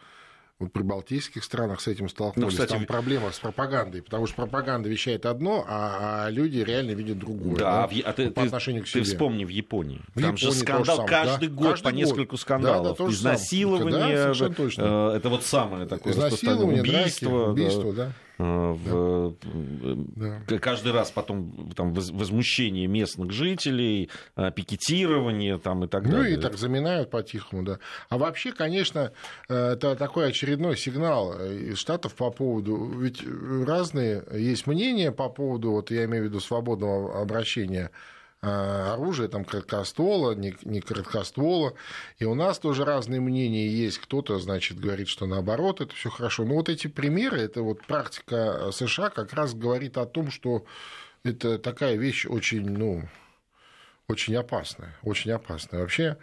вот 0.61 0.73
при 0.73 0.83
балтийских 0.83 1.43
странах 1.43 1.81
с 1.81 1.89
этим 1.89 2.09
столкнулись. 2.09 2.45
Ну, 2.45 2.51
кстати, 2.51 2.79
Там 2.79 2.87
проблема 2.87 3.33
с 3.33 3.39
пропагандой, 3.39 4.03
потому 4.03 4.27
что 4.27 4.37
пропаганда 4.37 4.91
вещает 4.91 5.25
одно, 5.25 5.65
а, 5.67 6.27
а 6.27 6.31
люди 6.31 6.59
реально 6.59 6.91
видят 6.91 7.19
другое. 7.19 7.57
Да, 7.57 7.89
да? 7.89 8.03
А 8.05 8.13
ты, 8.13 8.31
по 8.31 8.43
отношению 8.43 8.85
к 8.85 8.87
себе. 8.87 9.03
Ты 9.03 9.11
вспомни 9.11 9.45
в 9.45 9.49
Японии. 9.49 10.03
В 10.15 10.21
Там 10.21 10.35
Японии 10.35 10.37
же 10.37 10.53
скандал 10.53 10.97
сам, 10.99 11.07
каждый 11.07 11.49
да? 11.49 11.55
год 11.55 11.71
каждый 11.71 11.85
по 11.85 11.89
нескольку 11.89 12.37
скандалов. 12.37 12.99
Да, 12.99 13.05
да, 13.05 13.11
Изнасилование, 13.11 14.35
да, 14.35 14.49
точно. 14.51 15.13
Э, 15.15 15.17
это 15.17 15.31
вот 15.31 15.45
самое 15.45 15.87
такое 15.87 16.13
Изнасилование, 16.13 16.83
убийство. 16.83 17.31
Драки, 17.31 17.51
убийство 17.51 17.93
да. 17.95 18.05
да. 18.07 18.13
Э, 18.41 18.73
в, 18.73 19.37
да. 20.17 20.41
Э, 20.49 20.59
каждый 20.59 20.93
раз 20.93 21.11
потом 21.11 21.71
там, 21.77 21.93
возмущение 21.93 22.87
местных 22.87 23.33
жителей, 23.33 24.09
э, 24.37 24.51
пикетирование 24.51 25.59
там, 25.59 25.85
и 25.85 25.89
так 25.89 26.05
ну, 26.05 26.13
далее. 26.13 26.37
Ну 26.37 26.39
и 26.39 26.43
так 26.43 26.57
заминают 26.57 27.11
по-тихому, 27.11 27.65
да. 27.65 27.79
А 28.09 28.17
вообще, 28.17 28.53
конечно, 28.53 29.13
это 29.49 29.95
такой 29.97 30.29
очередной 30.29 30.77
сигнал 30.77 31.39
из 31.39 31.79
Штатов 31.79 32.15
по 32.15 32.31
поводу... 32.31 32.77
Ведь 32.99 33.23
разные 33.67 34.25
есть 34.33 34.67
мнения 34.67 35.13
по 35.13 35.29
поводу, 35.29 35.73
вот 35.73 35.91
я 35.91 36.05
имею 36.07 36.25
в 36.25 36.27
виду 36.29 36.41
свободного 36.41 37.21
обращения 37.21 37.91
а, 38.43 38.95
оружие, 38.95 39.29
там, 39.29 39.45
короткоствола, 39.45 40.33
не, 40.33 40.57
не 40.65 40.81
короткоствола. 40.81 41.75
И 42.19 42.25
у 42.25 42.35
нас 42.35 42.59
тоже 42.59 42.85
разные 42.85 43.21
мнения 43.21 43.69
есть. 43.69 43.99
Кто-то, 43.99 44.39
значит, 44.39 44.81
говорит, 44.81 45.09
что 45.09 45.27
наоборот, 45.27 45.81
это 45.81 45.95
все 45.95 46.09
хорошо. 46.09 46.45
Но 46.45 46.55
вот 46.55 46.69
эти 46.71 46.87
примеры, 46.87 47.39
это 47.39 47.63
вот 47.63 47.87
практика 47.87 48.71
США 48.73 49.11
как 49.11 49.35
раз 49.35 49.55
говорит 49.55 49.99
о 49.99 50.07
том, 50.07 50.31
что 50.31 50.65
это 51.23 51.59
такая 51.59 51.97
вещь 51.97 52.25
очень, 52.25 52.67
ну, 52.67 53.09
очень 54.09 54.35
опасная, 54.37 54.97
очень 55.03 55.33
опасная. 55.33 55.81
Вообще, 55.81 56.17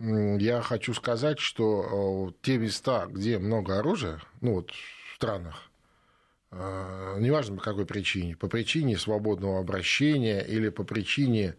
я 0.00 0.62
хочу 0.62 0.92
сказать, 0.92 1.38
что 1.38 2.34
те 2.42 2.58
места, 2.58 3.06
где 3.06 3.38
много 3.38 3.78
оружия, 3.78 4.20
ну, 4.40 4.54
вот 4.54 4.72
в 4.72 5.14
странах, 5.14 5.69
неважно 6.52 7.56
по 7.56 7.62
какой 7.62 7.86
причине, 7.86 8.36
по 8.36 8.48
причине 8.48 8.98
свободного 8.98 9.60
обращения 9.60 10.40
или 10.40 10.68
по 10.68 10.82
причине 10.82 11.54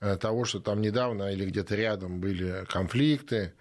э, 0.00 0.16
того, 0.16 0.44
что 0.44 0.60
там 0.60 0.80
недавно 0.80 1.32
или 1.32 1.44
где-то 1.44 1.76
рядом 1.76 2.20
были 2.20 2.64
конфликты, 2.68 3.54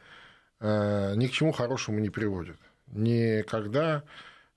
э, 0.59 1.13
ни 1.15 1.27
к 1.27 1.31
чему 1.31 1.51
хорошему 1.51 1.99
не 1.99 2.09
приводит. 2.09 2.57
Никогда 2.87 4.03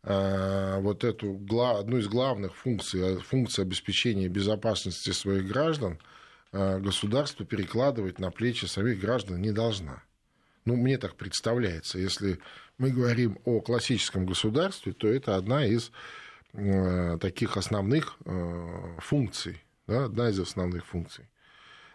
э, 0.02 0.80
вот 0.80 1.04
эту 1.04 1.38
одну 1.60 1.98
из 1.98 2.08
главных 2.08 2.56
функций, 2.56 3.18
функции 3.18 3.62
обеспечения 3.62 4.28
безопасности 4.28 5.10
своих 5.10 5.46
граждан, 5.46 5.98
государство 6.52 7.44
перекладывать 7.44 8.20
на 8.20 8.30
плечи 8.30 8.66
самих 8.66 9.00
граждан 9.00 9.42
не 9.42 9.50
должна. 9.50 10.04
Ну, 10.64 10.76
мне 10.76 10.98
так 10.98 11.16
представляется. 11.16 11.98
Если 11.98 12.38
мы 12.78 12.90
говорим 12.90 13.38
о 13.44 13.60
классическом 13.60 14.26
государстве, 14.26 14.92
то 14.92 15.08
это 15.08 15.36
одна 15.36 15.64
из 15.64 15.92
э, 16.52 17.18
таких 17.20 17.56
основных 17.56 18.16
э, 18.24 18.96
функций, 18.98 19.62
да, 19.86 20.06
одна 20.06 20.30
из 20.30 20.40
основных 20.40 20.86
функций. 20.86 21.28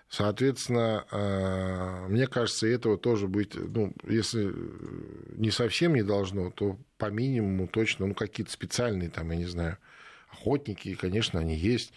Соответственно, 0.10 1.06
э, 1.12 2.08
мне 2.08 2.28
кажется, 2.28 2.65
этого 2.65 2.98
тоже 2.98 3.28
быть, 3.28 3.54
ну, 3.56 3.94
если 4.08 4.52
не 5.38 5.52
совсем 5.52 5.94
не 5.94 6.04
должно, 6.04 6.50
то 6.50 6.80
по 6.98 7.12
минимуму 7.12 7.68
точно, 7.68 8.08
ну, 8.08 8.15
какие-то 8.15 8.52
специальные, 8.52 9.10
там, 9.10 9.30
я 9.32 9.38
не 9.38 9.46
знаю, 9.46 9.78
охотники, 10.32 10.96
конечно, 10.96 11.39
они 11.39 11.56
есть, 11.56 11.94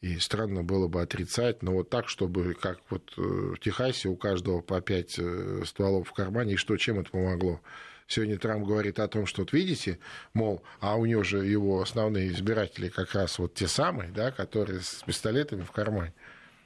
и 0.00 0.18
странно 0.18 0.64
было 0.64 0.88
бы 0.88 1.02
отрицать, 1.02 1.62
но 1.62 1.72
вот 1.74 1.90
так, 1.90 2.08
чтобы 2.08 2.54
как 2.54 2.80
вот 2.90 3.12
в 3.16 3.56
Техасе 3.58 4.08
у 4.08 4.16
каждого 4.16 4.60
по 4.60 4.80
пять 4.80 5.20
стволов 5.64 6.08
в 6.08 6.12
кармане, 6.12 6.54
и 6.54 6.56
что, 6.56 6.76
чем 6.76 6.98
это 6.98 7.10
помогло? 7.10 7.60
Сегодня 8.14 8.36
Трамп 8.36 8.66
говорит 8.66 8.98
о 8.98 9.08
том, 9.08 9.24
что 9.24 9.40
вот 9.40 9.54
видите, 9.54 9.98
мол, 10.34 10.62
а 10.80 10.96
у 10.96 11.06
него 11.06 11.22
же 11.22 11.46
его 11.46 11.80
основные 11.80 12.30
избиратели 12.30 12.90
как 12.90 13.14
раз 13.14 13.38
вот 13.38 13.54
те 13.54 13.66
самые, 13.66 14.10
да, 14.10 14.30
которые 14.30 14.80
с 14.80 15.02
пистолетами 15.06 15.62
в 15.62 15.72
кармане. 15.72 16.12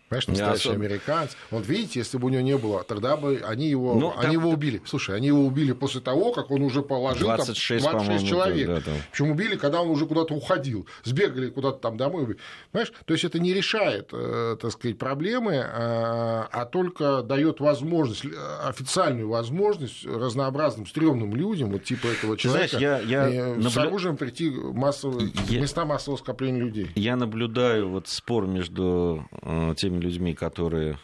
Понимаешь, 0.08 0.28
настоящий 0.28 0.68
особо... 0.68 0.84
американец. 0.84 1.36
Вот 1.50 1.66
видите, 1.66 1.98
если 1.98 2.18
бы 2.18 2.26
у 2.26 2.28
него 2.28 2.42
не 2.42 2.56
было, 2.56 2.84
тогда 2.84 3.16
бы 3.16 3.42
они 3.44 3.68
его, 3.68 3.94
ну, 3.94 4.12
они 4.12 4.22
там... 4.22 4.30
его 4.32 4.50
убили. 4.50 4.80
Слушай, 4.84 5.16
они 5.16 5.28
его 5.28 5.44
убили 5.44 5.72
после 5.72 6.00
того, 6.00 6.32
как 6.32 6.50
он 6.52 6.62
уже 6.62 6.82
положил 6.82 7.26
26, 7.26 7.84
там 7.84 7.94
26 7.94 8.28
человек. 8.28 8.68
Да, 8.68 8.80
там. 8.82 8.94
Причем 9.10 9.30
убили, 9.30 9.56
когда 9.56 9.82
он 9.82 9.90
уже 9.90 10.06
куда-то 10.06 10.34
уходил. 10.34 10.86
Сбегали 11.02 11.50
куда-то 11.50 11.78
там 11.78 11.96
домой. 11.96 12.36
Понимаешь? 12.70 12.92
То 13.04 13.14
есть 13.14 13.24
это 13.24 13.40
не 13.40 13.52
решает, 13.52 14.10
э, 14.12 14.56
так 14.60 14.70
сказать, 14.70 14.96
проблемы, 14.96 15.56
а, 15.56 16.48
а 16.52 16.66
только 16.66 17.22
дает 17.22 17.58
возможность, 17.58 18.24
э, 18.24 18.28
официальную 18.64 19.28
возможность 19.28 20.06
разнообразным 20.06 20.86
стрёмным 20.86 21.34
людям, 21.34 21.72
вот 21.72 21.82
типа 21.84 22.06
этого 22.06 22.36
человека, 22.36 22.78
Знаешь, 22.78 23.04
я, 23.04 23.26
я 23.26 23.46
наблю... 23.48 23.70
с 23.70 23.76
оружием 23.76 24.16
прийти 24.16 24.50
массово, 24.50 25.20
я... 25.48 25.60
места 25.60 25.84
массового 25.84 26.18
скопления 26.18 26.60
людей. 26.60 26.90
Я 26.94 27.16
наблюдаю 27.16 27.88
вот 27.88 28.08
спор 28.08 28.46
между 28.46 29.26
э, 29.42 29.74
теми 29.76 29.95
теми 29.96 30.00
людьми, 30.00 30.34
которые 30.34 30.98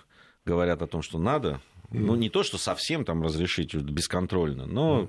говорят 0.44 0.83
о 0.83 0.87
том, 0.87 1.02
что 1.02 1.18
надо, 1.18 1.61
ну 1.90 2.14
не 2.16 2.31
то, 2.31 2.42
что 2.42 2.59
совсем 2.59 3.05
там 3.05 3.22
разрешить 3.22 3.74
бесконтрольно, 3.74 4.66
но 4.66 5.09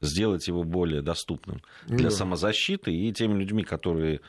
сделать 0.00 0.46
его 0.48 0.62
более 0.62 1.02
доступным 1.02 1.62
для 1.86 2.08
mm. 2.08 2.10
самозащиты, 2.10 2.92
и 2.92 3.12
теми 3.12 3.38
людьми, 3.38 3.64
которые 3.64 4.20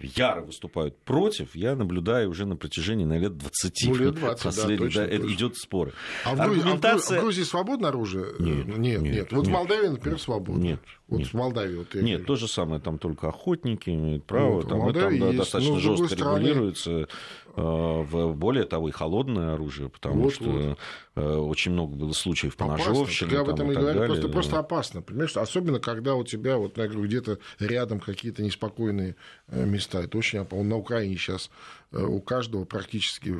яро 0.00 0.40
выступают 0.40 0.96
против, 1.04 1.54
я 1.54 1.76
наблюдаю 1.76 2.30
уже 2.30 2.46
на 2.46 2.56
протяжении, 2.56 3.04
наверное, 3.04 3.30
лет 3.30 3.38
20. 3.38 3.84
Ну, 3.88 3.94
лет 3.94 4.14
20, 4.14 4.44
да, 4.44 4.50
точно, 4.50 4.88
да, 4.88 5.08
точно. 5.08 5.34
идет 5.34 5.56
споры. 5.56 5.92
А 6.24 6.34
в, 6.34 6.40
Аргументация... 6.40 7.18
а 7.18 7.20
в 7.20 7.24
Грузии 7.24 7.42
свободно 7.42 7.88
оружие? 7.88 8.26
Нет, 8.38 8.66
нет. 8.66 8.78
нет. 8.78 9.02
нет. 9.02 9.32
Вот 9.32 9.46
нет. 9.46 9.48
в 9.48 9.50
Молдавии, 9.50 9.88
например, 9.88 10.18
свободно. 10.18 10.62
Нет. 10.62 10.80
Вот 11.08 11.18
нет. 11.18 11.28
в 11.28 11.34
Молдавии. 11.34 11.76
Вот 11.76 11.94
нет, 11.94 12.24
то 12.24 12.36
же 12.36 12.48
самое, 12.48 12.80
там 12.80 12.98
только 12.98 13.28
охотники 13.28 13.90
имеют 13.90 14.24
право, 14.24 14.54
вот, 14.54 14.68
там, 14.68 14.92
там 14.94 15.18
да, 15.18 15.32
достаточно 15.32 15.74
ну, 15.74 15.80
жестко 15.80 16.08
стороны... 16.08 16.38
регулируется. 16.38 17.08
Э, 17.54 18.32
более 18.32 18.64
того, 18.64 18.88
и 18.88 18.92
холодное 18.92 19.54
оружие, 19.54 19.90
потому 19.90 20.22
вот, 20.22 20.34
что 20.34 20.44
вот. 20.44 20.78
Э, 21.14 21.36
очень 21.36 21.72
много 21.72 21.94
было 21.94 22.12
случаев 22.12 22.56
поножовщины. 22.56 23.30
Я 23.30 23.40
об 23.40 23.50
этом 23.50 23.70
и, 23.70 23.74
и 23.74 23.76
говорю, 23.76 24.06
просто, 24.06 24.26
да. 24.26 24.32
просто 24.32 24.58
опасно, 24.58 25.02
понимаешь? 25.02 25.36
Особенно, 25.36 25.78
когда 25.78 26.14
у 26.14 26.24
тебя 26.24 26.56
вот, 26.56 26.78
я 26.78 26.86
говорю, 26.86 27.04
где-то 27.04 27.38
рядом 27.58 28.00
какие-то 28.00 28.42
неспокойные 28.42 29.16
э, 29.48 29.66
места. 29.66 30.02
Это 30.02 30.16
очень 30.16 30.38
опасно. 30.38 30.64
На 30.64 30.76
Украине 30.76 31.16
сейчас 31.16 31.50
у 31.92 32.20
каждого 32.20 32.64
практически, 32.64 33.36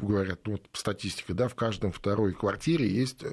говорят, 0.00 0.38
ну, 0.46 0.52
вот 0.52 0.62
статистика, 0.72 1.34
да, 1.34 1.48
в 1.48 1.56
каждом 1.56 1.90
второй 1.90 2.32
квартире 2.32 2.88
есть 2.88 3.24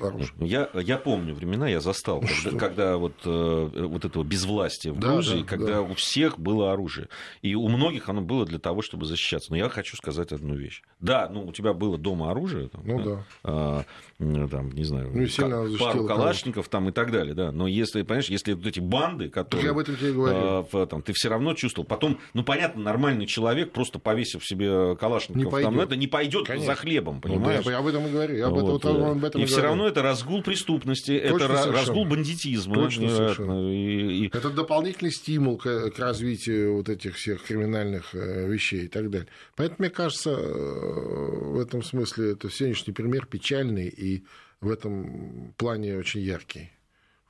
оружие. 0.00 0.32
Я, 0.38 0.70
я 0.74 0.98
помню 0.98 1.34
времена, 1.34 1.68
я 1.68 1.80
застал, 1.80 2.22
ну, 2.22 2.28
когда, 2.28 2.58
когда 2.68 2.96
вот, 2.96 3.14
вот 3.24 4.04
этого 4.04 4.22
безвластия 4.22 4.92
в 4.92 5.00
Грузии, 5.00 5.38
да, 5.38 5.40
да, 5.40 5.46
когда 5.48 5.72
да. 5.74 5.82
у 5.82 5.94
всех 5.94 6.38
было 6.38 6.72
оружие. 6.72 7.08
И 7.40 7.56
у 7.56 7.66
многих 7.66 8.08
оно 8.08 8.20
было 8.20 8.46
для 8.46 8.60
того, 8.60 8.82
чтобы 8.82 9.04
защищать 9.04 9.31
защищаться. 9.32 9.50
Но 9.50 9.56
я 9.56 9.68
хочу 9.68 9.96
сказать 9.96 10.32
одну 10.32 10.54
вещь. 10.54 10.82
Да, 11.00 11.28
ну, 11.32 11.46
у 11.46 11.52
тебя 11.52 11.72
было 11.72 11.98
дома 11.98 12.30
оружие. 12.30 12.68
Там, 12.68 12.82
ну, 12.84 13.02
да. 13.02 13.26
А, 13.44 13.84
там, 14.18 14.70
не 14.70 14.84
знаю, 14.84 15.10
ну, 15.12 15.26
сильно 15.26 15.66
пару 15.78 16.06
калашников 16.06 16.68
там 16.68 16.88
и 16.88 16.92
так 16.92 17.10
далее, 17.10 17.34
да. 17.34 17.52
Но 17.52 17.66
если, 17.66 18.02
понимаешь, 18.02 18.28
если 18.28 18.52
вот 18.52 18.66
эти 18.66 18.80
банды, 18.80 19.28
которые... 19.28 19.66
Я 19.66 19.70
об 19.72 19.78
этом 19.78 19.96
тебе 19.96 20.12
говорю. 20.12 20.66
А, 20.72 20.86
там, 20.86 21.02
ты 21.02 21.12
все 21.12 21.28
равно 21.28 21.54
чувствовал. 21.54 21.86
Потом, 21.86 22.18
ну, 22.34 22.44
понятно, 22.44 22.82
нормальный 22.82 23.26
человек, 23.26 23.72
просто 23.72 23.98
повесив 23.98 24.44
себе 24.44 24.96
калашников, 24.96 25.52
не 25.52 25.62
там, 25.62 25.80
это 25.80 25.96
не 25.96 26.06
пойдет 26.06 26.46
за 26.46 26.74
хлебом, 26.74 27.20
понимаешь? 27.20 27.64
Ну, 27.64 27.64
да, 27.64 27.70
я 27.72 27.78
об 27.78 27.86
этом 27.86 28.06
и 28.06 28.10
говорю. 28.10 28.36
Я 28.36 28.48
вот. 28.48 28.60
об 28.62 28.76
этом, 28.76 29.04
об 29.04 29.24
этом 29.24 29.40
и, 29.40 29.44
и 29.44 29.46
все 29.46 29.62
равно 29.62 29.86
это 29.86 30.02
разгул 30.02 30.42
преступности, 30.42 31.18
Точно 31.18 31.36
это 31.36 31.46
совершенно. 31.46 31.72
разгул 31.72 32.04
бандитизма. 32.04 32.74
Точно 32.74 33.08
совершенно. 33.08 33.72
И, 33.72 34.24
и... 34.24 34.26
Это 34.26 34.50
дополнительный 34.50 35.12
стимул 35.12 35.56
к, 35.56 35.90
к 35.90 35.98
развитию 35.98 36.76
вот 36.76 36.88
этих 36.88 37.16
всех 37.16 37.42
криминальных 37.42 38.14
э, 38.14 38.48
вещей 38.48 38.84
и 38.84 38.88
так 38.88 39.10
далее. 39.10 39.21
Поэтому, 39.56 39.76
мне 39.80 39.90
кажется, 39.90 40.30
э, 40.30 40.36
в 40.36 41.58
этом 41.60 41.82
смысле 41.82 42.32
это 42.32 42.50
сегодняшний 42.50 42.92
пример 42.92 43.26
печальный 43.26 43.88
и 43.88 44.24
в 44.60 44.70
этом 44.70 45.54
плане 45.56 45.98
очень 45.98 46.20
яркий 46.20 46.70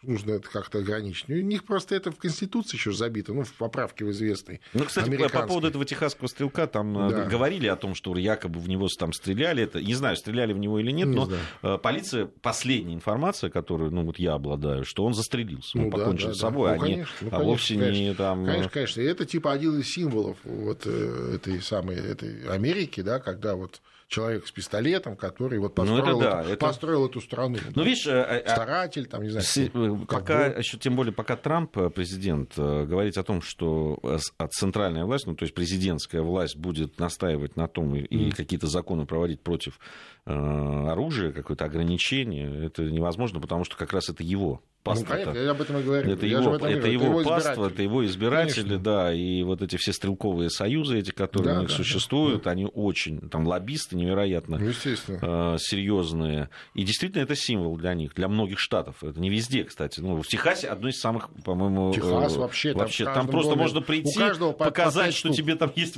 нужно 0.02 0.32
это 0.32 0.48
как-то 0.48 0.78
ограничить. 0.78 1.28
У 1.28 1.34
них 1.34 1.64
просто 1.64 1.94
это 1.94 2.10
в 2.10 2.16
Конституции 2.16 2.76
еще 2.76 2.92
забито, 2.92 3.32
ну, 3.32 3.44
в 3.44 3.52
поправке 3.54 4.04
в 4.04 4.10
известной. 4.10 4.60
Ну, 4.72 4.84
кстати, 4.84 5.10
по 5.28 5.46
поводу 5.46 5.68
этого 5.68 5.84
техасского 5.84 6.28
стрелка, 6.28 6.66
там 6.66 6.96
э, 7.06 7.10
да. 7.10 7.24
говорили 7.24 7.66
о 7.66 7.76
том, 7.76 7.94
что 7.94 8.16
якобы 8.16 8.60
в 8.60 8.68
него 8.68 8.88
там 8.98 9.12
стреляли. 9.12 9.62
Это, 9.62 9.80
не 9.80 9.94
знаю, 9.94 10.16
стреляли 10.16 10.52
в 10.52 10.58
него 10.58 10.78
или 10.78 10.90
нет, 10.90 11.08
не 11.08 11.16
но 11.16 11.26
знаю. 11.26 11.42
Э, 11.62 11.78
полиция, 11.78 12.26
последняя 12.26 12.94
информация, 12.94 13.50
которую, 13.50 13.90
ну, 13.90 14.04
вот 14.04 14.18
я 14.18 14.34
обладаю, 14.34 14.84
что 14.84 15.04
он 15.04 15.14
застрелился, 15.14 15.78
ну, 15.78 15.84
он 15.84 15.90
да, 15.90 15.98
покончил 15.98 16.28
да, 16.28 16.34
с 16.34 16.38
собой, 16.38 16.70
да. 16.70 16.76
ну, 16.76 16.82
а, 16.82 16.84
конечно, 16.84 17.24
не, 17.24 17.30
ну, 17.30 17.36
а 17.36 17.42
вовсе 17.42 17.74
конечно. 17.74 18.00
не 18.00 18.14
там... 18.14 18.44
Конечно, 18.46 18.70
конечно. 18.70 19.00
И 19.00 19.04
это 19.04 19.24
типа 19.26 19.52
один 19.52 19.80
из 19.80 19.88
символов 19.88 20.36
вот 20.44 20.82
э, 20.84 21.34
этой 21.36 21.60
самой 21.62 21.96
этой 21.96 22.48
Америки, 22.48 23.00
да, 23.00 23.18
когда 23.18 23.54
вот 23.54 23.80
человек 24.12 24.46
с 24.46 24.52
пистолетом, 24.52 25.16
который 25.16 25.58
вот 25.58 25.74
построил, 25.74 26.20
ну, 26.20 26.20
это, 26.20 26.30
да, 26.30 26.42
это... 26.42 26.56
построил 26.56 27.06
эту 27.06 27.20
страну. 27.20 27.56
Ну, 27.74 27.82
видишь, 27.82 28.06
э, 28.06 28.42
э, 28.44 28.48
старатель, 28.48 29.06
там, 29.06 29.22
не 29.22 29.30
знаю. 29.30 29.44
С... 29.44 29.70
Пока, 30.06 30.46
еще 30.46 30.76
тем 30.76 30.94
более, 30.94 31.12
пока 31.12 31.36
Трамп, 31.36 31.76
э, 31.78 31.90
президент, 31.90 32.56
говорит 32.56 33.16
о 33.16 33.24
том, 33.24 33.40
что 33.40 33.98
центральная 34.50 35.04
власть, 35.04 35.26
ну, 35.26 35.34
то 35.34 35.44
есть 35.44 35.54
президентская 35.54 36.22
власть 36.22 36.56
будет 36.56 36.98
настаивать 37.00 37.56
на 37.56 37.66
том 37.66 37.96
и, 37.96 38.00
и 38.00 38.30
какие-то 38.30 38.66
законы 38.66 39.06
проводить 39.06 39.40
против 39.40 39.80
оружия, 40.24 41.32
какое-то 41.32 41.64
ограничение, 41.64 42.66
это 42.66 42.82
невозможно, 42.82 43.40
потому 43.40 43.64
что 43.64 43.76
как 43.76 43.92
раз 43.92 44.08
это 44.08 44.22
его 44.22 44.62
паства. 44.82 45.04
Ну, 45.04 45.10
конечно, 45.10 45.38
я 45.38 45.50
об 45.50 45.60
этом 45.60 45.78
и 45.78 45.82
говорю. 45.82 46.12
Это 46.12 46.26
я 46.26 46.38
его, 46.38 46.56
это 46.56 46.66
это 46.66 46.88
его, 46.88 47.04
его 47.04 47.22
паства, 47.22 47.68
это 47.68 47.82
его 47.82 48.04
избиратели, 48.04 48.62
конечно. 48.62 48.78
да, 48.78 49.12
и 49.12 49.42
вот 49.42 49.62
эти 49.62 49.76
все 49.76 49.92
стрелковые 49.92 50.50
союзы, 50.50 50.98
эти, 50.98 51.10
которые 51.10 51.54
да, 51.54 51.58
у 51.58 51.62
них 51.62 51.70
да, 51.70 51.76
существуют, 51.76 52.44
да. 52.44 52.50
они 52.50 52.66
очень, 52.66 53.20
там, 53.28 53.46
лоббисты 53.46 53.96
невероятно 53.96 54.58
ну, 54.58 54.68
э, 54.68 55.56
серьезные. 55.58 56.48
И 56.74 56.84
действительно, 56.84 57.22
это 57.22 57.34
символ 57.34 57.76
для 57.76 57.94
них, 57.94 58.14
для 58.14 58.28
многих 58.28 58.58
штатов. 58.58 59.02
Это 59.02 59.20
не 59.20 59.30
везде, 59.30 59.64
кстати. 59.64 60.00
Ну, 60.00 60.20
в 60.22 60.26
Техасе 60.26 60.68
одно 60.68 60.88
из 60.88 61.00
самых, 61.00 61.30
по-моему... 61.44 61.92
Техас 61.92 62.36
вообще, 62.36 62.74
вообще 62.74 63.04
там, 63.04 63.14
там 63.14 63.28
просто 63.28 63.50
доме, 63.50 63.62
можно 63.62 63.80
прийти, 63.80 64.20
показать, 64.58 65.14
что 65.14 65.30
тебе 65.30 65.54
там 65.54 65.72
есть 65.74 65.96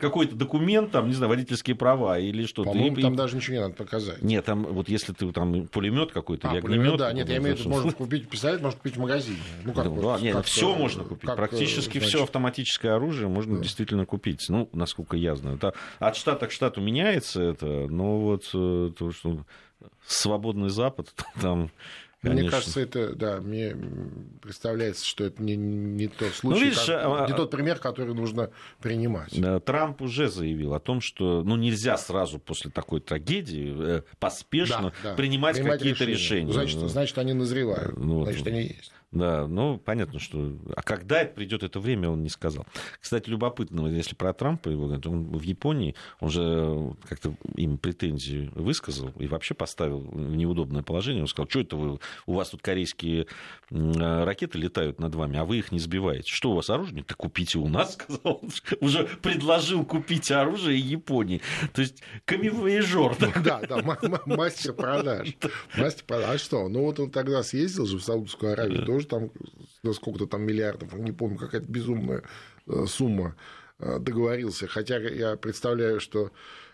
какой-то 0.00 0.36
документ, 0.36 0.92
там, 0.92 1.08
не 1.08 1.14
знаю, 1.14 1.30
водительские 1.30 1.76
права 1.76 2.18
или 2.18 2.46
что-то. 2.46 2.70
По-моему, 2.70 2.96
там 2.96 3.16
даже 3.16 3.36
ничего 3.36 3.54
не 3.54 3.62
надо 3.62 3.74
показать. 3.74 4.22
Нет, 4.22 4.44
там 4.44 4.64
вот 4.64 4.88
если 4.88 5.12
ты 5.12 5.30
там 5.32 5.66
пулемет 5.68 6.12
какой-то 6.12 6.50
а, 6.50 6.52
или 6.52 6.58
огнемет. 6.58 6.96
Да, 6.98 7.12
нет, 7.12 7.28
я 7.28 7.38
имею 7.38 7.56
в 7.56 7.60
виду, 7.60 7.68
можно 7.70 7.92
купить 7.96 8.28
пистолет, 8.28 8.62
можно 8.62 8.78
купить 8.78 8.96
в 8.96 9.00
магазине. 9.00 9.38
Ну, 9.64 9.72
как, 9.72 9.86
ну, 9.86 10.02
да, 10.02 10.20
нет, 10.20 10.36
как, 10.36 10.46
все 10.46 10.74
можно 10.74 11.04
купить. 11.04 11.26
Как, 11.26 11.36
Практически 11.36 11.98
все 11.98 12.22
автоматическое 12.22 12.94
оружие 12.94 13.28
можно 13.28 13.56
да. 13.56 13.62
действительно 13.62 14.06
купить. 14.06 14.46
Ну, 14.48 14.68
насколько 14.72 15.16
я 15.16 15.34
знаю. 15.36 15.56
Это 15.56 15.74
от 15.98 16.16
штата 16.16 16.46
к 16.46 16.52
штату 16.52 16.80
меняется 16.80 17.42
это, 17.42 17.66
но 17.66 18.18
вот 18.18 18.50
э, 18.54 18.92
то, 18.96 19.12
что 19.12 19.44
свободный 20.06 20.68
Запад, 20.70 21.12
там 21.40 21.70
Конечно. 22.26 22.42
Мне 22.42 22.50
кажется, 22.50 22.80
это, 22.80 23.14
да, 23.14 23.40
мне 23.40 23.76
представляется, 24.42 25.04
что 25.04 25.24
это 25.24 25.42
не, 25.42 25.56
не 25.56 26.08
тот 26.08 26.28
ну, 26.42 26.50
случай, 26.50 26.58
ну, 26.58 26.64
видишь, 26.64 26.86
как, 26.86 27.04
а, 27.04 27.26
не 27.28 27.34
тот 27.34 27.50
пример, 27.50 27.78
который 27.78 28.14
нужно 28.14 28.50
принимать. 28.80 29.32
Трамп 29.64 30.02
уже 30.02 30.28
заявил 30.28 30.74
о 30.74 30.80
том, 30.80 31.00
что 31.00 31.42
ну, 31.42 31.56
нельзя 31.56 31.96
сразу 31.96 32.38
после 32.38 32.70
такой 32.70 33.00
трагедии 33.00 33.74
э, 33.76 34.02
поспешно 34.18 34.92
да, 35.02 35.10
да, 35.10 35.14
принимать, 35.14 35.56
принимать 35.56 35.78
какие-то 35.78 36.04
решения. 36.04 36.50
решения. 36.50 36.52
Значит, 36.52 36.90
значит, 36.90 37.18
они 37.18 37.32
назревают, 37.32 37.96
ну, 37.96 38.24
значит, 38.24 38.46
они 38.46 38.62
есть. 38.62 38.92
Да, 39.12 39.46
ну, 39.46 39.78
понятно, 39.78 40.18
что... 40.18 40.58
А 40.74 40.82
когда 40.82 41.24
придет 41.24 41.62
это 41.62 41.78
время, 41.80 42.10
он 42.10 42.22
не 42.22 42.28
сказал. 42.28 42.66
Кстати, 43.00 43.30
любопытно, 43.30 43.86
если 43.86 44.14
про 44.14 44.32
Трампа, 44.32 44.68
его, 44.68 44.84
он 44.84 45.38
в 45.38 45.42
Японии, 45.42 45.94
он 46.20 46.30
же 46.30 46.94
как-то 47.08 47.34
им 47.54 47.78
претензии 47.78 48.50
высказал 48.54 49.12
и 49.18 49.26
вообще 49.26 49.54
поставил 49.54 50.00
в 50.00 50.36
неудобное 50.36 50.82
положение. 50.82 51.22
Он 51.22 51.28
сказал, 51.28 51.48
что 51.48 51.60
это 51.60 51.76
вы, 51.76 51.98
у 52.26 52.32
вас 52.34 52.50
тут 52.50 52.62
корейские 52.62 53.26
ракеты 53.70 54.58
летают 54.58 55.00
над 55.00 55.14
вами, 55.14 55.38
а 55.38 55.44
вы 55.44 55.58
их 55.58 55.72
не 55.72 55.78
сбиваете. 55.78 56.30
Что 56.32 56.50
у 56.50 56.54
вас 56.56 56.68
оружие? 56.68 57.04
Так 57.04 57.16
купите 57.16 57.58
у 57.58 57.68
нас, 57.68 57.94
сказал. 57.94 58.42
Уже 58.80 59.04
предложил 59.22 59.84
купить 59.84 60.30
оружие 60.30 60.78
Японии. 60.78 61.40
То 61.72 61.82
есть 61.82 62.02
камевоежор. 62.24 63.16
Да, 63.18 63.60
да, 63.68 63.82
мастер 64.26 64.72
продаж. 64.72 65.36
Мастер 65.76 66.04
продаж. 66.04 66.34
А 66.34 66.38
что? 66.38 66.68
Ну, 66.68 66.82
вот 66.82 66.98
он 66.98 67.10
тогда 67.10 67.42
съездил 67.42 67.86
же 67.86 67.98
в 67.98 68.02
Саудовскую 68.02 68.52
Аравию, 68.52 68.84
тоже 68.96 69.06
там 69.08 69.30
сколько-то 69.92 70.26
там 70.26 70.42
миллиардов, 70.42 70.92
не 70.94 71.12
помню, 71.12 71.38
какая-то 71.38 71.70
безумная 71.70 72.22
э, 72.66 72.84
сумма 72.86 73.36
э, 73.78 73.98
договорился. 73.98 74.66
Хотя 74.66 74.98
я 74.98 75.36
представляю, 75.36 76.00
что 76.00 76.30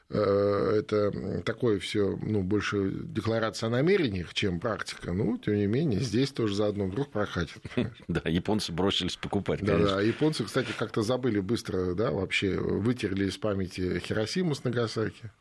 э, 0.09 0.77
это 0.79 1.43
такое 1.43 1.81
все, 1.81 2.17
ну, 2.23 2.43
больше 2.43 2.93
декларация 2.93 3.67
о 3.67 3.71
намерениях, 3.71 4.35
чем 4.35 4.61
практика. 4.61 5.13
Ну, 5.13 5.37
тем 5.39 5.57
не 5.57 5.67
менее, 5.67 6.01
здесь 6.01 6.31
тоже 6.31 6.55
заодно 6.55 6.87
вдруг 6.87 7.11
прокатит. 7.11 7.63
Да, 8.09 8.23
японцы 8.25 8.73
бросились 8.73 9.17
покупать. 9.17 9.61
Да, 9.63 9.79
да. 9.79 10.01
Японцы, 10.01 10.45
кстати, 10.45 10.69
как-то 10.79 11.03
забыли 11.03 11.41
быстро, 11.41 11.95
да, 11.95 12.13
вообще 12.13 12.57
вытерли 12.57 13.27
из 13.27 13.37
памяти 13.37 13.99
Хиросиму 13.99 14.55
с 14.55 14.63
Нагасаки. 14.63 15.33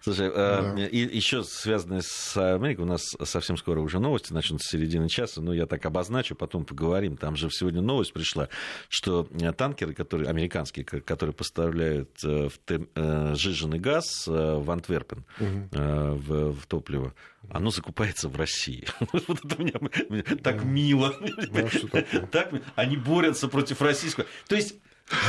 Слушай, 0.00 0.30
да. 0.30 0.74
э, 0.76 0.88
и 0.88 1.16
еще 1.16 1.44
связанные 1.44 2.02
с 2.02 2.36
Америкой, 2.36 2.84
у 2.84 2.88
нас 2.88 3.02
совсем 3.24 3.56
скоро 3.56 3.80
уже 3.80 3.98
новости 3.98 4.32
начнутся 4.32 4.68
с 4.68 4.70
середины 4.72 5.08
часа, 5.08 5.40
но 5.40 5.52
я 5.52 5.66
так 5.66 5.84
обозначу, 5.86 6.34
потом 6.34 6.64
поговорим. 6.64 7.16
Там 7.16 7.36
же 7.36 7.50
сегодня 7.50 7.80
новость 7.80 8.12
пришла, 8.12 8.48
что 8.88 9.28
э, 9.30 9.52
танкеры, 9.52 9.94
которые, 9.94 10.28
американские, 10.28 10.84
которые 10.84 11.34
поставляют 11.34 12.10
э, 12.24 12.48
в 12.48 12.58
тем, 12.66 12.88
э, 12.94 13.34
сжиженный 13.34 13.78
газ 13.78 14.26
в 14.26 14.70
Антверпен, 14.70 15.24
угу. 15.40 15.68
в, 15.72 16.52
в 16.52 16.66
топливо, 16.66 17.14
оно 17.50 17.70
закупается 17.70 18.28
в 18.28 18.36
России. 18.36 18.86
Вот 19.26 19.44
это 19.44 19.62
мне 19.62 20.22
так 20.22 20.64
мило. 20.64 21.14
Так, 22.30 22.52
они 22.74 22.96
борются 22.96 23.48
против 23.48 23.80
российского. 23.82 24.26
То 24.48 24.56
есть 24.56 24.76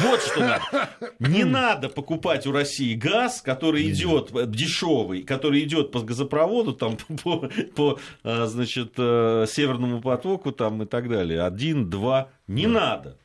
вот 0.01 0.21
что 0.21 0.39
надо. 0.39 0.89
Не 1.19 1.43
надо 1.43 1.89
покупать 1.89 2.47
у 2.47 2.51
России 2.51 2.95
газ, 2.95 3.41
который 3.41 3.89
идет 3.89 4.31
дешевый, 4.49 5.21
который 5.23 5.63
идет 5.63 5.91
по 5.91 6.01
газопроводу, 6.01 6.73
там, 6.73 6.97
по, 7.23 7.49
по 7.75 7.99
а, 8.23 8.47
значит, 8.47 8.93
э, 8.97 9.45
Северному 9.47 10.01
потоку 10.01 10.51
там, 10.51 10.83
и 10.83 10.85
так 10.85 11.09
далее. 11.09 11.43
Один, 11.43 11.89
два. 11.89 12.29
Не 12.47 12.63
да. 12.63 12.69
надо. 12.69 13.17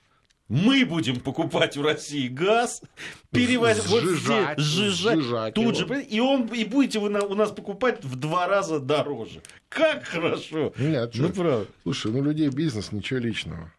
Мы 0.48 0.84
будем 0.84 1.20
покупать 1.20 1.78
у 1.78 1.82
России 1.82 2.28
газ, 2.28 2.82
перевозить, 3.30 3.86
вот 3.86 4.02
здесь, 4.02 4.18
сжижать, 4.18 4.58
сжижать 4.58 5.54
тут 5.54 5.78
его. 5.78 5.94
же, 5.94 6.02
и, 6.02 6.20
он, 6.20 6.46
и 6.48 6.64
будете 6.64 6.98
вы 6.98 7.08
на, 7.08 7.22
у 7.22 7.34
нас 7.34 7.52
покупать 7.52 8.04
в 8.04 8.16
два 8.16 8.46
раза 8.46 8.78
дороже. 8.78 9.40
Как 9.70 10.04
хорошо. 10.04 10.74
Нет, 10.76 11.12
ну, 11.14 11.30
правда. 11.30 11.66
Слушай, 11.84 12.12
ну, 12.12 12.22
людей 12.22 12.50
бизнес, 12.50 12.92
ничего 12.92 13.20
личного. 13.20 13.72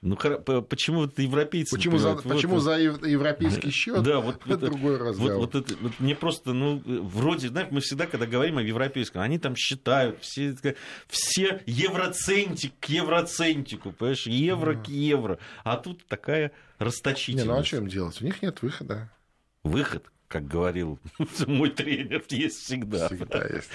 Ну, 0.00 0.16
почему 0.16 1.00
вот 1.00 1.18
европейцы... 1.18 1.76
Почему, 1.76 1.98
за, 1.98 2.14
вот, 2.14 2.22
почему 2.22 2.60
за 2.60 2.78
европейский 2.78 3.70
счет? 3.70 4.02
Да, 4.08 4.20
вот 4.20 4.40
это 4.46 4.58
другой 4.58 4.96
разговор. 4.96 5.34
Вот, 5.34 5.54
вот 5.54 5.70
это, 5.70 5.76
вот 5.80 5.92
мне 5.98 6.14
просто, 6.14 6.52
ну, 6.52 6.80
вроде, 6.84 7.48
знаешь, 7.48 7.68
мы 7.70 7.80
всегда, 7.80 8.06
когда 8.06 8.26
говорим 8.26 8.58
о 8.58 8.62
европейском, 8.62 9.22
они 9.22 9.38
там 9.38 9.56
считают, 9.56 10.22
все, 10.22 10.56
все 11.08 11.62
евроцентик 11.66 12.72
к 12.78 12.86
евроцентику, 12.86 13.92
понимаешь, 13.92 14.26
евро 14.26 14.74
к 14.74 14.88
евро. 14.88 15.38
А 15.64 15.76
тут 15.76 16.06
такая 16.06 16.52
расточительность. 16.78 17.46
Не, 17.46 17.52
ну 17.52 17.58
а 17.58 17.64
что 17.64 17.78
им 17.78 17.88
делать? 17.88 18.20
У 18.22 18.24
них 18.24 18.40
нет 18.40 18.62
выхода. 18.62 19.10
Выход, 19.64 20.04
как 20.28 20.46
говорил 20.46 21.00
мой 21.46 21.70
тренер, 21.70 22.22
есть 22.28 22.58
всегда. 22.58 23.08
Всегда 23.08 23.44
есть. 23.46 23.68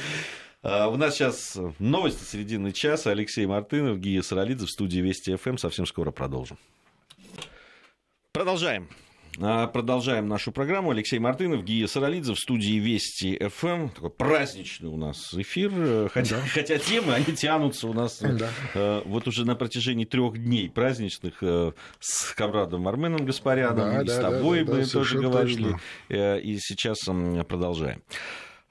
А, 0.63 0.87
у 0.87 0.95
нас 0.95 1.15
сейчас 1.15 1.59
новости 1.79 2.23
середины 2.23 2.71
часа. 2.71 3.11
Алексей 3.11 3.45
Мартынов, 3.45 3.99
Гия 3.99 4.21
Саралидзе 4.21 4.65
в 4.65 4.69
студии 4.69 4.99
Вести 4.99 5.35
ФМ. 5.35 5.57
Совсем 5.57 5.85
скоро 5.85 6.11
продолжим. 6.11 6.57
Продолжаем. 8.31 8.87
А, 9.41 9.67
продолжаем 9.67 10.29
нашу 10.29 10.53
программу. 10.53 10.91
Алексей 10.91 11.19
Мартынов, 11.19 11.65
Гия 11.65 11.85
Саралидзе 11.87 12.33
в 12.33 12.39
студии 12.39 12.79
Вести 12.79 13.37
ФМ. 13.45 13.89
Такой 13.89 14.09
праздничный 14.11 14.87
у 14.87 14.95
нас 14.95 15.33
эфир. 15.33 16.09
Хотя, 16.13 16.37
да. 16.37 16.43
хотя 16.53 16.77
темы, 16.77 17.13
они 17.13 17.35
тянутся 17.35 17.89
у 17.89 17.93
нас 17.93 18.19
да. 18.21 18.49
э, 18.73 19.01
вот 19.03 19.27
уже 19.27 19.43
на 19.43 19.55
протяжении 19.55 20.05
трех 20.05 20.37
дней 20.37 20.69
праздничных 20.69 21.43
э, 21.43 21.73
с 21.99 22.31
Камрадом 22.35 22.87
Арменом 22.87 23.25
Гаспаряном. 23.25 23.91
Да, 23.91 24.01
и 24.01 24.05
да, 24.05 24.13
с 24.13 24.17
тобой 24.17 24.59
да, 24.61 24.65
да, 24.65 24.77
мы 24.77 24.83
да, 24.85 24.89
тоже 24.89 25.19
говорили. 25.19 25.75
Э, 26.07 26.39
и 26.39 26.57
сейчас 26.57 26.99
э, 27.09 27.43
продолжаем. 27.43 28.01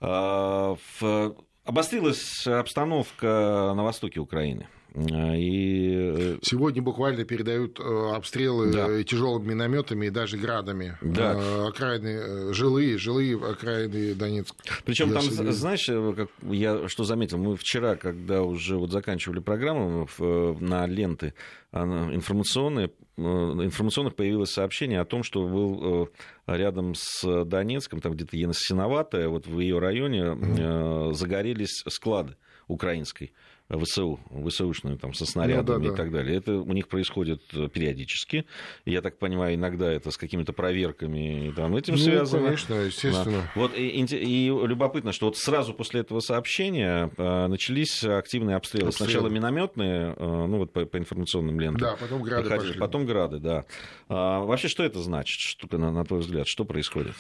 Э, 0.01 0.77
в... 1.01 1.37
Обострилась 1.65 2.45
обстановка 2.47 3.73
на 3.77 3.85
востоке 3.85 4.19
Украины. 4.19 4.67
А, 4.95 5.35
и... 5.35 6.35
Э, 6.35 6.39
Сегодня 6.43 6.83
буквально 6.83 7.25
передают 7.25 7.81
э, 7.81 7.83
обстрелы 8.15 8.73
да. 8.73 9.03
тяжелыми 9.05 9.51
минометами 9.51 10.07
и 10.07 10.11
даже 10.11 10.37
градами. 10.37 10.97
Да. 11.01 11.35
Э, 11.35 11.69
окраины 11.69 12.53
жилые, 12.53 12.99
жилые 12.99 13.37
окраины 13.37 14.15
Донецка. 14.15 14.57
Причем 14.85 15.13
там, 15.13 15.23
следили. 15.23 15.51
знаешь, 15.51 15.87
как 16.17 16.29
я 16.43 16.89
что 16.89 17.05
заметил, 17.05 17.39
мы 17.39 17.57
вчера, 17.57 17.97
когда 17.97 18.43
уже 18.43 18.77
вот 18.77 18.91
заканчивали 18.91 19.41
программу 19.41 20.09
на 20.19 20.87
ленты 20.87 21.35
информационные, 21.73 22.91
информационных 23.17 24.15
появилось 24.15 24.51
сообщение 24.51 25.01
о 25.01 25.07
том, 25.07 25.23
что 25.23 25.47
был 25.47 26.11
рядом 26.47 26.95
с 26.95 27.45
Донецком, 27.45 28.01
там 28.01 28.13
где-то 28.13 28.37
Еносиноватая, 28.37 29.29
вот 29.29 29.47
в 29.47 29.59
ее 29.59 29.79
районе 29.79 30.21
mm-hmm. 30.21 31.15
загорелись 31.15 31.83
склады 31.89 32.37
украинской 32.69 33.33
ВСУ, 33.79 34.21
ВСУшную, 34.47 34.99
там, 34.99 35.15
со 35.15 35.27
снарядами 35.27 35.79
ну, 35.79 35.81
да, 35.85 35.89
да. 35.89 35.95
и 35.95 35.97
так 35.97 36.13
далее. 36.13 36.37
Это 36.37 36.55
у 36.55 36.73
них 36.73 36.89
происходит 36.89 37.43
э, 37.53 37.69
периодически. 37.69 38.47
Я 38.85 39.03
так 39.03 39.19
понимаю, 39.19 39.55
иногда 39.55 39.91
это 39.91 40.11
с 40.11 40.17
какими-то 40.17 40.53
проверками 40.53 41.49
и 41.49 41.53
там, 41.53 41.77
этим 41.77 41.95
ну, 41.95 42.01
связано. 42.01 42.45
конечно, 42.45 42.75
естественно. 42.75 43.43
Да. 43.43 43.53
Вот, 43.55 43.77
и, 43.77 43.89
и, 43.89 44.05
и 44.05 44.47
любопытно, 44.47 45.13
что 45.13 45.27
вот 45.27 45.37
сразу 45.37 45.75
после 45.75 46.01
этого 46.01 46.21
сообщения 46.21 47.11
э, 47.17 47.47
начались 47.47 48.05
активные 48.05 48.57
обстрелы. 48.57 48.89
Обстрелы. 48.89 49.11
Сначала 49.11 49.29
минометные, 49.29 50.15
э, 50.17 50.25
ну 50.25 50.59
вот 50.59 50.73
по, 50.73 50.85
по 50.85 50.99
информационным 50.99 51.59
лентам. 51.59 51.81
Да, 51.81 51.97
потом 51.97 52.23
грады 52.23 52.49
пошли. 52.49 52.79
Потом 52.79 53.07
грады, 53.07 53.39
да. 53.39 53.65
А, 54.09 54.41
вообще, 54.41 54.69
что 54.69 54.85
это 54.85 55.01
значит, 55.01 55.39
что, 55.39 55.79
на, 55.79 55.91
на 55.91 56.05
твой 56.05 56.21
взгляд? 56.21 56.47
Что 56.47 56.65
происходит? 56.65 57.15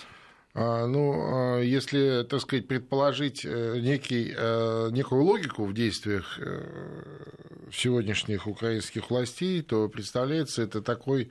А, 0.54 0.86
ну, 0.86 1.14
а, 1.14 1.60
если, 1.60 2.24
так 2.28 2.40
сказать, 2.40 2.68
предположить 2.68 3.44
э, 3.44 3.78
некий, 3.80 4.34
э, 4.36 4.90
некую 4.90 5.22
логику 5.22 5.64
в 5.64 5.72
действиях 5.72 6.38
э, 6.38 7.26
сегодняшних 7.72 8.46
украинских 8.46 9.08
властей, 9.08 9.62
то 9.62 9.88
представляется 9.88 10.62
это 10.62 10.82
такой, 10.82 11.30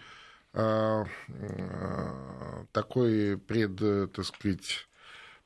а, 0.53 1.05
такой 2.71 3.38
пред, 3.38 3.77
так 4.12 4.25
сказать, 4.25 4.88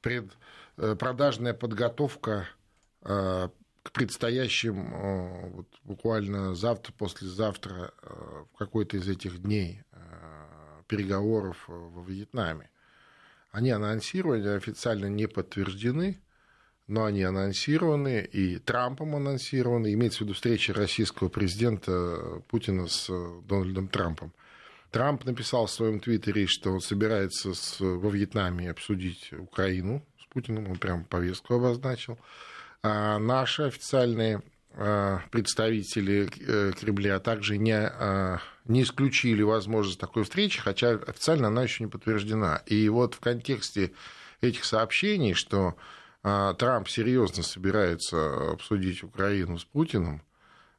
предпродажная 0.01 1.53
подготовка 1.53 2.47
к 3.01 3.91
предстоящим 3.91 5.51
вот, 5.51 5.67
буквально 5.83 6.55
завтра, 6.55 6.91
послезавтра, 6.93 7.93
в 8.01 8.57
какой-то 8.57 8.97
из 8.97 9.07
этих 9.07 9.41
дней 9.43 9.83
переговоров 10.87 11.65
во 11.67 12.03
Вьетнаме. 12.03 12.69
Они 13.55 13.71
анонсированы, 13.71 14.55
официально 14.55 15.05
не 15.05 15.27
подтверждены, 15.27 16.19
но 16.87 17.05
они 17.05 17.23
анонсированы, 17.23 18.19
и 18.19 18.57
Трампом 18.57 19.15
анонсированы. 19.15 19.93
Имеется 19.93 20.19
в 20.19 20.21
виду 20.23 20.33
встреча 20.33 20.73
российского 20.73 21.29
президента 21.29 22.41
Путина 22.49 22.89
с 22.89 23.09
э, 23.09 23.41
Дональдом 23.47 23.87
Трампом. 23.87 24.33
Трамп 24.91 25.23
написал 25.23 25.67
в 25.67 25.71
своем 25.71 26.01
твиттере, 26.01 26.47
что 26.47 26.73
он 26.73 26.81
собирается 26.81 27.53
с, 27.53 27.79
во 27.79 28.09
Вьетнаме 28.09 28.69
обсудить 28.69 29.31
Украину 29.31 30.05
с 30.21 30.25
Путиным, 30.33 30.69
он 30.69 30.77
прям 30.77 31.05
повестку 31.05 31.53
обозначил. 31.53 32.19
А 32.83 33.17
наши 33.19 33.63
официальные 33.63 34.41
представители 35.31 36.29
э, 36.39 36.73
Кремля 36.73 37.19
также 37.19 37.57
не, 37.57 37.89
э, 37.91 38.37
не 38.65 38.83
исключили 38.83 39.41
возможность 39.41 39.99
такой 39.99 40.23
встречи, 40.23 40.59
хотя 40.59 40.91
официально 40.91 41.47
она 41.47 41.63
еще 41.63 41.83
не 41.83 41.89
подтверждена. 41.89 42.61
И 42.65 42.89
вот 42.89 43.13
в 43.13 43.19
контексте 43.19 43.93
этих 44.41 44.65
сообщений, 44.65 45.33
что 45.33 45.75
Трамп 46.21 46.89
серьезно 46.89 47.43
собирается 47.43 48.51
обсудить 48.51 49.03
Украину 49.03 49.59
с 49.59 49.63
Путиным, 49.63 50.23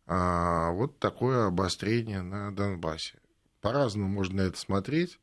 вот 0.06 0.98
такое 0.98 1.46
обострение 1.46 2.22
на 2.22 2.54
Донбассе. 2.54 3.14
По-разному 3.60 4.08
можно 4.08 4.40
это 4.40 4.58
смотреть. 4.58 5.20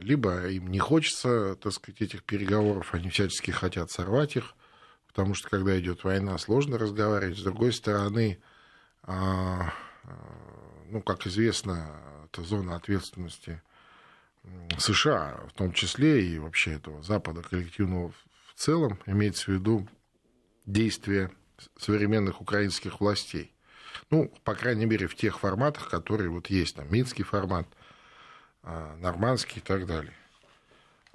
Либо 0.00 0.46
им 0.48 0.68
не 0.68 0.78
хочется, 0.78 1.56
так 1.56 1.72
сказать, 1.72 2.02
этих 2.02 2.24
переговоров, 2.24 2.94
они 2.94 3.08
всячески 3.08 3.50
хотят 3.50 3.90
сорвать 3.90 4.36
их, 4.36 4.54
потому 5.08 5.34
что 5.34 5.48
когда 5.48 5.78
идет 5.78 6.04
война, 6.04 6.38
сложно 6.38 6.78
разговаривать. 6.78 7.38
С 7.38 7.42
другой 7.42 7.72
стороны, 7.72 8.38
а, 9.02 9.72
а, 10.04 10.10
ну, 10.90 11.02
как 11.02 11.26
известно, 11.26 11.90
это 12.26 12.44
зона 12.44 12.76
ответственности 12.76 13.60
США, 14.78 15.40
в 15.48 15.52
том 15.54 15.72
числе 15.72 16.24
и 16.24 16.38
вообще 16.38 16.74
этого 16.74 17.02
Запада 17.02 17.42
коллективного 17.42 18.12
в 18.46 18.54
целом, 18.54 18.98
имеется 19.06 19.46
в 19.46 19.54
виду 19.54 19.88
действия 20.66 21.30
современных 21.76 22.40
украинских 22.40 23.00
властей. 23.00 23.52
Ну, 24.10 24.32
по 24.44 24.54
крайней 24.54 24.86
мере, 24.86 25.06
в 25.06 25.16
тех 25.16 25.40
форматах, 25.40 25.90
которые 25.90 26.30
вот 26.30 26.48
есть, 26.48 26.76
там, 26.76 26.90
Минский 26.92 27.24
формат, 27.24 27.66
а, 28.62 28.96
Нормандский 28.98 29.58
и 29.58 29.64
так 29.64 29.86
далее. 29.86 30.14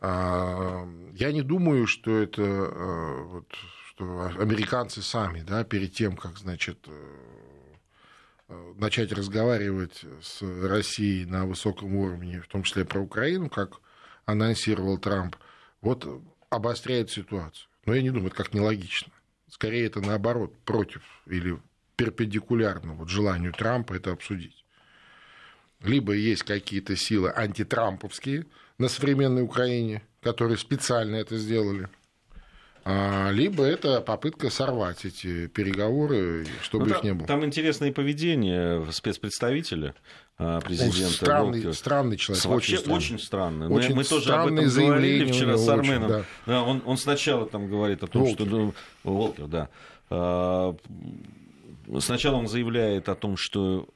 Я 0.02 1.32
не 1.32 1.44
думаю, 1.44 1.88
что 1.88 2.22
это 2.22 2.44
вот, 2.44 3.48
что 3.96 4.26
американцы 4.40 5.02
сами, 5.02 5.42
да, 5.42 5.64
перед 5.64 5.94
тем, 5.94 6.16
как, 6.16 6.38
значит, 6.38 6.80
э, 6.88 7.74
э, 8.50 8.74
начать 8.78 9.12
разговаривать 9.12 10.04
с 10.22 10.42
Россией 10.42 11.26
на 11.26 11.46
высоком 11.46 11.96
уровне, 11.96 12.42
в 12.42 12.48
том 12.48 12.64
числе 12.64 12.86
про 12.86 13.00
Украину, 13.00 13.50
как 13.50 13.80
анонсировал 14.26 14.98
Трамп, 14.98 15.36
вот 15.82 16.08
обостряет 16.50 17.12
ситуацию. 17.12 17.70
Но 17.86 17.94
я 17.94 18.02
не 18.02 18.10
думаю, 18.10 18.28
это 18.28 18.38
как 18.38 18.54
нелогично. 18.54 19.12
Скорее, 19.48 19.86
это 19.86 20.02
наоборот, 20.02 20.58
против 20.66 21.04
или 21.28 21.60
перпендикулярно 21.96 22.94
вот 22.94 23.10
желанию 23.10 23.54
Трампа 23.54 23.94
это 23.94 24.12
обсудить. 24.12 24.66
Либо 25.82 26.14
есть 26.14 26.44
какие-то 26.44 26.96
силы 26.96 27.32
антитрамповские 27.32 28.48
на 28.80 28.88
современной 28.88 29.44
Украине, 29.44 30.02
которые 30.22 30.58
специально 30.58 31.18
это 31.18 31.38
сделали– 31.38 31.90
а, 31.98 32.03
либо 32.86 33.64
это 33.64 34.02
попытка 34.02 34.50
сорвать 34.50 35.06
эти 35.06 35.48
переговоры, 35.48 36.46
чтобы 36.62 36.86
ну, 36.86 36.92
их 36.92 36.98
там, 36.98 37.06
не 37.06 37.14
было. 37.14 37.28
Там 37.28 37.46
интересное 37.46 37.94
поведение 37.94 38.86
спецпредставителя 38.92 39.96
а, 40.38 40.60
президента. 40.60 41.14
странный, 41.14 41.74
странный 41.74 42.18
человек. 42.18 42.44
Вообще 42.46 42.78
очень, 42.80 42.92
очень 42.92 43.20
странный. 43.20 43.68
Очень 43.68 43.92
мы, 43.92 43.98
мы 43.98 44.04
тоже 44.04 44.34
об 44.34 44.48
этом 44.48 44.68
говорили 44.68 45.32
вчера 45.32 45.58
с 45.58 45.70
Арменом. 45.70 46.04
Очень, 46.04 46.10
да. 46.10 46.26
Да, 46.46 46.64
он, 46.64 46.82
он 46.86 46.98
сначала 46.98 47.46
там 47.46 47.70
говорит 47.70 48.04
о 48.04 48.08
том, 48.08 48.24
Волкер. 48.24 48.48
что... 48.48 48.56
Ну, 48.58 48.74
Волкер, 49.04 49.48
да. 49.48 49.70
А, 50.10 50.76
сначала 52.00 52.36
он 52.36 52.48
заявляет 52.48 53.08
о 53.08 53.16
том, 53.16 53.38
что 53.38 53.88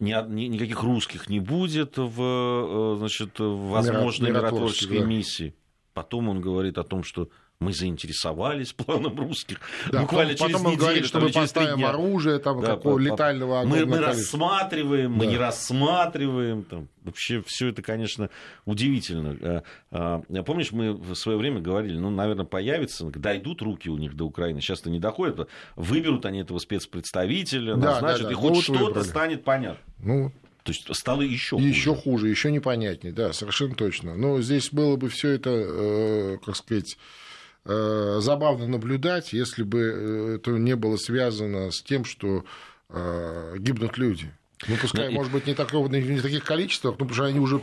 никаких 0.00 0.82
русских 0.82 1.28
не 1.30 1.40
будет 1.40 1.94
в 1.96 2.96
значит, 2.98 3.38
возможной 3.38 4.32
миротворческой 4.32 4.98
да. 4.98 5.04
миссии. 5.04 5.54
Потом 5.94 6.28
он 6.28 6.40
говорит 6.40 6.76
о 6.76 6.82
том, 6.82 7.04
что 7.04 7.30
мы 7.60 7.72
заинтересовались 7.72 8.72
планом 8.76 9.18
русских. 9.18 9.60
Да, 9.90 10.02
Буквально 10.02 10.32
потом, 10.32 10.48
через 10.48 10.58
потом 10.58 10.72
неделю, 10.72 10.84
говорит, 10.84 11.06
что 11.06 11.20
мы 11.20 11.30
поставим 11.30 11.84
оружие, 11.84 12.38
там, 12.38 12.60
да, 12.60 12.76
какого 12.76 12.98
летального 12.98 13.64
Мы, 13.64 13.86
мы 13.86 13.98
рассматриваем, 13.98 15.12
да. 15.12 15.18
мы 15.18 15.26
не 15.26 15.36
рассматриваем. 15.36 16.64
Там. 16.64 16.88
Вообще 17.02 17.42
все 17.46 17.68
это, 17.68 17.82
конечно, 17.82 18.30
удивительно. 18.64 19.62
А, 19.90 20.22
а, 20.30 20.42
помнишь, 20.42 20.72
мы 20.72 20.94
в 20.94 21.14
свое 21.14 21.38
время 21.38 21.60
говорили, 21.60 21.96
ну, 21.96 22.10
наверное, 22.10 22.44
появится, 22.46 23.04
дойдут 23.06 23.62
руки 23.62 23.88
у 23.88 23.96
них 23.98 24.14
до 24.14 24.24
Украины. 24.24 24.60
Сейчас-то 24.60 24.90
не 24.90 24.98
доходят. 24.98 25.48
Выберут 25.76 26.26
они 26.26 26.40
этого 26.40 26.58
спецпредставителя, 26.58 27.74
да, 27.76 27.92
назначат, 27.92 28.22
да, 28.22 28.28
да. 28.28 28.32
и 28.32 28.34
хоть 28.34 28.50
ну, 28.52 28.62
что-то 28.62 28.84
выбрали. 28.84 29.04
станет 29.04 29.44
понятно. 29.44 29.78
Ну, 29.98 30.32
то 30.62 30.72
есть 30.72 30.94
стало 30.94 31.20
еще 31.20 31.56
хуже. 31.56 31.68
Еще 31.68 31.94
хуже, 31.94 32.28
еще 32.28 32.50
непонятнее, 32.50 33.12
да, 33.12 33.32
совершенно 33.34 33.74
точно. 33.74 34.16
Но 34.16 34.40
здесь 34.40 34.70
было 34.70 34.96
бы 34.96 35.10
все 35.10 35.30
это, 35.30 35.50
э, 35.50 36.38
как 36.44 36.56
сказать, 36.56 36.96
Э, 36.96 37.23
забавно 37.64 38.66
наблюдать, 38.66 39.32
если 39.32 39.62
бы 39.62 39.80
э, 39.80 40.34
это 40.36 40.50
не 40.52 40.76
было 40.76 40.96
связано 40.96 41.70
с 41.70 41.82
тем, 41.82 42.04
что 42.04 42.44
э, 42.90 43.56
гибнут 43.58 43.96
люди. 43.96 44.32
Ну, 44.68 44.76
пускай, 44.80 45.08
Но... 45.08 45.12
может 45.12 45.32
быть, 45.32 45.46
не, 45.46 45.54
такого, 45.54 45.88
не 45.88 46.20
таких 46.20 46.44
количествах, 46.44 46.94
но 46.94 47.06
потому 47.06 47.14
что 47.14 47.24
они 47.24 47.38
уже 47.38 47.60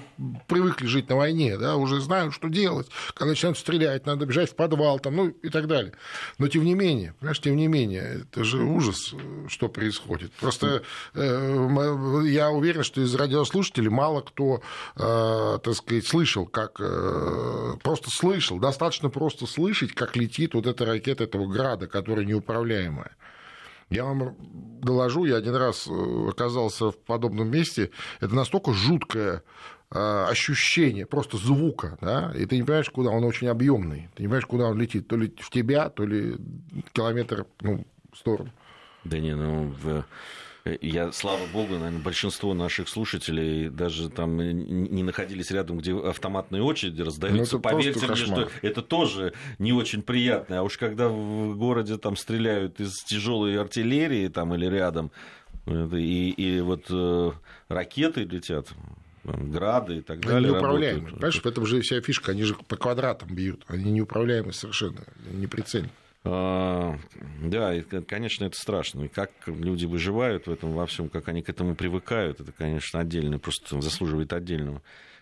привыкли 0.48 0.86
жить 0.86 1.10
на 1.10 1.16
войне, 1.16 1.58
да, 1.58 1.76
уже 1.76 2.00
знают, 2.00 2.34
что 2.34 2.48
делать. 2.48 2.88
Когда 3.14 3.32
начинают 3.32 3.58
стрелять, 3.58 4.06
надо 4.06 4.26
бежать 4.26 4.52
в 4.52 4.56
подвал, 4.56 5.00
там, 5.00 5.16
ну 5.16 5.28
и 5.30 5.50
так 5.50 5.68
далее. 5.68 5.94
Но 6.38 6.48
тем 6.48 6.64
не 6.64 6.74
менее, 6.74 7.14
понимаешь, 7.20 7.40
тем 7.40 7.56
не 7.56 7.68
менее, 7.68 8.24
это 8.24 8.44
же 8.44 8.64
ужас, 8.64 9.14
что 9.48 9.70
происходит. 9.70 10.32
Просто 10.34 10.84
э, 11.14 12.24
я 12.26 12.52
уверен, 12.52 12.84
что 12.84 13.02
из 13.02 13.14
радиослушателей 13.16 13.90
мало 13.90 14.22
кто, 14.22 14.62
э, 14.96 15.60
так 15.64 15.74
сказать, 15.76 16.06
слышал, 16.06 16.46
как 16.46 16.78
э, 16.80 17.74
просто 17.84 18.10
слышал, 18.10 18.60
достаточно 18.60 19.10
просто 19.10 19.48
слышать, 19.48 19.94
как 19.94 20.16
летит 20.16 20.54
вот 20.54 20.68
эта 20.68 20.86
ракета 20.86 21.24
этого 21.24 21.48
града, 21.48 21.88
которая 21.88 22.26
неуправляемая. 22.26 23.12
Я 23.91 24.06
вам 24.06 24.36
доложу, 24.82 25.25
я 25.25 25.36
один 25.36 25.56
раз 25.56 25.88
э, 25.88 26.30
оказался 26.30 26.91
в 26.91 26.97
подобном 26.97 27.49
месте. 27.51 27.91
Это 28.21 28.34
настолько 28.34 28.71
жуткое 28.71 29.43
э, 29.91 30.25
ощущение 30.30 31.06
просто 31.06 31.38
звука, 31.38 31.97
да, 31.99 32.32
и 32.34 32.45
ты 32.45 32.56
не 32.56 32.63
понимаешь, 32.63 32.89
куда 32.89 33.10
он 33.10 33.25
очень 33.25 33.47
объемный, 33.47 34.10
ты 34.15 34.23
не 34.23 34.27
понимаешь, 34.27 34.45
куда 34.45 34.65
он 34.67 34.80
летит, 34.80 35.10
то 35.10 35.17
ли 35.17 35.36
в 35.38 35.49
тебя, 35.49 35.89
то 35.89 36.06
ли 36.06 36.38
километр 36.93 37.45
ну, 37.60 37.86
в 38.13 38.17
сторону. 38.17 38.51
Да 39.04 39.19
не, 39.19 39.36
ну 39.36 39.75
в 39.84 40.06
я, 40.82 41.12
слава 41.12 41.45
богу, 41.52 41.74
наверное, 41.74 42.02
большинство 42.02 42.54
наших 42.54 42.88
слушателей 42.88 43.69
даже 43.69 44.10
там 44.10 44.38
не 44.38 45.04
находились 45.04 45.50
рядом, 45.52 45.80
где 45.80 45.97
автоматные 45.97 46.62
очереди 46.62 47.02
раздаются. 47.02 47.56
Ну, 47.56 47.62
Поверьте 47.62 48.06
мне, 48.06 48.15
что 48.15 48.50
это 48.62 48.82
тоже 48.82 49.34
не 49.58 49.74
очень 49.74 50.04
приятно. 50.04 50.60
А 50.60 50.63
уж 50.63 50.78
когда 50.78 51.10
в 51.10 51.56
городе 51.58 51.97
там 51.97 52.15
стреляют 52.15 52.80
из 52.80 53.04
тяжелой 53.04 53.60
артиллерии 53.60 54.28
там 54.28 54.54
или 54.54 54.67
рядом, 54.67 55.12
и, 55.65 56.30
и 56.30 56.60
вот 56.62 56.86
э, 56.89 57.32
ракеты 57.67 58.24
летят, 58.24 58.67
грады 59.24 59.97
и 59.97 60.02
так 60.02 60.17
они 60.17 60.28
далее. 60.28 60.52
Неуправляемые. 60.52 61.13
Понимаешь, 61.13 61.41
в 61.41 61.45
этом 61.45 61.65
же 61.65 61.82
вся 61.82 62.02
фишка, 62.02 62.32
они 62.32 62.43
же 62.43 62.56
по 62.56 62.76
квадратам 62.76 63.34
бьют, 63.34 63.63
они 63.67 63.91
неуправляемые 63.91 64.54
совершенно, 64.54 65.02
не 65.32 65.47
прицельны. 65.47 65.89
А, 65.89 66.11
да, 66.23 67.73
и, 67.73 67.81
конечно, 67.81 68.45
это 68.45 68.55
страшно. 68.55 69.03
И 69.03 69.07
как 69.07 69.31
люди 69.47 69.86
выживают 69.86 70.47
в 70.47 70.51
этом 70.51 70.71
во 70.71 70.86
всем, 70.86 71.10
как 71.10 71.27
они 71.27 71.41
к 71.41 71.49
этому 71.49 71.75
привыкают, 71.75 72.39
это, 72.39 72.51
конечно, 72.51 72.99
отдельно, 72.99 73.39
просто 73.39 73.81
заслуживает 73.81 74.34
отдельного 74.34 74.81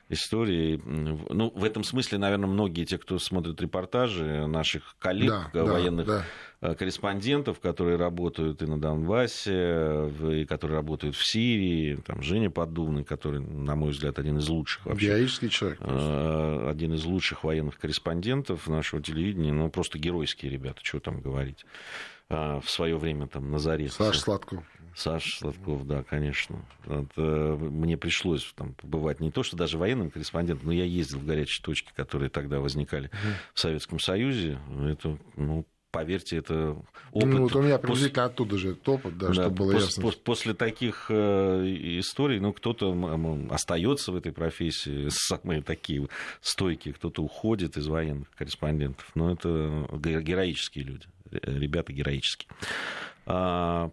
истории. 0.09 0.81
Ну, 0.85 1.51
в 1.55 1.63
этом 1.63 1.83
смысле, 1.83 2.17
наверное, 2.17 2.49
многие 2.49 2.85
те, 2.85 2.97
кто 2.97 3.19
смотрит 3.19 3.61
репортажи 3.61 4.47
наших 4.47 4.95
коллег, 4.99 5.51
да, 5.53 5.63
военных 5.63 6.07
да, 6.07 6.25
да. 6.61 6.75
корреспондентов, 6.75 7.59
которые 7.59 7.97
работают 7.97 8.61
и 8.61 8.65
на 8.65 8.79
Донбассе, 8.79 10.09
и 10.41 10.45
которые 10.45 10.77
работают 10.77 11.15
в 11.15 11.25
Сирии, 11.25 11.95
там 12.05 12.21
Женя 12.21 12.49
Поддубный, 12.49 13.03
который, 13.03 13.39
на 13.39 13.75
мой 13.75 13.91
взгляд, 13.91 14.17
один 14.19 14.39
из 14.39 14.49
лучших 14.49 14.85
вообще. 14.87 15.07
Героический 15.07 15.49
человек. 15.49 15.79
Просто. 15.79 16.69
Один 16.69 16.93
из 16.93 17.05
лучших 17.05 17.43
военных 17.43 17.77
корреспондентов 17.77 18.67
нашего 18.67 19.01
телевидения, 19.01 19.53
ну, 19.53 19.69
просто 19.69 19.99
геройские 19.99 20.51
ребята, 20.51 20.81
что 20.83 20.99
там 20.99 21.21
говорить. 21.21 21.65
А, 22.29 22.59
в 22.59 22.69
свое 22.69 22.95
время 22.97 23.27
там 23.27 23.51
на 23.51 23.57
заре. 23.57 23.89
Саша 23.89 24.19
Сладков. 24.19 24.63
Саша 24.95 25.37
Сладков, 25.37 25.85
да, 25.87 26.03
конечно. 26.03 26.65
Это, 26.85 27.21
мне 27.59 27.97
пришлось 27.97 28.51
там 28.55 28.73
побывать 28.73 29.19
не 29.19 29.31
то, 29.31 29.43
что 29.43 29.57
даже 29.57 29.77
военным 29.77 30.11
корреспондентом, 30.11 30.67
но 30.67 30.73
я 30.73 30.85
ездил 30.85 31.19
в 31.19 31.25
горячие 31.25 31.63
точки, 31.63 31.91
которые 31.95 32.29
тогда 32.29 32.59
возникали 32.59 33.07
угу. 33.07 33.33
в 33.53 33.59
Советском 33.59 33.99
Союзе. 33.99 34.59
Это, 34.87 35.17
ну, 35.35 35.65
поверьте, 35.91 36.37
это 36.37 36.75
опыт. 37.11 37.29
Ну, 37.29 37.41
вот 37.43 37.55
у 37.55 37.61
меня 37.61 37.77
приблизительно 37.77 38.27
после... 38.27 38.33
оттуда 38.33 38.57
же 38.57 38.69
этот 38.71 38.89
опыт, 38.89 39.17
да, 39.17 39.27
да 39.27 39.33
чтобы 39.33 39.55
было 39.55 39.71
после, 39.71 39.85
ясно. 39.85 40.03
После, 40.03 40.21
после 40.21 40.53
таких 40.53 41.05
э, 41.09 41.63
историй, 41.99 42.39
ну, 42.39 42.53
кто-то 42.53 43.47
остается 43.49 44.11
в 44.11 44.15
этой 44.15 44.31
профессии, 44.31 45.07
самые 45.09 45.61
такие 45.61 46.07
стойкие, 46.41 46.93
кто-то 46.93 47.23
уходит 47.23 47.77
из 47.77 47.87
военных 47.87 48.29
корреспондентов. 48.31 49.09
Но 49.15 49.31
это 49.31 49.87
героические 49.97 50.85
люди, 50.85 51.05
ребята 51.31 51.93
героические. 51.93 52.49
А, 53.25 53.91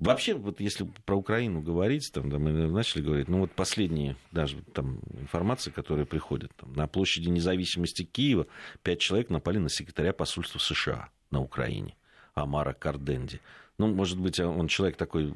Вообще, 0.00 0.34
вот 0.34 0.60
если 0.60 0.90
про 1.04 1.14
Украину 1.14 1.60
говорить, 1.60 2.10
там, 2.12 2.30
да, 2.30 2.38
мы 2.38 2.52
начали 2.52 3.02
говорить, 3.02 3.28
ну 3.28 3.40
вот 3.40 3.52
последние 3.52 4.16
даже 4.32 4.62
там 4.72 5.00
информации, 5.12 5.70
которые 5.70 6.06
приходят, 6.06 6.50
там, 6.56 6.72
на 6.72 6.86
площади 6.86 7.28
независимости 7.28 8.04
Киева 8.04 8.46
пять 8.82 9.00
человек 9.00 9.28
напали 9.28 9.58
на 9.58 9.68
секретаря 9.68 10.14
посольства 10.14 10.58
США 10.58 11.10
на 11.30 11.42
Украине, 11.42 11.96
Амара 12.32 12.72
Карденди. 12.72 13.40
Ну, 13.76 13.88
может 13.88 14.18
быть, 14.18 14.40
он 14.40 14.68
человек 14.68 14.96
такой 14.96 15.34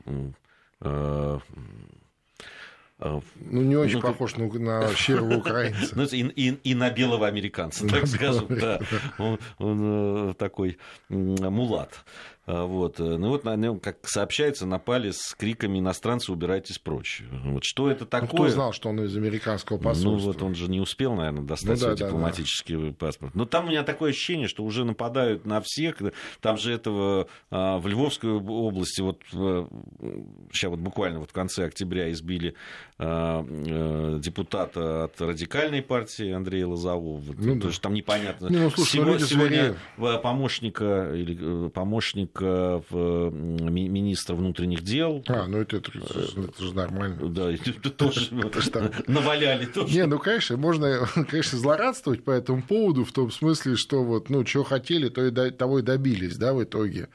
э, 0.80 1.38
а, 3.00 3.20
ну, 3.34 3.62
не 3.62 3.76
очень 3.76 3.96
ну, 3.96 4.02
похож 4.02 4.36
на, 4.36 4.46
на 4.46 4.94
щирого 4.94 5.36
украинца. 5.36 5.92
Ну, 5.96 6.04
и, 6.04 6.22
и, 6.22 6.50
и 6.70 6.74
на 6.74 6.90
белого 6.90 7.26
американца, 7.26 7.86
так 7.88 8.06
скажем. 8.06 8.46
Да. 8.48 8.80
Он, 9.18 9.38
он 9.58 10.30
э, 10.30 10.34
такой 10.34 10.78
мулат. 11.08 12.04
А, 12.46 12.64
вот. 12.64 12.98
Ну 12.98 13.28
вот 13.28 13.44
на 13.44 13.56
нем, 13.56 13.80
как 13.80 13.98
сообщается, 14.02 14.66
напали 14.66 15.10
с 15.10 15.34
криками 15.34 15.78
иностранцы 15.78 16.32
убирайтесь 16.32 16.78
прочь. 16.78 17.22
Вот 17.44 17.64
что 17.64 17.90
это 17.90 18.06
такое? 18.06 18.28
Ну, 18.30 18.36
кто 18.36 18.48
знал, 18.48 18.72
что 18.72 18.88
он 18.90 19.00
из 19.04 19.16
американского 19.16 19.78
посольства? 19.78 20.10
Ну 20.10 20.18
вот 20.18 20.42
он 20.42 20.54
же 20.54 20.68
не 20.68 20.80
успел, 20.80 21.14
наверное, 21.14 21.42
достать 21.42 21.80
ну, 21.80 21.88
да, 21.88 21.96
свой 21.96 22.08
дипломатический 22.08 22.76
да, 22.76 22.86
да. 22.88 22.92
паспорт. 22.92 23.34
Но 23.34 23.44
там 23.46 23.66
у 23.66 23.68
меня 23.68 23.82
такое 23.82 24.10
ощущение, 24.10 24.48
что 24.48 24.64
уже 24.64 24.84
нападают 24.84 25.46
на 25.46 25.60
всех. 25.60 25.96
Там 26.40 26.58
же 26.58 26.72
этого 26.72 27.28
а, 27.50 27.78
в 27.78 27.86
Львовской 27.86 28.30
области 28.30 29.00
вот 29.00 29.20
сейчас 30.52 30.70
вот 30.70 30.80
буквально 30.80 31.20
вот 31.20 31.30
в 31.30 31.32
конце 31.32 31.64
октября 31.64 32.10
избили 32.12 32.54
а, 32.98 33.44
э, 33.44 34.18
депутата 34.20 35.04
от 35.04 35.20
радикальной 35.20 35.82
партии 35.82 36.30
Андрея 36.30 36.66
Лозового. 36.66 37.22
Ну, 37.36 37.56
да. 37.56 37.68
там 37.80 37.94
непонятно. 37.94 38.48
Не, 38.48 38.58
ну, 38.58 38.70
слушай, 38.70 39.00
ну, 39.00 39.18
сегодня, 39.18 39.74
сегодня 39.96 40.20
помощника 40.20 41.12
или 41.14 41.66
э, 41.66 41.70
помощник 42.34 43.94
министра 43.94 44.34
внутренних 44.34 44.82
дел. 44.82 45.22
А, 45.28 45.46
ну 45.46 45.60
это, 45.60 45.78
это, 45.78 45.90
это 45.92 46.62
же 46.62 46.74
нормально. 46.74 47.28
Да, 47.28 47.50
это 47.52 47.90
тоже 47.90 48.28
наваляли. 49.06 49.68
Не, 49.90 50.06
ну, 50.06 50.18
конечно, 50.18 50.56
можно, 50.56 51.08
конечно, 51.28 51.58
злорадствовать 51.58 52.24
по 52.24 52.30
этому 52.30 52.62
поводу, 52.62 53.04
в 53.04 53.12
том 53.12 53.30
смысле, 53.30 53.76
что 53.76 54.02
вот, 54.02 54.30
ну, 54.30 54.44
что 54.46 54.64
хотели, 54.64 55.08
то 55.08 55.24
и 55.24 55.50
того 55.50 55.78
и 55.78 55.82
добились, 55.82 56.36
да, 56.36 56.52
в 56.52 56.62
итоге. 56.62 57.08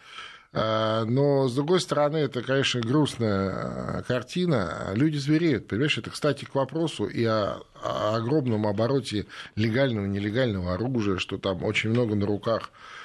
А, 0.51 1.05
но, 1.05 1.47
с 1.47 1.53
другой 1.53 1.79
стороны, 1.79 2.17
это, 2.17 2.41
конечно, 2.41 2.81
грустная 2.81 4.03
картина. 4.07 4.91
Люди 4.95 5.17
звереют, 5.17 5.67
понимаешь? 5.67 5.97
Это, 5.97 6.09
кстати, 6.09 6.45
к 6.45 6.55
вопросу 6.55 7.05
и 7.05 7.23
о, 7.23 7.59
о 7.83 8.15
огромном 8.15 8.65
обороте 8.65 9.27
легального 9.55 10.05
и 10.05 10.09
нелегального 10.09 10.73
оружия, 10.73 11.17
что 11.17 11.37
там 11.37 11.63
очень 11.63 11.91
много 11.91 12.15
на 12.15 12.25
руках 12.25 12.71
а, 12.71 12.98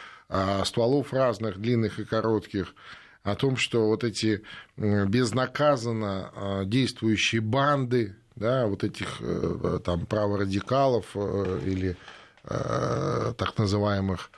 стволов 0.65 1.13
разных, 1.13 1.59
длинных 1.59 1.99
и 2.01 2.05
коротких, 2.05 2.75
о 3.23 3.35
том, 3.37 3.57
что 3.57 3.87
вот 3.87 4.05
эти 4.05 4.43
безнаказанно 4.77 6.31
а, 6.35 6.65
действующие 6.65 7.41
банды, 7.41 8.17
да, 8.37 8.67
вот 8.67 8.85
этих 8.85 9.21
э, 9.21 9.79
там 9.85 10.07
праворадикалов 10.07 11.07
э, 11.15 11.61
или 11.65 11.97
э, 12.45 13.35
так 13.37 13.57
называемых 13.59 14.31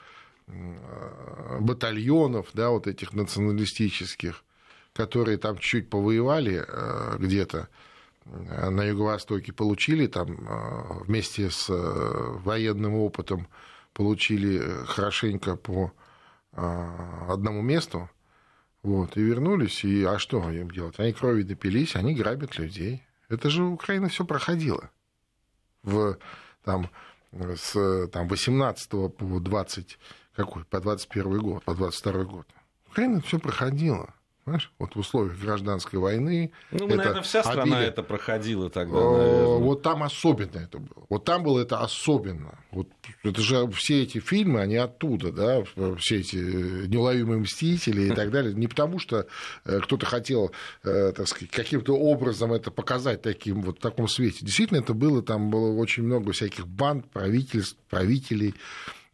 батальонов, 1.59 2.47
да, 2.53 2.69
вот 2.69 2.87
этих 2.87 3.11
националистических, 3.11 4.43
которые 4.93 5.37
там 5.37 5.57
чуть-чуть 5.57 5.89
повоевали 5.89 6.65
где-то 7.17 7.67
на 8.25 8.85
Юго-Востоке, 8.85 9.51
получили 9.51 10.07
там 10.07 10.37
вместе 11.05 11.49
с 11.49 11.67
военным 11.69 12.95
опытом 12.95 13.47
получили 13.97 14.59
э, 14.61 14.85
хорошенько 14.85 15.55
по 15.55 15.91
а, 16.51 17.33
одному 17.33 17.63
месту, 17.63 18.09
вот, 18.83 19.17
и 19.17 19.21
вернулись, 19.21 19.83
и 19.83 20.03
а 20.03 20.19
что 20.19 20.47
им 20.51 20.69
делать? 20.69 20.99
Они 20.99 21.13
крови 21.13 21.41
допились, 21.41 21.95
они 21.95 22.13
грабят 22.13 22.59
людей. 22.59 23.03
Это 23.27 23.49
же 23.49 23.63
Украина 23.63 24.07
все 24.07 24.23
проходила. 24.23 24.91
В, 25.81 26.19
там, 26.63 26.91
с 27.31 28.07
там, 28.09 28.27
18 28.27 28.89
по 28.89 29.39
20, 29.39 29.99
какой, 30.35 30.63
по 30.65 30.79
21 30.79 31.39
год, 31.39 31.63
по 31.63 31.73
22 31.73 32.23
год. 32.23 32.47
Украина 32.91 33.19
все 33.21 33.39
проходила. 33.39 34.13
Понимаешь? 34.47 34.71
Вот 34.79 34.95
в 34.95 34.99
условиях 34.99 35.37
гражданской 35.37 35.99
войны. 35.99 36.53
Ну, 36.71 36.87
это 36.87 36.95
наверное, 36.95 37.21
вся 37.21 37.43
страна 37.43 37.63
обида. 37.63 37.81
это 37.81 38.01
проходила 38.01 38.69
тогда. 38.69 38.97
Наверное. 38.97 39.57
Вот 39.57 39.81
там 39.81 40.03
особенно 40.03 40.59
это 40.59 40.77
было. 40.77 41.05
Вот 41.09 41.25
там 41.25 41.43
было 41.43 41.59
это 41.59 41.81
особенно. 41.81 42.57
Вот 42.71 42.87
это 43.25 43.41
же 43.41 43.69
все 43.71 44.03
эти 44.03 44.19
фильмы, 44.19 44.61
они 44.61 44.77
оттуда, 44.77 45.33
да, 45.33 45.65
все 45.97 46.19
эти 46.19 46.37
неуловимые 46.37 47.41
мстители 47.41 48.03
и 48.03 48.11
так 48.11 48.31
далее. 48.31 48.53
Не 48.53 48.67
потому, 48.67 48.99
что 48.99 49.27
э, 49.65 49.81
кто-то 49.81 50.05
хотел, 50.05 50.53
э, 50.85 51.11
так 51.11 51.27
сказать, 51.27 51.51
каким-то 51.51 51.97
образом 51.97 52.53
это 52.53 52.71
показать 52.71 53.21
таким 53.21 53.61
вот 53.61 53.79
в 53.79 53.81
таком 53.81 54.07
свете. 54.07 54.45
Действительно, 54.45 54.79
это 54.79 54.93
было, 54.93 55.21
там 55.21 55.49
было 55.49 55.75
очень 55.75 56.03
много 56.03 56.31
всяких 56.31 56.69
банд, 56.69 57.11
правительств, 57.11 57.75
правителей 57.89 58.55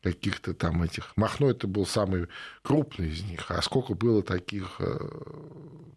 каких-то 0.04 0.54
там 0.54 0.84
этих. 0.84 1.16
Махно 1.16 1.50
это 1.50 1.66
был 1.66 1.86
самый 1.86 2.28
крупный 2.62 3.10
из 3.10 3.24
них, 3.24 3.50
а 3.50 3.62
сколько 3.62 3.96
было 3.96 4.22
таких, 4.22 4.76
э, 4.80 4.98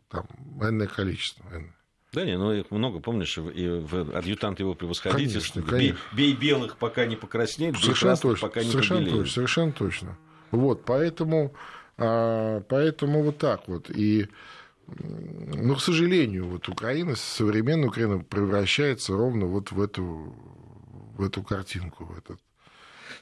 там, 0.08 0.26
энное 0.60 0.86
количество. 0.86 1.44
Да, 2.12 2.24
не, 2.24 2.38
ну 2.38 2.52
их 2.52 2.70
много, 2.70 3.00
помнишь, 3.00 3.36
и 3.36 3.68
в 3.68 4.16
адъютант 4.16 4.60
его 4.60 4.74
превосходительства. 4.74 5.60
Бей, 5.60 5.94
бей 6.12 6.34
белых, 6.34 6.78
пока 6.78 7.04
не 7.04 7.16
покраснеет, 7.16 7.76
совершенно 7.76 8.14
бей 8.14 8.20
точно, 8.20 8.48
пока 8.48 8.62
не 8.62 8.70
совершенно 8.70 9.04
точно, 9.04 9.26
совершенно 9.26 9.72
точно. 9.72 10.18
Вот, 10.52 10.84
поэтому, 10.84 11.52
а, 11.98 12.60
поэтому 12.60 13.22
вот 13.24 13.38
так 13.38 13.66
вот. 13.66 13.90
И, 13.90 14.28
ну, 14.86 15.74
к 15.74 15.80
сожалению, 15.80 16.46
вот 16.46 16.68
Украина, 16.68 17.16
современная 17.16 17.88
Украина 17.88 18.20
превращается 18.20 19.14
ровно 19.14 19.46
вот 19.46 19.72
в 19.72 19.82
эту, 19.82 20.32
в 21.18 21.24
эту 21.24 21.42
картинку, 21.42 22.04
в 22.04 22.16
этот 22.16 22.40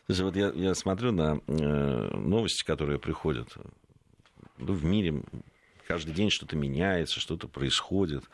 Слушай, 0.07 0.24
вот 0.24 0.36
я, 0.36 0.50
я 0.55 0.74
смотрю 0.74 1.12
на 1.12 1.40
э, 1.46 2.16
новости, 2.16 2.64
которые 2.64 2.98
приходят. 2.98 3.48
Ну, 4.59 4.74
в 4.74 4.84
мире 4.84 5.22
каждый 5.86 6.14
день 6.14 6.30
что-то 6.30 6.57
меняется, 6.57 7.20
что-то 7.20 7.48
происходит 7.48 8.24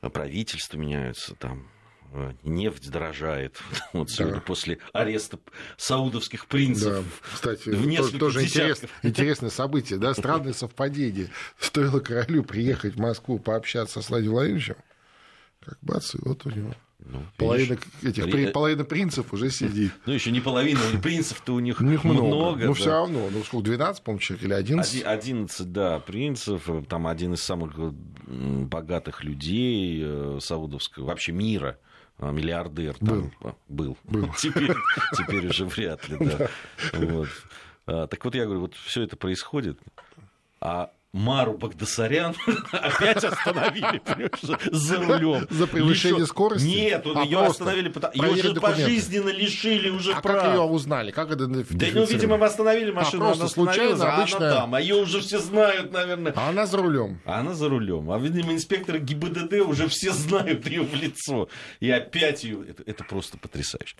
правительства 0.00 0.78
меняются, 0.78 1.34
там 1.34 1.68
э, 2.12 2.32
нефть 2.42 2.90
дорожает. 2.90 3.58
Вот 3.92 4.10
сегодня 4.10 4.36
да. 4.36 4.40
после 4.42 4.78
ареста 4.92 5.38
саудовских 5.76 6.46
принцев. 6.46 7.04
Да. 7.04 7.28
Кстати, 7.34 7.70
в 7.70 8.18
тоже 8.18 8.44
интерес, 8.44 8.82
интересное 9.02 9.50
событие, 9.50 9.98
да, 9.98 10.14
странное 10.14 10.52
совпадение. 10.52 11.30
Стоило 11.58 12.00
королю 12.00 12.44
приехать 12.44 12.94
в 12.94 13.00
Москву 13.00 13.38
пообщаться 13.38 14.00
с 14.00 14.08
Владимиром 14.10 14.34
Владимировичем, 14.34 14.76
как 15.60 15.78
бац, 15.82 16.14
и 16.14 16.18
вот 16.20 16.46
у 16.46 16.50
него 16.50 16.74
ну, 17.04 17.22
половина, 17.36 17.78
этих, 18.02 18.24
при, 18.24 18.50
половина 18.50 18.84
принцев 18.84 19.32
уже 19.32 19.50
сидит. 19.50 19.92
Ну, 20.06 20.12
еще 20.12 20.30
не 20.30 20.40
половина, 20.40 20.80
принцев-то 21.02 21.54
у 21.54 21.60
них, 21.60 21.80
у 21.80 21.84
них 21.84 22.04
много. 22.04 22.26
много 22.26 22.64
ну, 22.64 22.74
да. 22.74 22.74
все 22.74 22.90
равно, 22.90 23.28
ну, 23.30 23.44
сколько, 23.44 23.66
12, 23.66 24.02
по-моему, 24.02 24.20
человек, 24.20 24.44
или 24.44 24.52
11? 24.52 25.02
11, 25.04 25.72
да, 25.72 26.00
принцев, 26.00 26.68
там 26.88 27.06
один 27.06 27.34
из 27.34 27.42
самых 27.42 27.72
богатых 28.26 29.22
людей 29.22 30.02
э, 30.04 30.38
саудовского, 30.40 31.06
вообще 31.06 31.32
мира 31.32 31.78
а, 32.18 32.32
миллиардер 32.32 32.94
там 32.98 33.32
был. 33.40 33.56
был. 33.68 33.98
был. 34.04 34.34
Теперь, 34.38 34.74
теперь 35.16 35.46
уже 35.46 35.66
вряд 35.66 36.08
ли, 36.08 36.16
да. 36.18 36.48
Вот. 36.94 37.28
А, 37.86 38.06
так 38.08 38.24
вот 38.24 38.34
я 38.34 38.44
говорю, 38.44 38.62
вот 38.62 38.74
все 38.74 39.02
это 39.02 39.16
происходит, 39.16 39.78
а 40.60 40.90
Мару 41.14 41.56
Багдасарян 41.56 42.34
опять 42.72 43.24
остановили 43.24 44.02
за 44.70 44.96
рулем. 44.96 45.46
За 45.48 45.66
превышение 45.66 46.26
скорости? 46.26 46.66
Нет, 46.66 47.06
а 47.14 47.24
ее 47.24 47.38
остановили, 47.38 47.90
ее 48.12 48.30
уже 48.30 48.54
пожизненно 48.60 49.30
лишили 49.30 49.88
уже 49.88 50.12
а 50.12 50.20
прав. 50.20 50.42
как 50.42 50.52
ее 50.54 50.60
узнали? 50.60 51.10
Как 51.10 51.30
это 51.30 51.46
Да, 51.46 51.86
ну, 51.94 52.04
видимо, 52.04 52.36
мы 52.36 52.44
остановили 52.44 52.90
а, 52.90 52.94
машину, 52.94 53.24
а, 53.24 53.28
просто 53.28 53.48
случайно, 53.48 54.16
обычно... 54.16 54.36
она 54.36 54.54
там, 54.54 54.74
а 54.74 54.80
ее 54.82 54.96
уже 54.96 55.20
все 55.20 55.38
знают, 55.38 55.92
наверное. 55.92 56.34
А 56.36 56.50
она 56.50 56.66
за 56.66 56.76
рулем. 56.76 57.20
А 57.24 57.40
она 57.40 57.54
за 57.54 57.70
рулем. 57.70 58.10
А, 58.10 58.18
видимо, 58.18 58.52
инспекторы 58.52 58.98
ГИБДД 58.98 59.54
уже 59.66 59.88
все 59.88 60.12
знают 60.12 60.66
ее 60.66 60.82
в 60.82 60.94
лицо. 60.94 61.48
И 61.80 61.90
опять 61.90 62.44
ее... 62.44 62.68
Это, 62.68 62.82
это 62.84 63.04
просто 63.04 63.38
потрясающе. 63.38 63.96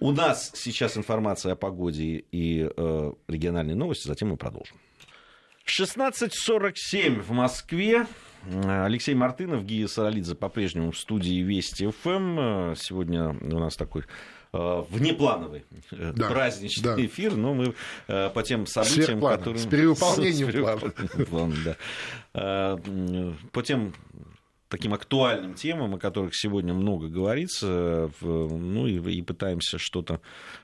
У 0.00 0.10
нас 0.10 0.52
сейчас 0.54 0.96
информация 0.96 1.52
о 1.52 1.56
погоде 1.56 2.24
и 2.32 2.70
э, 2.74 3.12
региональные 3.28 3.76
новости, 3.76 4.08
затем 4.08 4.30
мы 4.30 4.38
продолжим. 4.38 4.76
16.47 5.66 7.20
в 7.20 7.30
Москве. 7.32 8.06
Алексей 8.64 9.14
Мартынов, 9.14 9.64
Гия 9.64 9.88
Саралидзе 9.88 10.36
по-прежнему 10.36 10.92
в 10.92 10.98
студии 10.98 11.42
Вести 11.42 11.90
ФМ. 11.90 12.74
Сегодня 12.76 13.30
у 13.30 13.58
нас 13.58 13.74
такой 13.74 14.04
э, 14.52 14.84
внеплановый 14.88 15.64
э, 15.90 16.12
да, 16.14 16.28
праздничный 16.28 16.84
да. 16.84 17.04
эфир, 17.04 17.34
но 17.34 17.54
мы 17.54 17.74
э, 18.06 18.30
по 18.30 18.44
тем 18.44 18.66
событиям, 18.66 19.20
которые... 19.20 19.58
С 19.58 19.66
перевыполнением 19.66 21.26
плана. 21.26 21.56
Да. 22.32 22.78
По 23.52 23.62
тем 23.62 23.94
таким 24.68 24.94
актуальным 24.94 25.54
темам, 25.54 25.94
о 25.94 25.98
которых 25.98 26.34
сегодня 26.34 26.74
много 26.74 27.08
говорится, 27.08 28.10
ну 28.20 28.86
и, 28.86 28.98
и 29.12 29.22
пытаемся 29.22 29.78
что-то, 29.78 30.20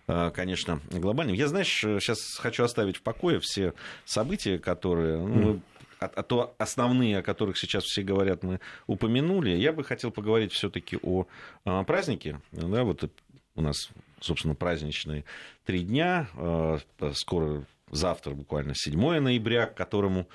а, 0.07 0.31
конечно, 0.31 0.81
глобальным. 0.91 1.37
Я, 1.37 1.49
знаешь, 1.49 1.79
сейчас 1.81 2.19
хочу 2.39 2.65
оставить 2.65 2.97
в 2.97 3.03
покое 3.03 3.41
все 3.41 3.75
события, 4.05 4.59
которые... 4.59 5.19
Ну, 5.19 5.61
а, 6.01 6.11
а 6.15 6.23
то 6.23 6.55
основные, 6.59 7.19
о 7.19 7.23
которых 7.23 7.57
сейчас 7.57 7.85
все 7.85 8.03
говорят, 8.03 8.43
мы 8.43 8.61
упомянули. 8.87 9.51
Я 9.51 9.73
бы 9.73 9.85
хотел 9.85 10.11
поговорить 10.11 10.53
все-таки 10.53 10.99
о 11.03 11.27
а, 11.65 11.85
празднике. 11.85 12.41
Да, 12.51 12.83
вот 12.83 13.09
у 13.55 13.63
нас, 13.63 13.91
собственно, 14.21 14.55
праздничные 14.55 15.25
три 15.65 15.85
дня. 15.85 16.29
А, 16.37 16.79
скоро 17.15 17.65
завтра 17.91 18.33
буквально 18.33 18.75
7 18.75 19.21
ноября, 19.21 19.67
к 19.67 19.75
которому 19.75 20.27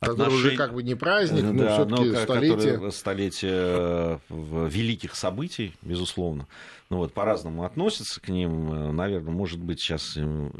Который 0.00 0.26
отношения... 0.26 0.48
уже 0.48 0.56
как 0.56 0.74
бы 0.74 0.82
не 0.82 0.94
праздник, 0.94 1.42
но 1.44 1.64
да, 1.64 1.74
все-таки 1.74 2.16
столетие. 2.16 2.92
Столетие 2.92 3.52
э, 3.52 4.18
великих 4.28 5.14
событий, 5.14 5.74
безусловно. 5.82 6.46
Ну 6.90 6.98
вот, 6.98 7.12
по-разному 7.14 7.64
относятся 7.64 8.20
к 8.20 8.28
ним. 8.28 8.72
Э, 8.72 8.92
Наверное, 8.92 9.32
может 9.32 9.58
быть, 9.58 9.80
сейчас 9.80 10.16
э, 10.16 10.50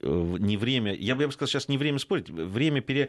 не 0.00 0.56
время, 0.56 0.94
я 0.94 1.14
бы 1.14 1.30
сказал, 1.32 1.48
сейчас 1.48 1.68
не 1.68 1.78
время 1.78 1.98
спорить, 1.98 2.28
время 2.28 2.80
пере... 2.82 3.08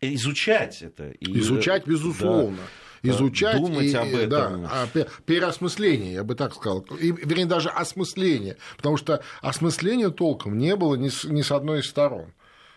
изучать 0.00 0.82
это. 0.82 1.10
И... 1.10 1.38
Изучать, 1.38 1.86
безусловно. 1.86 2.56
Да 2.56 2.62
изучать 3.02 3.56
думать 3.56 3.86
и, 3.86 3.94
об 3.94 4.08
этом. 4.08 4.62
Да, 4.62 4.88
переосмысление, 5.24 6.14
я 6.14 6.24
бы 6.24 6.34
так 6.34 6.54
сказал. 6.54 6.80
И, 7.00 7.12
вернее, 7.12 7.46
даже 7.46 7.68
осмысление. 7.68 8.56
Потому 8.76 8.96
что 8.96 9.22
осмысления 9.40 10.10
толком 10.10 10.58
не 10.58 10.74
было 10.76 10.96
ни 10.96 11.08
с, 11.08 11.24
ни 11.24 11.42
с 11.42 11.52
одной 11.52 11.80
из 11.80 11.86
сторон. 11.86 12.32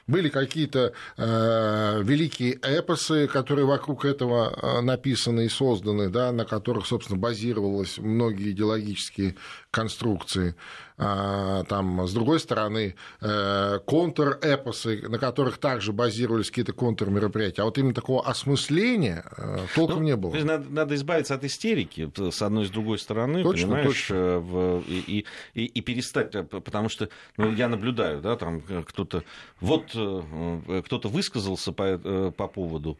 Были 0.07 0.29
какие-то 0.29 0.93
э, 1.17 2.01
великие 2.03 2.53
эпосы, 2.61 3.27
которые 3.27 3.65
вокруг 3.65 4.05
этого 4.05 4.51
э, 4.51 4.81
написаны 4.81 5.45
и 5.45 5.49
созданы, 5.49 6.09
да, 6.09 6.31
на 6.31 6.45
которых, 6.45 6.85
собственно, 6.85 7.19
базировались 7.19 7.97
многие 7.97 8.51
идеологические 8.51 9.35
конструкции. 9.69 10.55
А, 10.97 11.63
там, 11.63 12.07
с 12.07 12.13
другой 12.13 12.39
стороны, 12.39 12.95
э, 13.21 13.79
контр-эпосы, 13.85 15.07
на 15.07 15.17
которых 15.17 15.57
также 15.57 15.93
базировались 15.93 16.49
какие-то 16.49 16.73
контр-мероприятия. 16.73 17.61
А 17.61 17.65
вот 17.65 17.77
именно 17.77 17.93
такого 17.93 18.25
осмысления 18.27 19.23
э, 19.37 19.57
толком 19.75 19.97
ну, 19.97 20.03
не 20.03 20.15
было. 20.15 20.35
Надо, 20.35 20.69
надо 20.69 20.95
избавиться 20.95 21.35
от 21.35 21.43
истерики 21.43 22.11
с 22.31 22.41
одной 22.41 22.65
и 22.65 22.67
с 22.67 22.69
другой 22.69 22.99
стороны, 22.99 23.43
точно, 23.43 23.67
понимаешь, 23.67 23.87
точно. 23.87 24.15
Э, 24.15 24.37
в, 24.39 24.83
и, 24.87 25.25
и, 25.53 25.65
и 25.65 25.81
перестать, 25.81 26.31
потому 26.49 26.89
что 26.89 27.09
ну, 27.37 27.51
я 27.51 27.67
наблюдаю, 27.67 28.21
да, 28.21 28.35
там 28.35 28.61
кто-то, 28.61 29.23
вот 29.59 29.87
кто-то 29.91 31.09
высказался 31.09 31.71
по, 31.71 32.31
по 32.35 32.47
поводу 32.47 32.97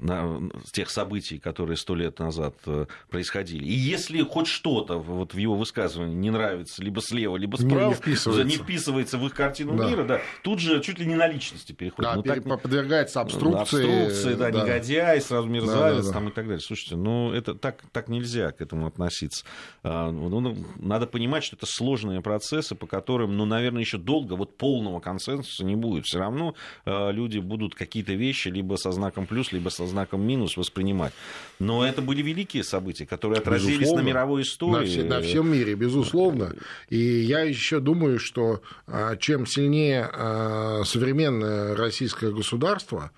на 0.00 0.40
тех 0.72 0.90
событий, 0.90 1.38
которые 1.38 1.76
сто 1.76 1.94
лет 1.94 2.18
назад 2.18 2.54
э, 2.66 2.86
происходили. 3.08 3.64
И 3.64 3.72
если 3.72 4.22
хоть 4.22 4.46
что-то 4.46 4.98
вот 4.98 5.34
в 5.34 5.36
его 5.36 5.54
высказывании 5.54 6.14
не 6.14 6.30
нравится 6.30 6.82
либо 6.82 7.00
слева, 7.00 7.36
либо 7.36 7.56
справа, 7.56 7.88
не, 7.88 7.94
вписывается. 7.94 8.44
не 8.44 8.56
вписывается 8.56 9.18
в 9.18 9.26
их 9.26 9.34
картину 9.34 9.76
да. 9.76 9.88
мира, 9.88 10.04
да, 10.04 10.20
тут 10.42 10.60
же 10.60 10.80
чуть 10.80 10.98
ли 10.98 11.06
не 11.06 11.14
на 11.14 11.26
личности 11.26 11.72
переходит. 11.72 12.10
Да, 12.10 12.16
ну, 12.16 12.22
так, 12.22 12.62
подвергается 12.62 13.20
обструкции. 13.20 13.60
Обструкции, 13.60 14.34
да, 14.34 14.50
да. 14.50 14.62
негодяй, 14.62 15.20
сразу 15.20 15.48
мерзавец 15.48 15.96
да, 15.96 16.02
да, 16.02 16.08
да. 16.08 16.12
Там, 16.12 16.28
и 16.28 16.32
так 16.32 16.44
далее. 16.46 16.60
Слушайте, 16.60 16.96
ну 16.96 17.32
это 17.32 17.54
так, 17.54 17.82
так 17.92 18.08
нельзя 18.08 18.52
к 18.52 18.60
этому 18.60 18.86
относиться. 18.86 19.44
А, 19.82 20.10
ну, 20.10 20.40
ну, 20.40 20.56
надо 20.76 21.06
понимать, 21.06 21.44
что 21.44 21.56
это 21.56 21.66
сложные 21.66 22.20
процессы, 22.22 22.74
по 22.74 22.86
которым, 22.86 23.36
ну, 23.36 23.44
наверное, 23.44 23.80
еще 23.80 23.98
долго 23.98 24.34
вот 24.34 24.56
полного 24.56 25.00
консенсуса 25.00 25.64
не 25.64 25.76
будет. 25.76 26.06
Все 26.06 26.18
равно 26.18 26.54
а, 26.84 27.10
люди 27.10 27.38
будут 27.38 27.74
какие-то 27.74 28.12
вещи 28.14 28.48
либо 28.48 28.76
со 28.76 28.92
знаком 28.92 29.26
плюс, 29.26 29.52
либо 29.52 29.68
со 29.68 29.86
знаком 29.90 30.22
минус 30.22 30.56
воспринимать. 30.56 31.12
Но 31.58 31.86
это 31.86 32.00
были 32.00 32.22
великие 32.22 32.64
события, 32.64 33.06
которые 33.06 33.40
отразились 33.40 33.78
безусловно, 33.78 34.02
на 34.02 34.06
мировой 34.06 34.42
истории. 34.42 34.80
На, 34.80 34.86
все, 34.86 35.04
на 35.04 35.20
всем 35.20 35.52
мире, 35.52 35.74
безусловно. 35.74 36.54
И 36.88 36.98
я 36.98 37.40
еще 37.40 37.80
думаю, 37.80 38.18
что 38.18 38.62
а, 38.86 39.16
чем 39.16 39.46
сильнее 39.46 40.08
а, 40.10 40.82
современное 40.84 41.76
российское 41.76 42.32
государство, 42.32 43.10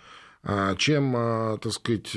а, 0.42 0.74
чем, 0.74 1.58
так 1.60 1.72
сказать, 1.72 2.16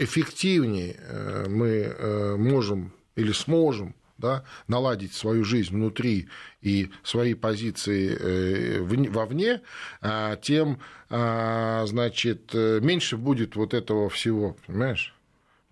эффективнее 0.00 0.96
э, 0.98 1.46
мы 1.48 1.68
э, 1.68 2.36
можем 2.36 2.92
или 3.16 3.32
сможем 3.32 3.94
да, 4.20 4.44
наладить 4.68 5.14
свою 5.14 5.44
жизнь 5.44 5.74
внутри 5.74 6.28
и 6.60 6.90
свои 7.02 7.34
позиции 7.34 8.16
э, 8.16 8.80
вовне, 9.10 9.62
а, 10.00 10.36
тем, 10.36 10.78
а, 11.08 11.84
значит, 11.86 12.50
э, 12.54 12.80
меньше 12.80 13.16
будет 13.16 13.56
вот 13.56 13.74
этого 13.74 14.08
всего, 14.10 14.56
понимаешь? 14.66 15.14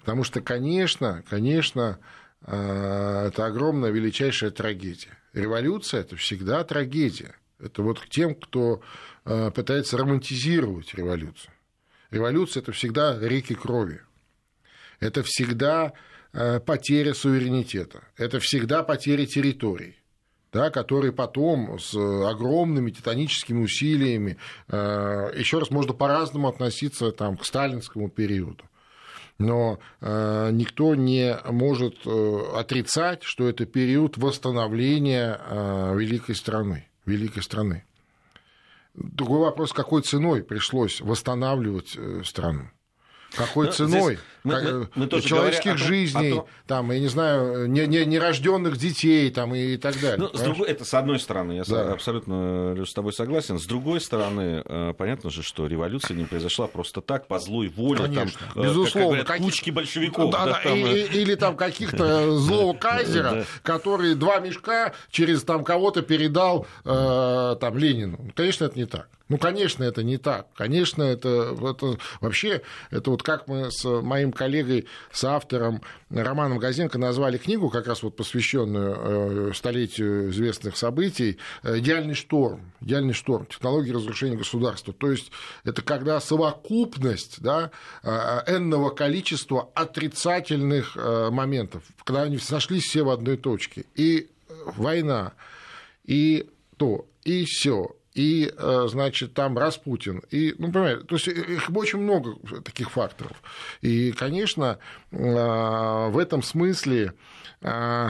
Потому 0.01 0.25
что, 0.25 0.41
конечно, 0.41 1.23
конечно, 1.29 1.99
а, 2.43 3.29
это 3.29 3.47
огромная, 3.47 3.91
величайшая 3.91 4.51
трагедия. 4.51 5.17
Революция– 5.35 6.01
это 6.03 6.17
всегда 6.17 6.65
трагедия. 6.65 7.37
Это 7.61 7.83
вот 7.83 8.01
к 8.01 8.09
тем, 8.09 8.35
кто 8.35 8.81
пытается 9.25 9.99
романтизировать 9.99 10.95
революцию. 10.95 11.53
Революция– 12.11 12.61
это 12.63 12.73
всегда 12.73 13.19
реки 13.21 13.55
крови. 13.55 14.01
Это 15.01 15.23
всегда 15.23 15.93
потеря 16.33 17.15
суверенитета, 17.15 18.03
это 18.17 18.39
всегда 18.41 18.83
потеря 18.83 19.27
территорий. 19.27 19.97
да, 20.53 20.71
который 20.71 21.13
потом 21.13 21.79
с 21.79 21.95
огромными 21.95 22.91
титаническими 22.91 23.63
усилиями, 23.63 24.39
э, 24.69 25.33
еще 25.37 25.59
раз, 25.59 25.71
можно 25.71 25.93
по-разному 25.93 26.49
относиться 26.49 27.13
там, 27.13 27.37
к 27.37 27.45
сталинскому 27.45 28.09
периоду. 28.09 28.65
Но 29.39 29.79
э, 30.01 30.51
никто 30.53 30.95
не 30.95 31.39
может 31.45 31.95
э, 32.05 32.41
отрицать, 32.57 33.23
что 33.23 33.49
это 33.49 33.67
период 33.67 34.17
восстановления 34.17 35.41
э, 35.41 35.95
великой 35.97 36.35
страны. 36.35 36.89
Великой 37.07 37.43
страны. 37.43 37.85
Другой 38.95 39.41
вопрос, 39.41 39.73
какой 39.73 40.03
ценой 40.03 40.43
пришлось 40.43 41.01
восстанавливать 41.01 41.95
э, 41.97 42.23
страну. 42.25 42.71
Какой 43.37 43.67
Но 43.67 43.71
ну, 43.71 43.77
ценой? 43.77 44.19
Мы, 44.49 44.55
как, 44.55 44.65
мы, 44.65 44.89
мы 44.95 45.07
тоже 45.07 45.29
человеческих 45.29 45.73
том, 45.73 45.79
жизней, 45.79 46.31
том... 46.31 46.47
там, 46.67 46.91
я 46.93 47.01
не 47.01 47.09
знаю, 47.09 47.69
нерожденных 47.69 48.75
не, 48.75 48.79
не 48.79 48.89
детей 48.89 49.31
там, 49.31 49.55
и, 49.55 49.75
и 49.75 49.77
так 49.77 50.01
далее. 50.01 50.19
Ну, 50.19 50.37
с 50.37 50.41
другой, 50.41 50.69
это 50.69 50.85
с 50.85 50.95
одной 50.95 51.19
стороны, 51.19 51.53
я 51.53 51.65
да. 51.65 51.93
абсолютно 51.93 52.77
с 52.85 52.95
тобой 52.95 53.13
согласен. 53.13 53.59
С 53.59 53.67
другой 53.67 54.01
стороны, 54.01 54.63
э, 54.65 54.95
понятно 54.97 55.31
же, 55.31 55.43
что 55.43 55.67
революция 55.67 56.17
не 56.17 56.25
произошла 56.25 56.67
просто 56.67 57.01
так, 57.01 57.27
по 57.27 57.39
злой 57.39 57.69
воле. 57.69 58.05
Конечно, 58.05 58.41
там, 58.55 58.63
э, 58.63 58.67
безусловно. 58.67 59.19
Как, 59.19 59.27
как 59.29 59.39
кучки 59.39 59.71
большевиков. 59.71 60.33
Да, 60.33 60.47
да, 60.47 60.61
там... 60.63 60.79
и, 60.79 61.01
или 61.01 61.35
там 61.35 61.57
каких-то 61.57 62.37
злого 62.37 62.73
кайзера, 62.79 63.45
который 63.63 64.15
два 64.15 64.41
мешка 64.41 64.93
через 65.11 65.43
там 65.43 65.65
кого-то 65.65 66.03
передал 66.03 66.67
э, 66.85 67.57
там 67.61 67.77
Ленину. 67.77 68.31
Конечно, 68.35 68.65
это 68.65 68.79
не 68.79 68.87
так. 68.87 69.09
Ну, 69.29 69.37
конечно, 69.37 69.85
это 69.85 70.03
не 70.03 70.17
так. 70.17 70.47
Конечно, 70.55 71.03
это, 71.03 71.55
это 71.61 71.99
вообще, 72.21 72.63
это 72.91 73.11
вот 73.11 73.23
как 73.23 73.47
мы 73.47 73.71
с 73.71 73.85
моим 73.85 74.33
коллегой, 74.39 74.87
с 75.13 75.25
автором 75.25 75.83
Романом 76.09 76.59
Газенко 76.59 76.97
назвали 76.97 77.37
книгу, 77.37 77.69
как 77.69 77.87
раз 77.87 78.03
вот 78.03 78.17
посвященную 78.17 79.51
э, 79.51 79.53
столетию 79.55 80.31
известных 80.31 80.77
событий, 80.77 81.39
э, 81.63 81.79
«Идеальный 81.79 82.15
шторм». 82.15 82.73
«Идеальный 82.81 83.13
шторм. 83.13 83.47
Технологии 83.47 83.93
разрушения 83.93 84.37
государства». 84.37 84.95
То 84.95 85.11
есть 85.11 85.31
это 85.65 85.83
когда 85.83 86.21
совокупность 86.21 87.43
да, 87.43 87.71
э, 88.03 88.09
энного 88.47 88.91
количества 88.91 89.69
отрицательных 89.75 90.97
моментов, 90.97 91.83
когда 92.05 92.23
они 92.23 92.39
сошлись 92.39 92.85
все 92.85 93.03
в 93.03 93.11
одной 93.11 93.37
точке. 93.37 93.85
И 93.95 94.29
война, 94.77 95.33
и 96.05 96.49
то, 96.77 97.07
и 97.25 97.45
все, 97.45 97.97
и, 98.19 98.53
э, 98.53 98.87
значит, 98.89 99.33
там 99.35 99.57
Распутин, 99.57 100.25
и, 100.33 100.53
ну, 100.59 100.73
понимаете, 100.73 101.05
то 101.05 101.15
есть 101.15 101.29
их 101.29 101.71
очень 101.71 102.01
много 102.01 102.35
таких 102.63 102.91
факторов. 102.91 103.41
И, 103.81 104.11
конечно, 104.11 104.81
э, 105.13 105.17
в 105.17 106.19
этом 106.19 106.43
смысле 106.43 107.13
э, 107.63 108.09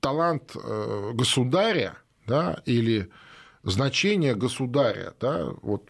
талант 0.00 0.54
государя, 1.14 1.96
да, 2.26 2.60
или 2.66 3.10
значение 3.62 4.34
государя, 4.34 5.14
да, 5.18 5.46
вот 5.62 5.88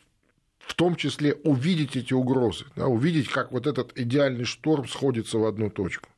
в 0.61 0.75
том 0.75 0.95
числе 0.95 1.35
увидеть 1.35 1.97
эти 1.97 2.15
угрозы, 2.15 2.67
да, 2.77 2.87
увидеть, 2.87 3.29
как 3.29 3.51
вот 3.51 3.67
этот 3.67 3.99
идеальный 3.99 4.45
шторм 4.45 4.87
сходится 4.87 5.39
в 5.39 5.47
одну 5.47 5.69
точку 5.69 6.09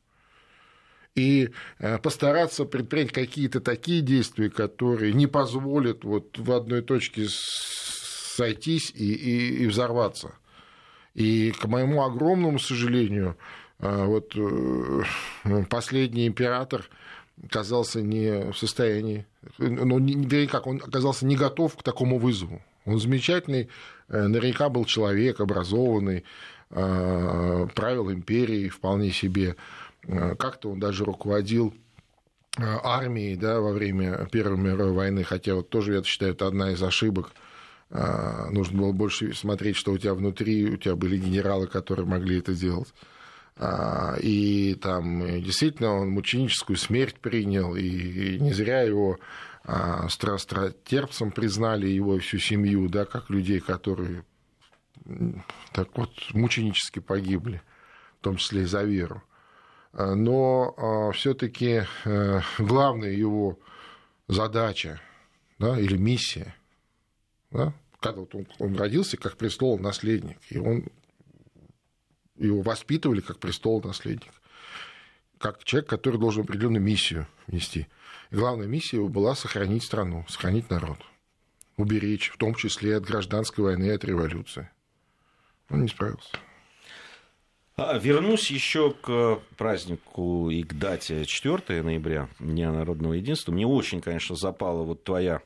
и 1.17 1.49
э, 1.79 1.97
постараться 1.97 2.63
предпринять 2.65 3.11
какие-то 3.11 3.59
такие 3.59 4.01
действия, 4.01 4.51
которые 4.51 5.13
не 5.13 5.25
позволят 5.25 6.03
вот 6.03 6.37
в 6.37 6.51
одной 6.51 6.83
точке 6.83 7.25
сойтись 7.27 8.91
и, 8.93 9.13
и, 9.13 9.63
и 9.63 9.67
взорваться. 9.67 10.33
И, 11.15 11.51
к 11.59 11.65
моему 11.65 12.03
огромному 12.03 12.59
сожалению, 12.59 13.35
э, 13.79 14.05
вот 14.05 14.33
э, 14.35 15.63
последний 15.71 16.27
император 16.27 16.87
оказался 17.43 18.01
не 18.01 18.51
в 18.51 18.57
состоянии, 18.57 19.25
ну, 19.57 19.97
вернее, 19.97 20.47
как, 20.47 20.67
он 20.67 20.77
оказался 20.77 21.25
не 21.25 21.35
готов 21.35 21.75
к 21.77 21.83
такому 21.83 22.19
вызову. 22.19 22.61
Он 22.85 22.99
замечательный, 22.99 23.69
наверняка 24.07 24.69
был 24.69 24.85
человек, 24.85 25.39
образованный, 25.39 26.23
правил 26.69 28.11
империей 28.11 28.69
вполне 28.69 29.11
себе, 29.11 29.55
как-то 30.07 30.71
он 30.71 30.79
даже 30.79 31.03
руководил 31.03 31.73
э, 32.57 32.63
армией 32.83 33.35
да, 33.35 33.59
во 33.59 33.71
время 33.71 34.27
Первой 34.31 34.57
мировой 34.57 34.93
войны, 34.93 35.23
хотя 35.23 35.55
вот 35.55 35.69
тоже, 35.69 35.93
я 35.93 36.03
считаю, 36.03 36.33
это 36.33 36.47
одна 36.47 36.71
из 36.71 36.81
ошибок. 36.81 37.31
Э, 37.89 38.49
нужно 38.51 38.79
было 38.79 38.91
больше 38.91 39.33
смотреть, 39.33 39.75
что 39.75 39.91
у 39.91 39.97
тебя 39.97 40.13
внутри, 40.13 40.65
у 40.69 40.77
тебя 40.77 40.95
были 40.95 41.17
генералы, 41.17 41.67
которые 41.67 42.05
могли 42.05 42.39
это 42.39 42.53
делать. 42.53 42.93
И 44.21 44.77
там 44.83 45.41
действительно 45.41 45.95
он 45.95 46.09
мученическую 46.11 46.77
смерть 46.77 47.15
принял, 47.19 47.75
и 47.75 48.37
не 48.39 48.53
зря 48.53 48.83
его 48.83 49.17
страстерпцем 50.09 51.31
признали 51.31 51.87
его 51.87 52.19
всю 52.19 52.37
семью, 52.37 52.87
да, 52.87 53.05
как 53.05 53.31
людей, 53.31 53.59
которые 53.59 54.23
так 55.73 55.97
вот 55.97 56.11
мученически 56.33 56.99
погибли, 56.99 57.61
в 58.19 58.23
том 58.23 58.37
числе 58.37 58.61
и 58.61 58.65
за 58.65 58.83
веру. 58.83 59.23
Э, 59.97 60.13
но 60.13 60.75
а, 60.77 61.11
все-таки 61.11 61.83
э, 62.05 62.41
главная 62.59 63.11
его 63.11 63.59
задача 64.27 65.01
да, 65.57 65.77
или 65.79 65.97
миссия, 65.97 66.55
да, 67.49 67.73
когда 67.99 68.21
вот 68.21 68.35
он, 68.35 68.47
он 68.59 68.75
родился 68.75 69.17
как 69.17 69.37
престол 69.37 69.79
наследник, 69.79 70.37
и 70.49 70.59
он 70.59 70.85
его 72.35 72.61
воспитывали 72.61 73.21
как 73.21 73.39
престол 73.39 73.81
наследник, 73.81 74.31
как 75.39 75.63
человек, 75.63 75.89
который 75.89 76.19
должен 76.19 76.43
определенную 76.43 76.83
миссию 76.83 77.27
нести. 77.47 77.87
И 78.29 78.35
главная 78.35 78.67
миссия 78.67 78.97
его 78.97 79.07
была 79.07 79.33
сохранить 79.33 79.83
страну, 79.83 80.25
сохранить 80.29 80.69
народ, 80.69 80.99
уберечь, 81.75 82.29
в 82.29 82.37
том 82.37 82.53
числе 82.53 82.97
от 82.97 83.05
гражданской 83.05 83.63
войны 83.63 83.85
и 83.85 83.89
от 83.89 84.05
революции. 84.05 84.69
Он 85.69 85.81
не 85.81 85.87
справился. 85.87 86.37
А, 87.79 87.95
вернусь 87.99 88.49
еще 88.49 88.91
к 88.91 89.37
празднику 89.55 90.49
и 90.49 90.63
к 90.63 90.73
дате 90.73 91.25
4 91.25 91.83
ноября, 91.83 92.27
Дня 92.39 92.71
народного 92.71 93.13
единства. 93.13 93.51
Мне 93.51 93.67
очень, 93.67 94.01
конечно, 94.01 94.35
запала 94.35 94.81
вот 94.81 95.03
твоя 95.03 95.41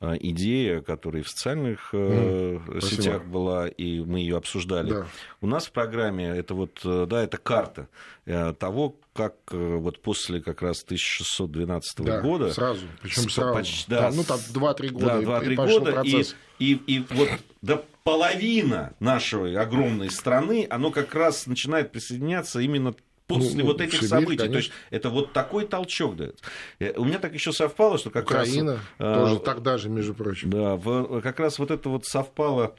а, 0.00 0.14
идея, 0.14 0.80
которая 0.80 1.22
в 1.22 1.28
социальных 1.28 1.92
mm, 1.92 2.80
сетях 2.80 3.16
спасибо. 3.16 3.24
была, 3.24 3.68
и 3.68 4.00
мы 4.00 4.20
ее 4.20 4.38
обсуждали. 4.38 4.92
Да. 4.92 5.06
У 5.42 5.46
нас 5.46 5.66
в 5.66 5.72
программе 5.72 6.26
это 6.26 6.54
вот, 6.54 6.80
э, 6.86 7.04
да, 7.06 7.22
это 7.22 7.36
карта 7.36 7.90
э, 8.24 8.54
того, 8.58 8.96
как 9.12 9.34
вот 9.50 10.00
после 10.00 10.40
как 10.40 10.62
раз 10.62 10.82
1612 10.84 11.98
да, 11.98 12.22
года... 12.22 12.50
сразу, 12.50 12.86
причем 13.02 13.28
сразу. 13.28 13.52
Почти, 13.52 13.90
да, 13.90 14.10
ну, 14.10 14.24
там 14.24 14.38
2-3 14.38 14.88
года, 14.88 15.06
да, 15.06 15.20
2-3 15.20 15.54
года, 15.54 15.92
процесс. 15.92 16.34
И, 16.58 16.72
и, 16.86 16.96
и 16.96 17.06
вот 17.10 17.28
до 17.60 17.84
половина 18.04 18.94
нашей 19.00 19.56
огромной 19.56 20.10
страны, 20.10 20.66
оно 20.70 20.90
как 20.90 21.14
раз 21.14 21.46
начинает 21.46 21.90
присоединяться 21.90 22.60
именно 22.60 22.94
после 23.26 23.62
ну, 23.62 23.70
вот 23.70 23.80
этих 23.80 23.94
Сибирь, 23.94 24.08
событий. 24.08 24.36
Конечно. 24.36 24.52
То 24.52 24.58
есть 24.58 24.72
это 24.90 25.08
вот 25.08 25.32
такой 25.32 25.66
толчок 25.66 26.16
дает. 26.16 26.40
Э, 26.78 26.92
у 26.96 27.04
меня 27.04 27.18
так 27.18 27.32
еще 27.32 27.52
совпало, 27.52 27.98
что 27.98 28.10
как 28.10 28.26
Украина, 28.26 28.72
раз... 28.72 28.82
Украина 28.98 29.14
тоже 29.14 29.36
а, 29.36 29.38
тогда 29.38 29.78
же, 29.78 29.88
между 29.88 30.14
прочим. 30.14 30.50
Да, 30.50 30.76
в, 30.76 31.22
как 31.22 31.40
раз 31.40 31.58
вот 31.58 31.70
это 31.70 31.88
вот 31.88 32.04
совпало 32.04 32.76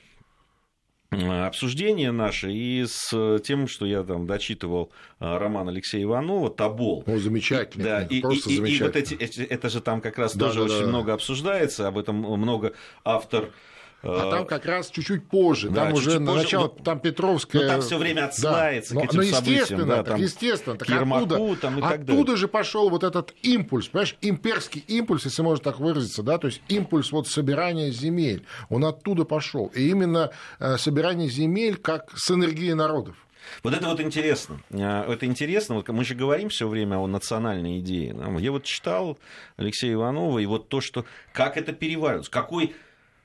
обсуждение 1.09 2.11
наше 2.11 2.51
и 2.51 2.85
с 2.85 3.39
тем, 3.39 3.67
что 3.67 3.85
я 3.85 4.03
там 4.03 4.27
дочитывал 4.27 4.91
роман 5.19 5.69
Алексея 5.69 6.03
Иванова 6.03 6.49
«Тобол». 6.49 7.03
О, 7.07 7.17
замечательно. 7.17 7.83
Да, 7.83 8.03
и, 8.03 8.19
просто 8.19 8.49
и, 8.49 8.57
замечательно. 8.57 8.83
И 8.83 8.87
вот 8.87 8.95
эти, 8.95 9.13
эти, 9.13 9.41
это 9.41 9.69
же 9.69 9.81
там 9.81 10.01
как 10.01 10.17
раз 10.17 10.35
да, 10.35 10.47
тоже 10.47 10.59
да, 10.59 10.65
очень 10.65 10.81
да. 10.81 10.87
много 10.87 11.13
обсуждается, 11.13 11.87
об 11.87 11.97
этом 11.97 12.17
много 12.17 12.73
автор 13.05 13.51
а 14.05 14.31
там 14.31 14.45
как 14.45 14.65
раз 14.65 14.89
чуть-чуть 14.89 15.27
позже, 15.27 15.69
да, 15.69 15.85
там 15.85 15.95
чуть 15.95 16.07
уже 16.07 16.19
на 16.19 16.35
начало, 16.35 16.63
но, 16.63 16.83
там 16.83 16.99
Петровская... 16.99 17.63
Но 17.63 17.67
там 17.67 17.81
все 17.81 17.97
время 17.97 18.25
отсылается 18.25 18.93
да. 18.93 19.01
к 19.01 19.03
этим 19.05 19.17
но, 19.17 19.23
естественно, 19.23 19.85
Да, 19.85 20.03
там, 20.03 20.21
естественно, 20.21 20.77
так 20.77 20.89
оттуда, 20.89 21.55
там 21.55 21.79
и 21.79 21.81
так 21.81 22.01
оттуда 22.01 22.23
далее. 22.23 22.37
же 22.37 22.47
пошел 22.47 22.89
вот 22.89 23.03
этот 23.03 23.33
импульс, 23.41 23.87
понимаешь, 23.87 24.15
имперский 24.21 24.83
импульс, 24.87 25.25
если 25.25 25.41
можно 25.41 25.63
так 25.63 25.79
выразиться, 25.79 26.23
да, 26.23 26.37
то 26.37 26.47
есть 26.47 26.61
импульс 26.67 27.11
вот 27.11 27.27
собирания 27.27 27.91
земель, 27.91 28.45
он 28.69 28.85
оттуда 28.85 29.25
пошел. 29.25 29.67
И 29.75 29.89
именно 29.89 30.31
э, 30.59 30.77
собирание 30.77 31.29
земель 31.29 31.77
как 31.77 32.11
с 32.15 32.31
энергией 32.31 32.73
народов. 32.73 33.15
Вот 33.63 33.73
это 33.73 33.87
вот 33.87 33.99
интересно. 33.99 34.59
Э, 34.71 35.11
это 35.11 35.25
интересно. 35.25 35.75
Вот 35.75 35.87
мы 35.89 36.03
же 36.03 36.15
говорим 36.15 36.49
все 36.49 36.67
время 36.67 36.97
о 36.97 37.07
национальной 37.07 37.79
идее. 37.79 38.15
Я 38.39 38.51
вот 38.51 38.63
читал 38.63 39.17
Алексея 39.57 39.93
Иванова, 39.93 40.39
и 40.39 40.45
вот 40.45 40.69
то, 40.69 40.81
что 40.81 41.05
как 41.31 41.57
это 41.57 41.73
переваривалось, 41.73 42.29
какой 42.29 42.75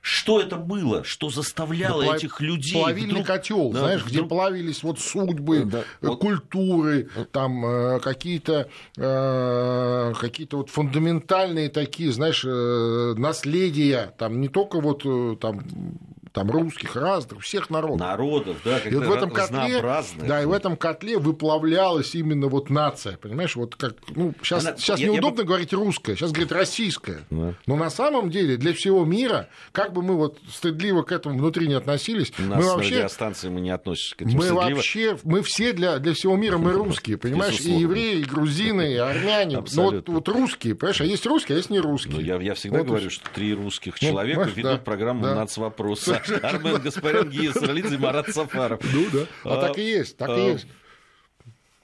что 0.01 0.39
это 0.39 0.57
было, 0.57 1.03
что 1.03 1.29
заставляло 1.29 2.03
да, 2.03 2.15
этих 2.15 2.41
людей... 2.41 2.73
Плавильный 2.73 3.21
вдруг... 3.21 3.27
котел, 3.27 3.69
да, 3.71 3.79
знаешь, 3.79 4.01
вдруг... 4.01 4.11
где 4.11 4.23
плавились 4.23 4.83
вот 4.83 4.99
судьбы, 4.99 5.65
да, 5.65 5.83
э, 6.01 6.07
культуры, 6.07 7.09
вот... 7.15 7.31
там 7.31 7.63
э, 7.63 7.99
какие-то 7.99 8.67
э, 8.97 10.13
какие-то 10.19 10.57
вот 10.57 10.69
фундаментальные 10.71 11.69
такие, 11.69 12.11
знаешь, 12.11 12.43
наследия, 12.43 14.13
там 14.17 14.41
не 14.41 14.47
только 14.47 14.81
вот 14.81 15.05
там 15.39 15.61
там 16.33 16.49
русских, 16.49 16.95
разных, 16.95 17.43
всех 17.43 17.69
народов. 17.69 17.99
Народов, 17.99 18.57
да, 18.63 18.79
и 18.79 18.95
вот 18.95 19.05
в 19.05 19.11
этом 19.11 19.29
котле, 19.31 19.81
да, 20.21 20.41
и 20.41 20.45
в 20.45 20.51
этом 20.51 20.77
котле 20.77 21.17
выплавлялась 21.17 22.15
именно 22.15 22.47
вот 22.47 22.69
нация, 22.69 23.17
понимаешь, 23.17 23.55
вот 23.55 23.75
как, 23.75 23.95
ну, 24.15 24.33
сейчас, 24.41 24.65
Она, 24.65 24.77
сейчас 24.77 24.99
я, 24.99 25.07
неудобно 25.07 25.41
я... 25.41 25.47
говорить 25.47 25.73
русская, 25.73 26.15
сейчас 26.15 26.31
говорит 26.31 26.51
российская, 26.53 27.21
да. 27.29 27.55
но 27.65 27.75
на 27.75 27.89
самом 27.89 28.29
деле 28.29 28.55
для 28.57 28.73
всего 28.73 29.03
мира, 29.03 29.49
как 29.73 29.91
бы 29.93 30.01
мы 30.01 30.15
вот 30.15 30.39
стыдливо 30.49 31.03
к 31.03 31.11
этому 31.11 31.37
внутри 31.37 31.67
не 31.67 31.73
относились, 31.73 32.31
У 32.39 32.43
нас 32.43 32.63
мы 32.63 32.75
вообще... 32.75 32.95
радиостанции 32.95 33.49
мы 33.49 33.59
не 33.59 33.71
относимся 33.71 34.15
к 34.15 34.21
этому 34.21 34.37
Мы 34.37 34.43
стыдливо. 34.43 34.75
вообще, 34.75 35.17
мы 35.23 35.41
все 35.41 35.73
для, 35.73 35.99
для 35.99 36.13
всего 36.13 36.37
мира, 36.37 36.57
мы 36.57 36.71
русские, 36.71 37.17
понимаешь, 37.17 37.59
и 37.59 37.71
евреи, 37.71 38.19
и 38.19 38.23
грузины, 38.23 38.93
и 38.93 38.95
армяне, 38.95 39.61
ну 39.73 39.83
вот, 39.83 40.07
вот 40.07 40.27
русские, 40.29 40.75
понимаешь, 40.75 41.01
а 41.01 41.05
есть 41.05 41.25
русские, 41.25 41.55
а 41.55 41.57
есть 41.57 41.69
не 41.69 41.79
русские. 41.79 42.15
Ну, 42.15 42.21
я, 42.21 42.37
я 42.37 42.53
всегда 42.53 42.79
вот 42.79 42.87
говорю, 42.87 43.09
что 43.09 43.29
три 43.31 43.53
русских 43.53 43.95
ну, 44.01 44.07
человека 44.07 44.43
ведут 44.43 44.63
да, 44.63 44.77
программу 44.77 45.23
да. 45.23 45.35
«Нацвопрос». 45.35 46.07
Армен 46.29 46.81
Гаспарян, 46.81 47.29
Гия 47.29 47.51
Саралидзе, 47.51 47.97
Марат 47.97 48.29
Сафаров. 48.29 48.81
Ну 48.93 49.07
да, 49.11 49.25
а, 49.43 49.61
так 49.61 49.77
и 49.77 49.81
есть, 49.81 50.17
так 50.17 50.29
и 50.29 50.33
а, 50.33 50.49
есть. 50.53 50.67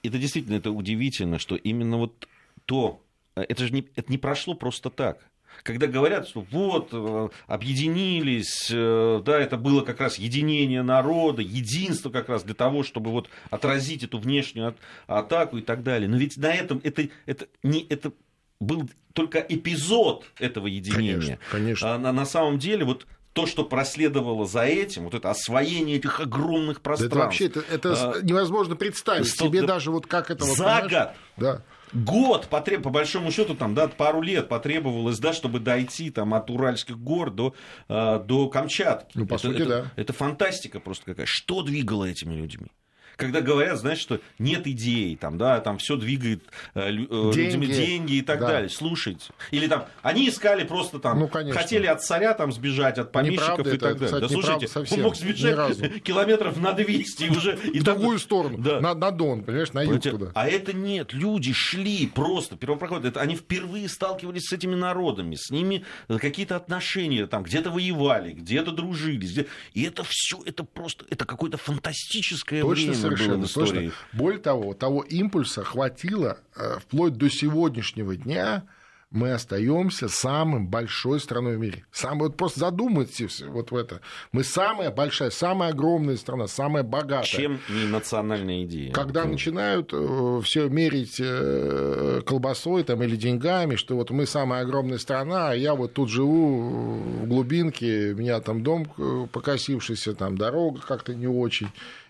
Это 0.02 0.18
действительно 0.18 0.56
это 0.56 0.70
удивительно, 0.70 1.38
что 1.38 1.56
именно 1.56 1.96
вот 1.98 2.28
то, 2.66 3.02
это 3.34 3.66
же 3.66 3.72
не, 3.72 3.86
это 3.96 4.10
не 4.10 4.18
прошло 4.18 4.54
просто 4.54 4.90
так. 4.90 5.18
Когда 5.62 5.86
говорят, 5.86 6.28
что 6.28 6.44
вот, 6.50 6.90
э, 6.92 7.28
объединились, 7.46 8.70
э, 8.70 9.22
да, 9.24 9.38
это 9.38 9.56
было 9.56 9.82
как 9.82 10.00
раз 10.00 10.18
единение 10.18 10.82
народа, 10.82 11.42
единство 11.42 12.10
как 12.10 12.28
раз 12.28 12.44
для 12.44 12.54
того, 12.54 12.82
чтобы 12.82 13.10
вот 13.10 13.28
отразить 13.50 14.04
эту 14.04 14.18
внешнюю 14.18 14.76
атаку 15.06 15.58
и 15.58 15.62
так 15.62 15.82
далее. 15.82 16.08
Но 16.08 16.16
ведь 16.16 16.36
на 16.36 16.52
этом 16.54 16.80
это, 16.84 17.08
это, 17.26 17.48
не, 17.62 17.84
это 17.88 18.12
был 18.60 18.88
только 19.14 19.40
эпизод 19.40 20.24
этого 20.38 20.66
единения. 20.66 21.18
Конечно, 21.18 21.38
конечно. 21.50 21.94
А 21.94 21.98
на, 21.98 22.12
на 22.12 22.24
самом 22.24 22.58
деле 22.58 22.84
вот 22.84 23.06
то, 23.38 23.46
что 23.46 23.62
проследовало 23.62 24.46
за 24.46 24.62
этим, 24.62 25.04
вот 25.04 25.14
это 25.14 25.30
освоение 25.30 25.98
этих 25.98 26.18
огромных 26.18 26.80
пространств. 26.80 27.14
Да 27.14 27.20
это 27.20 27.24
вообще 27.24 27.46
это, 27.46 27.60
это 27.70 28.12
а, 28.18 28.22
невозможно 28.22 28.74
представить 28.74 29.28
100, 29.28 29.44
себе 29.46 29.62
даже 29.62 29.92
вот 29.92 30.08
как 30.08 30.32
это... 30.32 30.44
За 30.44 30.80
вот, 30.82 30.90
год! 30.90 31.08
Да. 31.36 31.62
Год, 31.92 32.48
потреб, 32.48 32.82
по 32.82 32.90
большому 32.90 33.30
счету, 33.30 33.54
там, 33.54 33.76
да, 33.76 33.86
пару 33.86 34.22
лет 34.22 34.48
потребовалось, 34.48 35.20
да, 35.20 35.32
чтобы 35.32 35.60
дойти 35.60 36.10
там, 36.10 36.34
от 36.34 36.50
Уральских 36.50 36.98
гор 36.98 37.30
до, 37.30 37.54
э, 37.88 38.20
до 38.24 38.48
Камчатки. 38.48 39.16
Ну, 39.16 39.24
по 39.24 39.34
это, 39.34 39.42
сути, 39.42 39.62
это, 39.62 39.68
да. 39.68 39.92
Это 39.94 40.12
фантастика 40.12 40.80
просто 40.80 41.04
какая. 41.04 41.26
Что 41.26 41.62
двигало 41.62 42.06
этими 42.06 42.34
людьми? 42.34 42.72
Когда 43.18 43.40
говорят, 43.40 43.78
знаешь, 43.78 43.98
что 43.98 44.20
нет 44.38 44.66
идей, 44.68 45.16
там, 45.16 45.38
да, 45.38 45.60
там 45.60 45.78
все 45.78 45.96
двигает 45.96 46.44
э, 46.74 46.88
э 46.88 47.32
деньги. 47.34 47.66
деньги 47.66 48.12
и 48.14 48.22
так 48.22 48.38
да. 48.38 48.46
далее. 48.46 48.70
Слушайте. 48.70 49.32
Или 49.50 49.66
там, 49.66 49.86
они 50.02 50.28
искали 50.28 50.62
просто 50.62 51.00
там, 51.00 51.18
ну, 51.18 51.28
хотели 51.28 51.86
от 51.86 52.00
царя 52.00 52.32
там 52.34 52.52
сбежать, 52.52 52.96
от 52.96 53.10
помещиков 53.10 53.66
неправда, 53.66 53.74
и 53.74 53.78
так 53.78 53.90
это, 53.90 54.00
далее. 54.00 54.06
Кстати, 54.06 54.22
да 54.22 54.28
слушайте, 54.28 54.68
совсем, 54.68 54.98
он 54.98 55.04
мог 55.04 55.16
сбежать 55.16 56.02
километров 56.04 56.56
на 56.58 56.72
200 56.72 57.24
и 57.24 57.30
уже... 57.30 57.58
И 57.74 57.80
в 57.80 57.82
другую 57.82 58.20
сторону, 58.20 58.58
да. 58.58 58.80
на, 58.80 58.94
на 58.94 59.10
Дон, 59.10 59.42
понимаешь, 59.42 59.72
на 59.72 59.82
юг 59.82 60.00
туда. 60.00 60.30
А 60.34 60.46
это 60.46 60.72
нет, 60.72 61.12
люди 61.12 61.52
шли 61.52 62.06
просто, 62.06 62.56
первопроходцы, 62.56 63.08
это, 63.08 63.20
они 63.20 63.34
впервые 63.34 63.88
сталкивались 63.88 64.44
с 64.44 64.52
этими 64.52 64.76
народами, 64.76 65.34
с 65.34 65.50
ними 65.50 65.84
какие-то 66.06 66.54
отношения, 66.54 67.26
там, 67.26 67.42
где-то 67.42 67.72
воевали, 67.72 68.32
где-то 68.32 68.70
дружили, 68.70 69.16
где... 69.16 69.46
и 69.74 69.82
это 69.82 70.04
все, 70.08 70.40
это 70.46 70.62
просто, 70.62 71.04
это 71.10 71.24
какое-то 71.24 71.56
фантастическое 71.56 72.62
Точно 72.62 72.92
время 72.92 73.07
совершенно 73.16 73.46
точно. 73.46 73.92
Более 74.12 74.40
того, 74.40 74.74
того 74.74 75.02
импульса 75.02 75.64
хватило 75.64 76.38
э, 76.56 76.78
вплоть 76.80 77.14
до 77.14 77.28
сегодняшнего 77.30 78.16
дня 78.16 78.64
мы 79.10 79.32
остаемся 79.32 80.08
самым 80.08 80.68
большой 80.68 81.20
страной 81.20 81.56
в 81.56 81.60
мире. 81.60 81.84
Сам, 81.92 82.18
вот 82.18 82.36
просто 82.36 82.60
задумайтесь 82.60 83.42
вот 83.42 83.70
в 83.70 83.76
это. 83.76 84.00
Мы 84.32 84.44
самая 84.44 84.90
большая, 84.90 85.30
самая 85.30 85.70
огромная 85.70 86.16
страна, 86.16 86.46
самая 86.46 86.82
богатая. 86.82 87.26
Чем 87.26 87.60
не 87.70 87.86
национальная 87.86 88.64
идея? 88.64 88.92
Когда 88.92 89.20
это... 89.20 89.30
начинают 89.30 89.90
э, 89.92 90.40
все 90.44 90.68
мерить 90.68 91.16
э, 91.20 92.20
колбасой 92.26 92.84
там, 92.84 93.02
или 93.02 93.16
деньгами, 93.16 93.76
что 93.76 93.96
вот 93.96 94.10
мы 94.10 94.26
самая 94.26 94.62
огромная 94.62 94.98
страна, 94.98 95.50
а 95.50 95.54
я 95.54 95.74
вот 95.74 95.94
тут 95.94 96.10
живу 96.10 96.98
в 97.22 97.26
глубинке, 97.28 98.12
у 98.12 98.16
меня 98.16 98.40
там 98.40 98.62
дом 98.62 98.84
покосившийся, 99.32 100.14
там 100.14 100.36
дорога 100.36 100.80
как-то 100.86 101.14
не 101.14 101.26
очень 101.26 101.68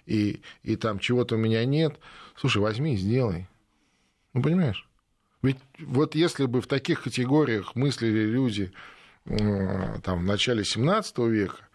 и, 0.09 0.41
и 0.63 0.77
там 0.77 0.99
чего-то 0.99 1.35
у 1.35 1.39
меня 1.39 1.65
нет. 1.65 1.99
Слушай, 2.37 2.59
возьми 2.59 2.95
и 2.95 2.97
сделай. 2.97 3.49
Ну, 4.33 4.43
понимаешь? 4.43 4.89
Ведь 5.43 5.59
вот 5.79 6.15
если 6.15 6.47
бы 6.47 6.61
в 6.61 6.67
таких 6.67 7.03
категориях 7.03 7.75
мыслили 7.77 8.25
люди 8.25 8.73
э, 9.27 10.01
там, 10.03 10.21
в 10.21 10.25
начале 10.25 10.65
17 10.65 11.19
века, 11.19 11.69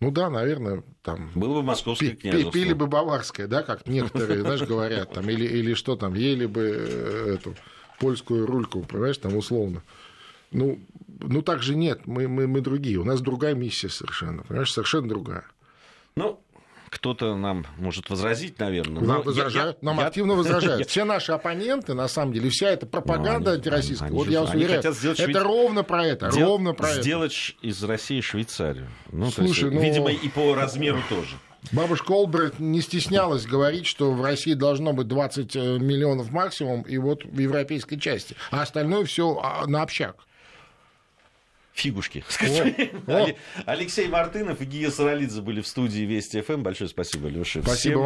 ну 0.00 0.10
да, 0.10 0.28
наверное, 0.28 0.82
там... 1.02 1.30
Было 1.34 1.54
бы 1.54 1.62
московское 1.62 2.14
княжество. 2.14 2.52
Пили 2.52 2.74
бы 2.74 2.86
баварское, 2.86 3.46
да, 3.46 3.62
как 3.62 3.86
некоторые, 3.86 4.40
знаешь, 4.40 4.62
говорят, 4.68 5.12
там, 5.12 5.28
или, 5.30 5.46
или 5.46 5.72
что 5.74 5.96
там, 5.96 6.14
ели 6.14 6.44
бы 6.44 6.60
э, 6.62 7.34
эту 7.34 7.54
польскую 7.98 8.46
рульку, 8.46 8.82
понимаешь, 8.82 9.16
там 9.16 9.36
условно. 9.36 9.82
Ну, 10.52 10.78
ну 11.20 11.40
так 11.40 11.62
же 11.62 11.74
нет, 11.74 12.06
мы, 12.06 12.28
мы, 12.28 12.46
мы 12.46 12.60
другие, 12.60 12.98
у 12.98 13.04
нас 13.04 13.22
другая 13.22 13.54
миссия 13.54 13.88
совершенно, 13.88 14.42
понимаешь, 14.42 14.72
совершенно 14.72 15.08
другая. 15.08 15.44
Ну, 16.14 16.40
кто-то 16.96 17.36
нам 17.36 17.66
может 17.76 18.08
возразить, 18.10 18.58
наверное. 18.58 19.02
Нам, 19.02 19.22
возражают, 19.22 19.78
я, 19.82 19.86
нам 19.86 19.98
я, 19.98 20.06
активно 20.06 20.34
возражают. 20.36 20.80
Я... 20.80 20.86
Все 20.86 21.04
наши 21.04 21.32
оппоненты, 21.32 21.94
на 21.94 22.08
самом 22.08 22.32
деле, 22.32 22.48
вся 22.48 22.70
эта 22.70 22.86
пропаганда 22.86 23.50
они, 23.50 23.58
антироссийская, 23.58 24.10
вот 24.10 24.28
я 24.28 24.40
вас 24.40 24.54
уверяю, 24.54 24.80
это 24.80 24.94
Швейц... 24.94 25.36
ровно 25.36 25.84
про 25.84 26.06
это, 26.06 26.30
Дел... 26.30 26.48
ровно 26.48 26.72
про 26.72 26.94
сделать 26.94 26.96
это. 26.96 27.02
Сделать 27.02 27.56
из 27.62 27.84
России 27.84 28.20
Швейцарию. 28.20 28.88
Ну, 29.12 29.30
Слушай, 29.30 29.64
есть, 29.64 29.74
ну... 29.74 29.80
Видимо, 29.80 30.10
и 30.10 30.28
по 30.28 30.54
размеру 30.54 30.98
тоже. 31.08 31.36
Бабушка 31.72 32.12
Олбрайт 32.12 32.58
не 32.60 32.80
стеснялась 32.80 33.44
говорить, 33.44 33.86
что 33.86 34.12
в 34.12 34.22
России 34.22 34.54
должно 34.54 34.92
быть 34.92 35.08
20 35.08 35.56
э, 35.56 35.78
миллионов 35.78 36.30
максимум, 36.30 36.82
и 36.82 36.96
вот 36.96 37.24
в 37.24 37.38
европейской 37.38 37.96
части. 37.96 38.36
А 38.50 38.62
остальное 38.62 39.04
все 39.04 39.38
а, 39.42 39.66
на 39.66 39.82
общак 39.82 40.25
фигушки. 41.76 42.24
Алексей 43.66 44.08
Мартынов 44.08 44.60
и 44.60 44.64
Гия 44.64 44.90
Саралидзе 44.90 45.42
были 45.42 45.60
в 45.60 45.66
студии 45.66 46.00
Вести 46.02 46.40
ФМ. 46.40 46.62
Большое 46.62 46.88
спасибо, 46.88 47.28
Леша. 47.28 47.62
Спасибо. 47.62 47.94